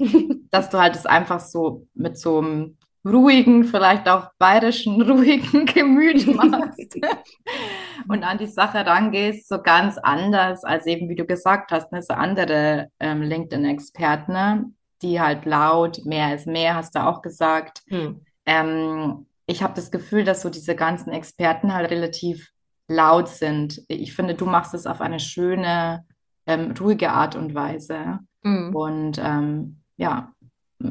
dass 0.50 0.68
du 0.68 0.80
halt 0.80 0.96
es 0.96 1.06
einfach 1.06 1.38
so 1.38 1.86
mit 1.94 2.18
so 2.18 2.38
einem 2.38 2.76
ruhigen, 3.06 3.62
vielleicht 3.62 4.08
auch 4.08 4.32
bayerischen, 4.36 5.00
ruhigen 5.08 5.64
Gemüt 5.64 6.26
machst 6.34 6.98
und 8.08 8.24
an 8.24 8.38
die 8.38 8.48
Sache 8.48 8.84
rangehst, 8.84 9.46
so 9.46 9.62
ganz 9.62 9.96
anders 9.96 10.64
als 10.64 10.86
eben, 10.86 11.08
wie 11.08 11.14
du 11.14 11.24
gesagt 11.24 11.70
hast, 11.70 11.92
ne, 11.92 12.02
so 12.02 12.14
andere 12.14 12.88
ähm, 12.98 13.22
LinkedIn-Experten, 13.22 14.32
ne? 14.32 14.72
die 15.02 15.20
halt 15.20 15.44
laut, 15.44 16.04
mehr 16.04 16.34
ist 16.34 16.48
mehr, 16.48 16.74
hast 16.74 16.96
du 16.96 17.06
auch 17.06 17.22
gesagt. 17.22 17.82
Hm. 17.88 18.20
Ähm, 18.46 19.26
ich 19.46 19.62
habe 19.62 19.74
das 19.74 19.90
Gefühl, 19.90 20.24
dass 20.24 20.42
so 20.42 20.50
diese 20.50 20.74
ganzen 20.74 21.12
Experten 21.12 21.74
halt 21.74 21.90
relativ 21.90 22.50
laut 22.88 23.28
sind. 23.28 23.82
Ich 23.88 24.14
finde, 24.14 24.34
du 24.34 24.46
machst 24.46 24.74
es 24.74 24.86
auf 24.86 25.00
eine 25.00 25.20
schöne, 25.20 26.04
ähm, 26.46 26.74
ruhige 26.78 27.10
Art 27.10 27.36
und 27.36 27.54
Weise. 27.54 28.20
Hm. 28.42 28.74
Und 28.74 29.18
ähm, 29.22 29.80
ja, 29.96 30.32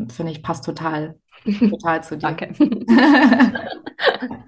finde 0.09 0.31
ich, 0.31 0.43
passt 0.43 0.65
total, 0.65 1.19
total 1.59 2.03
zu 2.03 2.17
dir. 2.17 2.27
Danke. 2.27 2.53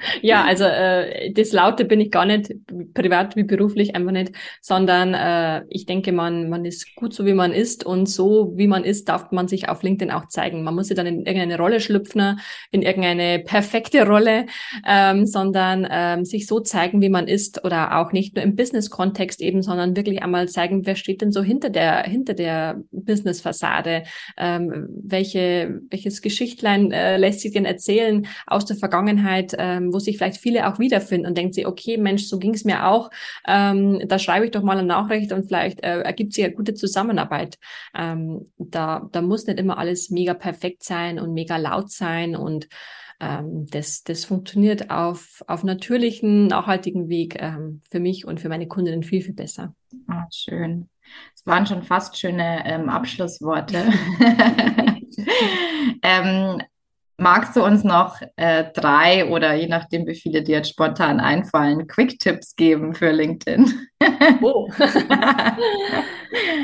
ja, 0.21 0.43
also 0.43 0.63
äh, 0.63 1.31
das 1.31 1.51
Laute 1.51 1.85
bin 1.85 2.01
ich 2.01 2.11
gar 2.11 2.25
nicht, 2.25 2.53
privat 2.93 3.35
wie 3.35 3.43
beruflich 3.43 3.95
einfach 3.95 4.11
nicht, 4.11 4.33
sondern 4.61 5.13
äh, 5.13 5.65
ich 5.69 5.85
denke, 5.85 6.11
man, 6.11 6.49
man 6.49 6.65
ist 6.65 6.95
gut 6.95 7.13
so, 7.13 7.25
wie 7.25 7.33
man 7.33 7.51
ist 7.51 7.85
und 7.85 8.07
so, 8.07 8.53
wie 8.55 8.67
man 8.67 8.83
ist, 8.83 9.09
darf 9.09 9.31
man 9.31 9.47
sich 9.47 9.69
auf 9.69 9.83
LinkedIn 9.83 10.13
auch 10.13 10.27
zeigen. 10.27 10.63
Man 10.63 10.75
muss 10.75 10.87
sich 10.87 10.97
dann 10.97 11.07
in 11.07 11.25
irgendeine 11.25 11.57
Rolle 11.57 11.79
schlüpfen, 11.79 12.39
in 12.71 12.81
irgendeine 12.81 13.39
perfekte 13.39 14.07
Rolle, 14.07 14.45
ähm, 14.87 15.25
sondern 15.25 15.87
ähm, 15.89 16.25
sich 16.25 16.47
so 16.47 16.59
zeigen, 16.59 17.01
wie 17.01 17.09
man 17.09 17.27
ist 17.27 17.63
oder 17.63 17.99
auch 17.99 18.11
nicht 18.11 18.35
nur 18.35 18.43
im 18.43 18.55
Business-Kontext 18.55 19.41
eben, 19.41 19.61
sondern 19.61 19.95
wirklich 19.95 20.23
einmal 20.23 20.47
zeigen, 20.47 20.85
wer 20.85 20.95
steht 20.95 21.21
denn 21.21 21.31
so 21.31 21.43
hinter 21.43 21.69
der, 21.69 22.03
hinter 22.03 22.33
der 22.33 22.81
Business-Fassade, 22.91 24.03
ähm, 24.37 24.87
welche, 24.89 25.81
welches 25.89 26.21
Geschichtlein 26.21 26.91
äh, 26.91 27.17
lässt 27.17 27.41
sich 27.41 27.53
denn 27.53 27.65
erzählen 27.65 28.27
aus 28.47 28.65
der 28.65 28.75
Vergangenheit, 28.75 29.55
ähm, 29.57 29.91
wo 29.95 29.99
sich 29.99 30.17
vielleicht 30.17 30.41
viele 30.41 30.67
auch 30.67 30.77
wiederfinden 30.77 31.25
und 31.25 31.37
denken 31.37 31.53
sie, 31.53 31.65
okay, 31.65 31.95
Mensch, 31.95 32.25
so 32.25 32.37
ging 32.37 32.53
es 32.53 32.65
mir 32.65 32.87
auch. 32.87 33.09
Ähm, 33.47 34.01
da 34.07 34.19
schreibe 34.19 34.43
ich 34.45 34.51
doch 34.51 34.61
mal 34.61 34.77
eine 34.77 34.85
Nachricht 34.85 35.31
und 35.31 35.45
vielleicht 35.45 35.81
äh, 35.83 36.01
ergibt 36.01 36.33
sich 36.33 36.43
eine 36.43 36.53
gute 36.53 36.73
Zusammenarbeit. 36.73 37.57
Ähm, 37.97 38.51
da, 38.57 39.07
da 39.13 39.21
muss 39.21 39.47
nicht 39.47 39.57
immer 39.57 39.77
alles 39.77 40.09
mega 40.09 40.33
perfekt 40.33 40.83
sein 40.83 41.17
und 41.17 41.33
mega 41.33 41.55
laut 41.55 41.91
sein 41.91 42.35
und 42.35 42.67
ähm, 43.21 43.65
das, 43.71 44.03
das 44.03 44.25
funktioniert 44.25 44.91
auf, 44.91 45.41
auf 45.47 45.63
natürlichen, 45.63 46.47
nachhaltigen 46.47 47.07
Weg 47.07 47.41
ähm, 47.41 47.79
für 47.89 48.01
mich 48.01 48.25
und 48.25 48.41
für 48.41 48.49
meine 48.49 48.67
Kundinnen 48.67 49.03
viel, 49.03 49.21
viel 49.21 49.33
besser. 49.33 49.73
Ah, 50.09 50.25
schön. 50.33 50.89
Es 51.33 51.45
waren 51.45 51.65
schon 51.65 51.83
fast 51.83 52.17
schöne 52.17 52.63
ähm, 52.65 52.89
Abschlussworte. 52.89 53.77
ähm, 56.01 56.61
Magst 57.17 57.55
du 57.55 57.63
uns 57.63 57.83
noch 57.83 58.21
äh, 58.35 58.65
drei 58.73 59.29
oder 59.29 59.53
je 59.53 59.67
nachdem, 59.67 60.05
wie 60.05 60.15
viele 60.15 60.43
dir 60.43 60.57
jetzt 60.57 60.69
spontan 60.69 61.19
einfallen, 61.19 61.87
Quick-Tipps 61.87 62.55
geben 62.55 62.93
für 62.93 63.11
LinkedIn? 63.11 63.87
Oh. 64.41 64.69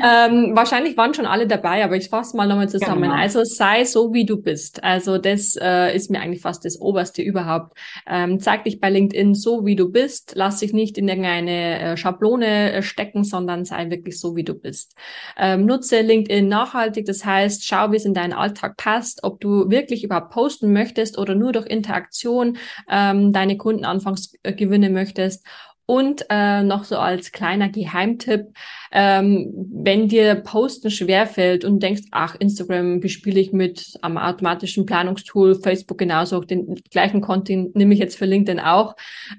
ähm, 0.04 0.52
wahrscheinlich 0.54 0.96
waren 0.96 1.14
schon 1.14 1.26
alle 1.26 1.46
dabei, 1.46 1.84
aber 1.84 1.96
ich 1.96 2.08
fasse 2.08 2.36
mal 2.36 2.46
nochmal 2.46 2.68
zusammen. 2.68 3.02
Genau. 3.02 3.14
Also 3.14 3.44
sei 3.44 3.84
so, 3.84 4.12
wie 4.12 4.24
du 4.24 4.36
bist. 4.40 4.82
Also 4.82 5.18
das 5.18 5.56
äh, 5.60 5.94
ist 5.94 6.10
mir 6.10 6.20
eigentlich 6.20 6.42
fast 6.42 6.64
das 6.64 6.80
Oberste 6.80 7.22
überhaupt. 7.22 7.76
Ähm, 8.06 8.40
zeig 8.40 8.64
dich 8.64 8.80
bei 8.80 8.90
LinkedIn 8.90 9.34
so, 9.34 9.64
wie 9.64 9.76
du 9.76 9.90
bist. 9.90 10.32
Lass 10.34 10.58
dich 10.58 10.72
nicht 10.72 10.98
in 10.98 11.08
irgendeine 11.08 11.80
äh, 11.80 11.96
Schablone 11.96 12.72
äh, 12.72 12.82
stecken, 12.82 13.24
sondern 13.24 13.64
sei 13.64 13.90
wirklich 13.90 14.18
so, 14.20 14.36
wie 14.36 14.44
du 14.44 14.54
bist. 14.54 14.94
Ähm, 15.36 15.66
nutze 15.66 16.00
LinkedIn 16.00 16.48
nachhaltig. 16.48 17.06
Das 17.06 17.24
heißt, 17.24 17.64
schau, 17.64 17.92
wie 17.92 17.96
es 17.96 18.04
in 18.04 18.14
deinen 18.14 18.32
Alltag 18.32 18.76
passt, 18.76 19.24
ob 19.24 19.40
du 19.40 19.70
wirklich 19.70 20.04
überhaupt 20.04 20.30
posten 20.30 20.72
möchtest 20.72 21.18
oder 21.18 21.34
nur 21.34 21.52
durch 21.52 21.66
Interaktion 21.66 22.58
ähm, 22.90 23.32
deine 23.32 23.56
Kunden 23.56 23.84
anfangs 23.84 24.34
äh, 24.42 24.52
gewinnen 24.52 24.92
möchtest 24.92 25.44
und 25.86 26.24
äh, 26.30 26.62
noch 26.62 26.84
so 26.84 26.96
als 26.96 27.32
kleiner 27.32 27.68
Geheimtipp, 27.68 28.46
ähm, 28.92 29.52
wenn 29.72 30.08
dir 30.08 30.36
Posten 30.36 30.90
schwerfällt 30.90 31.64
und 31.64 31.82
denkst, 31.82 32.02
ach, 32.10 32.36
Instagram 32.38 33.00
bespiele 33.00 33.40
ich 33.40 33.52
mit 33.52 33.98
am 34.02 34.16
automatischen 34.18 34.86
Planungstool, 34.86 35.54
Facebook 35.56 35.98
genauso, 35.98 36.40
den 36.40 36.76
gleichen 36.90 37.20
Content 37.20 37.74
nehme 37.74 37.94
ich 37.94 38.00
jetzt 38.00 38.16
für 38.16 38.26
LinkedIn 38.26 38.60
auch, 38.60 38.94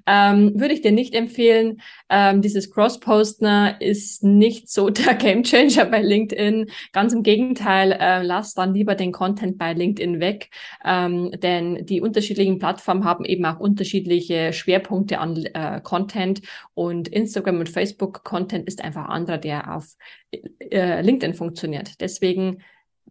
ähm, 0.06 0.60
würde 0.60 0.73
ich 0.73 0.82
dir 0.82 0.91
nicht 0.91 1.13
empfehlen. 1.13 1.82
Ähm, 2.10 2.41
dieses 2.41 2.71
Cross-Posten 2.71 3.75
ist 3.79 4.23
nicht 4.23 4.69
so 4.69 4.89
der 4.89 5.13
Gamechanger 5.13 5.86
bei 5.86 6.01
LinkedIn. 6.01 6.69
Ganz 6.91 7.13
im 7.13 7.23
Gegenteil, 7.23 7.91
äh, 7.93 8.23
lass 8.23 8.53
dann 8.53 8.73
lieber 8.73 8.95
den 8.95 9.12
Content 9.12 9.58
bei 9.58 9.73
LinkedIn 9.73 10.19
weg, 10.19 10.49
ähm, 10.84 11.32
denn 11.41 11.86
die 11.86 12.01
unterschiedlichen 12.01 12.60
Plattformen 12.60 13.06
haben 13.06 13.23
eben 13.23 13.45
auch 13.45 13.60
unterschiedliche 13.60 14.51
Schwerpunkte 14.51 15.19
an 15.19 15.45
äh, 15.53 15.79
Content 15.82 16.33
und 16.74 17.08
Instagram 17.08 17.60
und 17.60 17.69
Facebook 17.69 18.24
Content 18.24 18.67
ist 18.67 18.84
einfach 18.84 19.06
anderer, 19.06 19.38
der 19.38 19.76
auf 19.76 19.96
äh, 20.32 21.02
LinkedIn 21.02 21.34
funktioniert. 21.34 22.02
Deswegen 22.02 22.62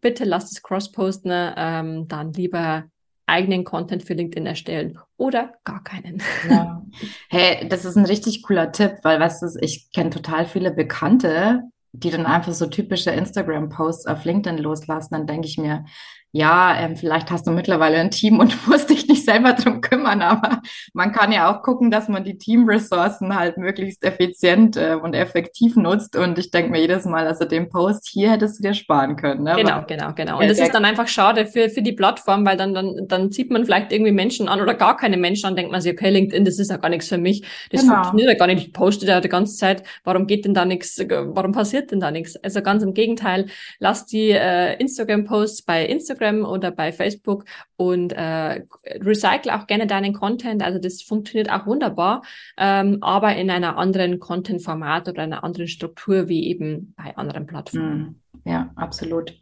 bitte 0.00 0.24
lasst 0.24 0.52
es 0.52 0.62
cross-posten, 0.62 1.30
ähm, 1.56 2.08
dann 2.08 2.32
lieber 2.32 2.84
eigenen 3.26 3.64
Content 3.64 4.02
für 4.02 4.14
LinkedIn 4.14 4.46
erstellen 4.46 4.98
oder 5.16 5.54
gar 5.64 5.82
keinen. 5.82 6.22
Ja. 6.48 6.78
Hey, 7.30 7.66
das 7.70 7.86
ist 7.86 7.96
ein 7.96 8.04
richtig 8.04 8.42
cooler 8.42 8.70
Tipp, 8.70 8.98
weil 9.02 9.18
weißt 9.18 9.40
du, 9.40 9.46
ich 9.62 9.90
kenne 9.92 10.10
total 10.10 10.44
viele 10.44 10.70
Bekannte, 10.70 11.62
die 11.92 12.10
dann 12.10 12.26
einfach 12.26 12.52
so 12.52 12.66
typische 12.66 13.10
Instagram-Posts 13.12 14.06
auf 14.08 14.26
LinkedIn 14.26 14.58
loslassen. 14.58 15.14
Dann 15.14 15.26
denke 15.26 15.46
ich 15.46 15.56
mir, 15.56 15.86
ja, 16.34 16.74
ähm, 16.80 16.96
vielleicht 16.96 17.30
hast 17.30 17.46
du 17.46 17.50
mittlerweile 17.50 17.98
ein 17.98 18.10
Team 18.10 18.40
und 18.40 18.56
musst 18.66 18.88
dich 18.88 19.06
nicht 19.06 19.22
selber 19.24 19.52
drum 19.52 19.82
kümmern, 19.82 20.22
aber 20.22 20.62
man 20.94 21.12
kann 21.12 21.30
ja 21.30 21.52
auch 21.52 21.62
gucken, 21.62 21.90
dass 21.90 22.08
man 22.08 22.24
die 22.24 22.38
Teamressourcen 22.38 23.36
halt 23.36 23.58
möglichst 23.58 24.02
effizient 24.02 24.78
äh, 24.78 24.94
und 24.94 25.12
effektiv 25.14 25.76
nutzt. 25.76 26.16
Und 26.16 26.38
ich 26.38 26.50
denke 26.50 26.70
mir 26.70 26.80
jedes 26.80 27.04
Mal, 27.04 27.26
also 27.26 27.44
den 27.44 27.68
Post 27.68 28.08
hier 28.08 28.30
hättest 28.30 28.58
du 28.58 28.62
dir 28.62 28.72
sparen 28.72 29.16
können. 29.16 29.42
Ne? 29.42 29.56
Genau, 29.56 29.84
genau, 29.86 30.14
genau. 30.14 30.40
Und 30.40 30.48
das 30.48 30.58
ist 30.58 30.74
dann 30.74 30.86
einfach 30.86 31.06
schade 31.06 31.44
für, 31.44 31.68
für 31.68 31.82
die 31.82 31.92
Plattform, 31.92 32.46
weil 32.46 32.56
dann, 32.56 32.72
dann, 32.72 32.96
dann 33.08 33.30
zieht 33.30 33.50
man 33.50 33.66
vielleicht 33.66 33.92
irgendwie 33.92 34.12
Menschen 34.12 34.48
an 34.48 34.62
oder 34.62 34.72
gar 34.72 34.96
keine 34.96 35.18
Menschen 35.18 35.46
an, 35.46 35.56
denkt 35.56 35.70
man 35.70 35.82
sich, 35.82 35.92
okay, 35.92 36.08
LinkedIn, 36.08 36.46
das 36.46 36.58
ist 36.58 36.70
ja 36.70 36.78
gar 36.78 36.88
nichts 36.88 37.08
für 37.08 37.18
mich. 37.18 37.44
Das 37.70 37.82
genau. 37.82 37.96
funktioniert 37.96 38.30
ja 38.30 38.38
gar 38.38 38.46
nicht. 38.46 38.68
Ich 38.68 38.72
poste 38.72 39.04
da 39.04 39.20
die 39.20 39.28
ganze 39.28 39.54
Zeit. 39.54 39.82
Warum 40.02 40.26
geht 40.26 40.46
denn 40.46 40.54
da 40.54 40.64
nichts? 40.64 40.98
Warum 40.98 41.52
passiert 41.52 41.90
denn 41.90 42.00
da 42.00 42.10
nichts? 42.10 42.36
Also 42.42 42.62
ganz 42.62 42.82
im 42.82 42.94
Gegenteil, 42.94 43.48
lass 43.78 44.06
die 44.06 44.30
äh, 44.30 44.78
Instagram-Posts 44.80 45.62
bei 45.62 45.84
Instagram 45.84 46.21
Instagram 46.22 46.44
oder 46.44 46.70
bei 46.70 46.92
Facebook 46.92 47.44
und 47.76 48.12
äh, 48.12 48.62
recycle 49.00 49.52
auch 49.52 49.66
gerne 49.66 49.86
deinen 49.86 50.12
Content. 50.12 50.62
Also 50.62 50.78
das 50.78 51.02
funktioniert 51.02 51.50
auch 51.50 51.66
wunderbar, 51.66 52.22
ähm, 52.56 52.98
aber 53.00 53.36
in 53.36 53.50
einer 53.50 53.76
anderen 53.76 54.18
Content-Format 54.18 55.08
oder 55.08 55.22
einer 55.22 55.44
anderen 55.44 55.68
Struktur 55.68 56.28
wie 56.28 56.46
eben 56.48 56.94
bei 56.96 57.16
anderen 57.16 57.46
Plattformen. 57.46 58.20
Hm, 58.44 58.52
ja, 58.52 58.70
absolut. 58.76 59.34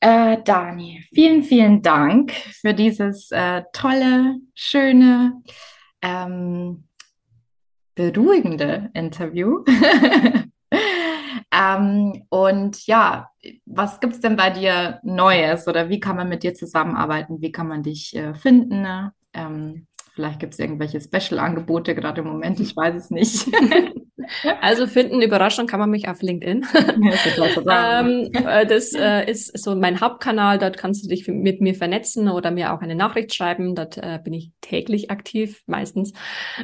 Äh, 0.00 0.38
Dani, 0.44 1.04
vielen, 1.12 1.42
vielen 1.42 1.82
Dank 1.82 2.32
für 2.32 2.72
dieses 2.72 3.32
äh, 3.32 3.62
tolle, 3.72 4.36
schöne, 4.54 5.42
ähm, 6.02 6.84
beruhigende 7.96 8.90
Interview. 8.94 9.64
Ähm, 11.58 12.24
und 12.28 12.86
ja, 12.86 13.30
was 13.66 13.98
gibt 13.98 14.14
es 14.14 14.20
denn 14.20 14.36
bei 14.36 14.50
dir 14.50 15.00
Neues 15.02 15.66
oder 15.66 15.88
wie 15.88 15.98
kann 15.98 16.14
man 16.14 16.28
mit 16.28 16.44
dir 16.44 16.54
zusammenarbeiten? 16.54 17.40
Wie 17.40 17.50
kann 17.50 17.66
man 17.66 17.82
dich 17.82 18.14
äh, 18.14 18.34
finden? 18.34 18.82
Ne? 18.82 19.12
Ähm, 19.32 19.88
Vielleicht 20.18 20.40
gibt 20.40 20.54
es 20.54 20.58
irgendwelche 20.58 21.00
Special-Angebote 21.00 21.94
gerade 21.94 22.22
im 22.22 22.26
Moment, 22.26 22.58
ich 22.58 22.74
weiß 22.74 22.96
es 22.96 23.10
nicht. 23.10 23.46
Also 24.60 24.86
finden, 24.86 25.22
Überraschung 25.22 25.66
kann 25.66 25.80
man 25.80 25.88
mich 25.88 26.08
auf 26.08 26.20
LinkedIn. 26.20 26.66
ähm, 27.70 28.30
äh, 28.34 28.66
das 28.66 28.92
äh, 28.92 29.30
ist 29.30 29.56
so 29.56 29.74
mein 29.74 30.00
Hauptkanal. 30.00 30.58
Dort 30.58 30.76
kannst 30.76 31.04
du 31.04 31.08
dich 31.08 31.26
mit 31.28 31.62
mir 31.62 31.74
vernetzen 31.74 32.28
oder 32.28 32.50
mir 32.50 32.74
auch 32.74 32.82
eine 32.82 32.94
Nachricht 32.94 33.34
schreiben. 33.34 33.74
Dort 33.74 33.96
äh, 33.96 34.18
bin 34.22 34.34
ich 34.34 34.50
täglich 34.60 35.10
aktiv, 35.10 35.62
meistens. 35.66 36.12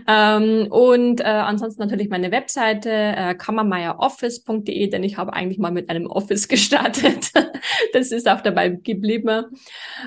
Ähm, 0.06 0.66
und 0.68 1.20
äh, 1.20 1.24
ansonsten 1.24 1.80
natürlich 1.80 2.10
meine 2.10 2.32
Webseite 2.32 2.90
äh, 2.90 3.34
kammermeieroffice.de, 3.34 4.88
denn 4.88 5.04
ich 5.04 5.16
habe 5.16 5.32
eigentlich 5.32 5.58
mal 5.58 5.72
mit 5.72 5.88
einem 5.88 6.06
Office 6.06 6.48
gestartet. 6.54 7.30
das 7.92 8.12
ist 8.12 8.28
auch 8.28 8.40
dabei 8.40 8.68
geblieben. 8.70 9.46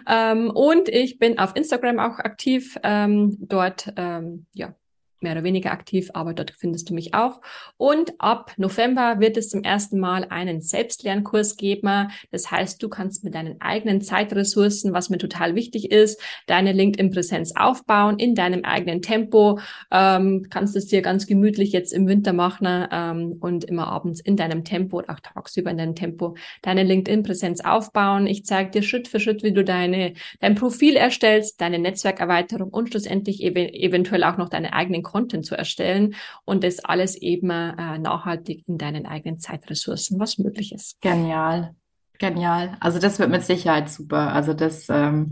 Ähm, 0.07 0.49
und 0.49 0.89
ich 0.89 1.19
bin 1.19 1.39
auf 1.39 1.55
Instagram 1.55 1.99
auch 1.99 2.19
aktiv. 2.19 2.77
Ähm, 2.83 3.37
dort 3.39 3.93
ähm, 3.95 4.45
ja, 4.53 4.75
mehr 5.21 5.33
oder 5.33 5.43
weniger 5.43 5.71
aktiv, 5.71 6.09
aber 6.13 6.33
dort 6.33 6.51
findest 6.51 6.89
du 6.89 6.93
mich 6.93 7.13
auch. 7.13 7.41
Und 7.77 8.13
ab 8.19 8.53
November 8.57 9.19
wird 9.19 9.37
es 9.37 9.49
zum 9.49 9.63
ersten 9.63 9.99
Mal 9.99 10.25
einen 10.29 10.61
Selbstlernkurs 10.61 11.57
geben. 11.57 12.11
Das 12.31 12.51
heißt, 12.51 12.81
du 12.81 12.89
kannst 12.89 13.23
mit 13.23 13.35
deinen 13.35 13.61
eigenen 13.61 14.01
Zeitressourcen, 14.01 14.93
was 14.93 15.09
mir 15.09 15.17
total 15.17 15.55
wichtig 15.55 15.91
ist, 15.91 16.21
deine 16.47 16.71
LinkedIn-Präsenz 16.71 17.53
aufbauen 17.55 18.19
in 18.19 18.35
deinem 18.35 18.63
eigenen 18.63 19.01
Tempo. 19.01 19.59
Ähm, 19.91 20.47
kannst 20.49 20.75
es 20.75 20.87
dir 20.87 21.01
ganz 21.01 21.27
gemütlich 21.27 21.71
jetzt 21.71 21.93
im 21.93 22.07
Winter 22.07 22.33
machen 22.33 22.87
ähm, 22.91 23.37
und 23.39 23.63
immer 23.63 23.87
abends 23.87 24.19
in 24.19 24.35
deinem 24.35 24.63
Tempo 24.63 24.97
oder 24.97 25.11
auch 25.11 25.19
tagsüber 25.19 25.71
in 25.71 25.77
deinem 25.77 25.95
Tempo 25.95 26.35
deine 26.61 26.83
LinkedIn-Präsenz 26.83 27.61
aufbauen. 27.61 28.27
Ich 28.27 28.45
zeige 28.45 28.71
dir 28.71 28.83
Schritt 28.83 29.07
für 29.07 29.19
Schritt, 29.19 29.43
wie 29.43 29.53
du 29.53 29.63
deine, 29.63 30.13
dein 30.39 30.55
Profil 30.55 30.95
erstellst, 30.95 31.61
deine 31.61 31.79
Netzwerkerweiterung 31.79 32.69
und 32.69 32.89
schlussendlich 32.89 33.43
ev 33.43 33.57
eventuell 33.57 34.23
auch 34.23 34.37
noch 34.37 34.49
deine 34.49 34.73
eigenen 34.73 35.03
Content 35.07 35.45
zu 35.45 35.55
erstellen 35.55 36.15
und 36.45 36.63
das 36.63 36.83
alles 36.85 37.15
eben 37.15 37.49
äh, 37.49 37.97
nachhaltig 37.97 38.63
in 38.67 38.77
deinen 38.77 39.05
eigenen 39.05 39.39
Zeitressourcen, 39.39 40.19
was 40.19 40.37
möglich 40.37 40.73
ist. 40.73 41.01
Genial, 41.01 41.73
genial. 42.19 42.77
Also 42.79 42.99
das 42.99 43.17
wird 43.19 43.29
mit 43.29 43.43
Sicherheit 43.43 43.89
super. 43.89 44.33
Also 44.33 44.53
das 44.53 44.87
ähm, 44.89 45.31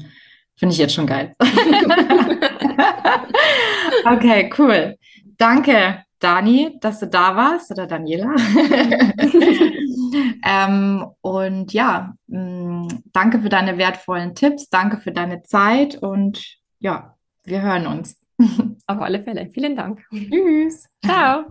finde 0.55 0.73
ich 0.73 0.80
jetzt 0.80 0.93
schon 0.93 1.07
geil. 1.07 1.36
okay, 4.05 4.49
cool. 4.57 4.97
Danke, 5.38 6.05
Dani, 6.19 6.78
dass 6.80 6.99
du 6.99 7.07
da 7.07 7.36
warst 7.36 7.71
oder 7.71 7.88
Daniela. 7.88 8.34
ähm, 10.45 11.05
und 11.21 11.73
ja, 11.73 12.15
mh, 12.28 12.39
mm, 12.39 13.03
danke 13.11 13.39
für 13.41 13.49
deine 13.49 13.78
wertvollen 13.78 14.34
Tipps, 14.34 14.69
danke 14.69 14.97
für 14.97 15.11
deine 15.11 15.43
Zeit 15.43 15.95
und 15.97 16.57
ja, 16.80 17.15
wir 17.43 17.61
hören 17.61 17.88
uns. 17.88 18.17
Auf 18.88 19.01
alle 19.01 19.23
Fälle. 19.23 19.49
Vielen 19.53 19.75
Dank. 19.75 20.05
Tschüss. 20.11 20.89
Ciao. 21.03 21.45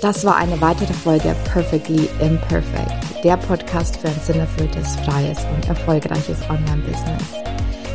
Das 0.00 0.24
war 0.24 0.36
eine 0.36 0.60
weitere 0.60 0.92
Folge 0.92 1.34
Perfectly 1.52 2.08
Imperfect, 2.20 3.24
der 3.24 3.36
Podcast 3.36 3.96
für 3.96 4.06
ein 4.06 4.20
sinnerfülltes, 4.20 4.94
freies 5.00 5.44
und 5.52 5.68
erfolgreiches 5.68 6.40
Online-Business. 6.48 7.34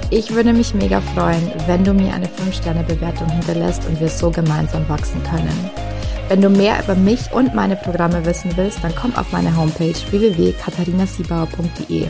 Ich 0.09 0.29
würde 0.33 0.51
mich 0.51 0.73
mega 0.73 0.99
freuen, 0.99 1.49
wenn 1.65 1.85
du 1.85 1.93
mir 1.93 2.13
eine 2.13 2.27
5-Sterne-Bewertung 2.27 3.29
hinterlässt 3.29 3.87
und 3.87 4.01
wir 4.01 4.09
so 4.09 4.29
gemeinsam 4.29 4.87
wachsen 4.89 5.23
können. 5.23 5.92
Wenn 6.29 6.41
du 6.41 6.49
mehr 6.49 6.81
über 6.83 6.95
mich 6.95 7.31
und 7.31 7.53
meine 7.53 7.75
Programme 7.75 8.25
wissen 8.25 8.51
willst, 8.55 8.83
dann 8.83 8.95
komm 8.95 9.15
auf 9.15 9.31
meine 9.31 9.55
Homepage 9.55 9.93
www.katharinasiebauer.de. 9.93 12.07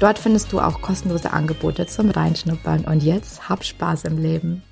Dort 0.00 0.18
findest 0.18 0.52
du 0.52 0.60
auch 0.60 0.80
kostenlose 0.80 1.32
Angebote 1.32 1.86
zum 1.86 2.10
Reinschnuppern 2.10 2.84
und 2.86 3.02
jetzt 3.02 3.48
hab 3.48 3.64
Spaß 3.64 4.04
im 4.04 4.18
Leben. 4.18 4.62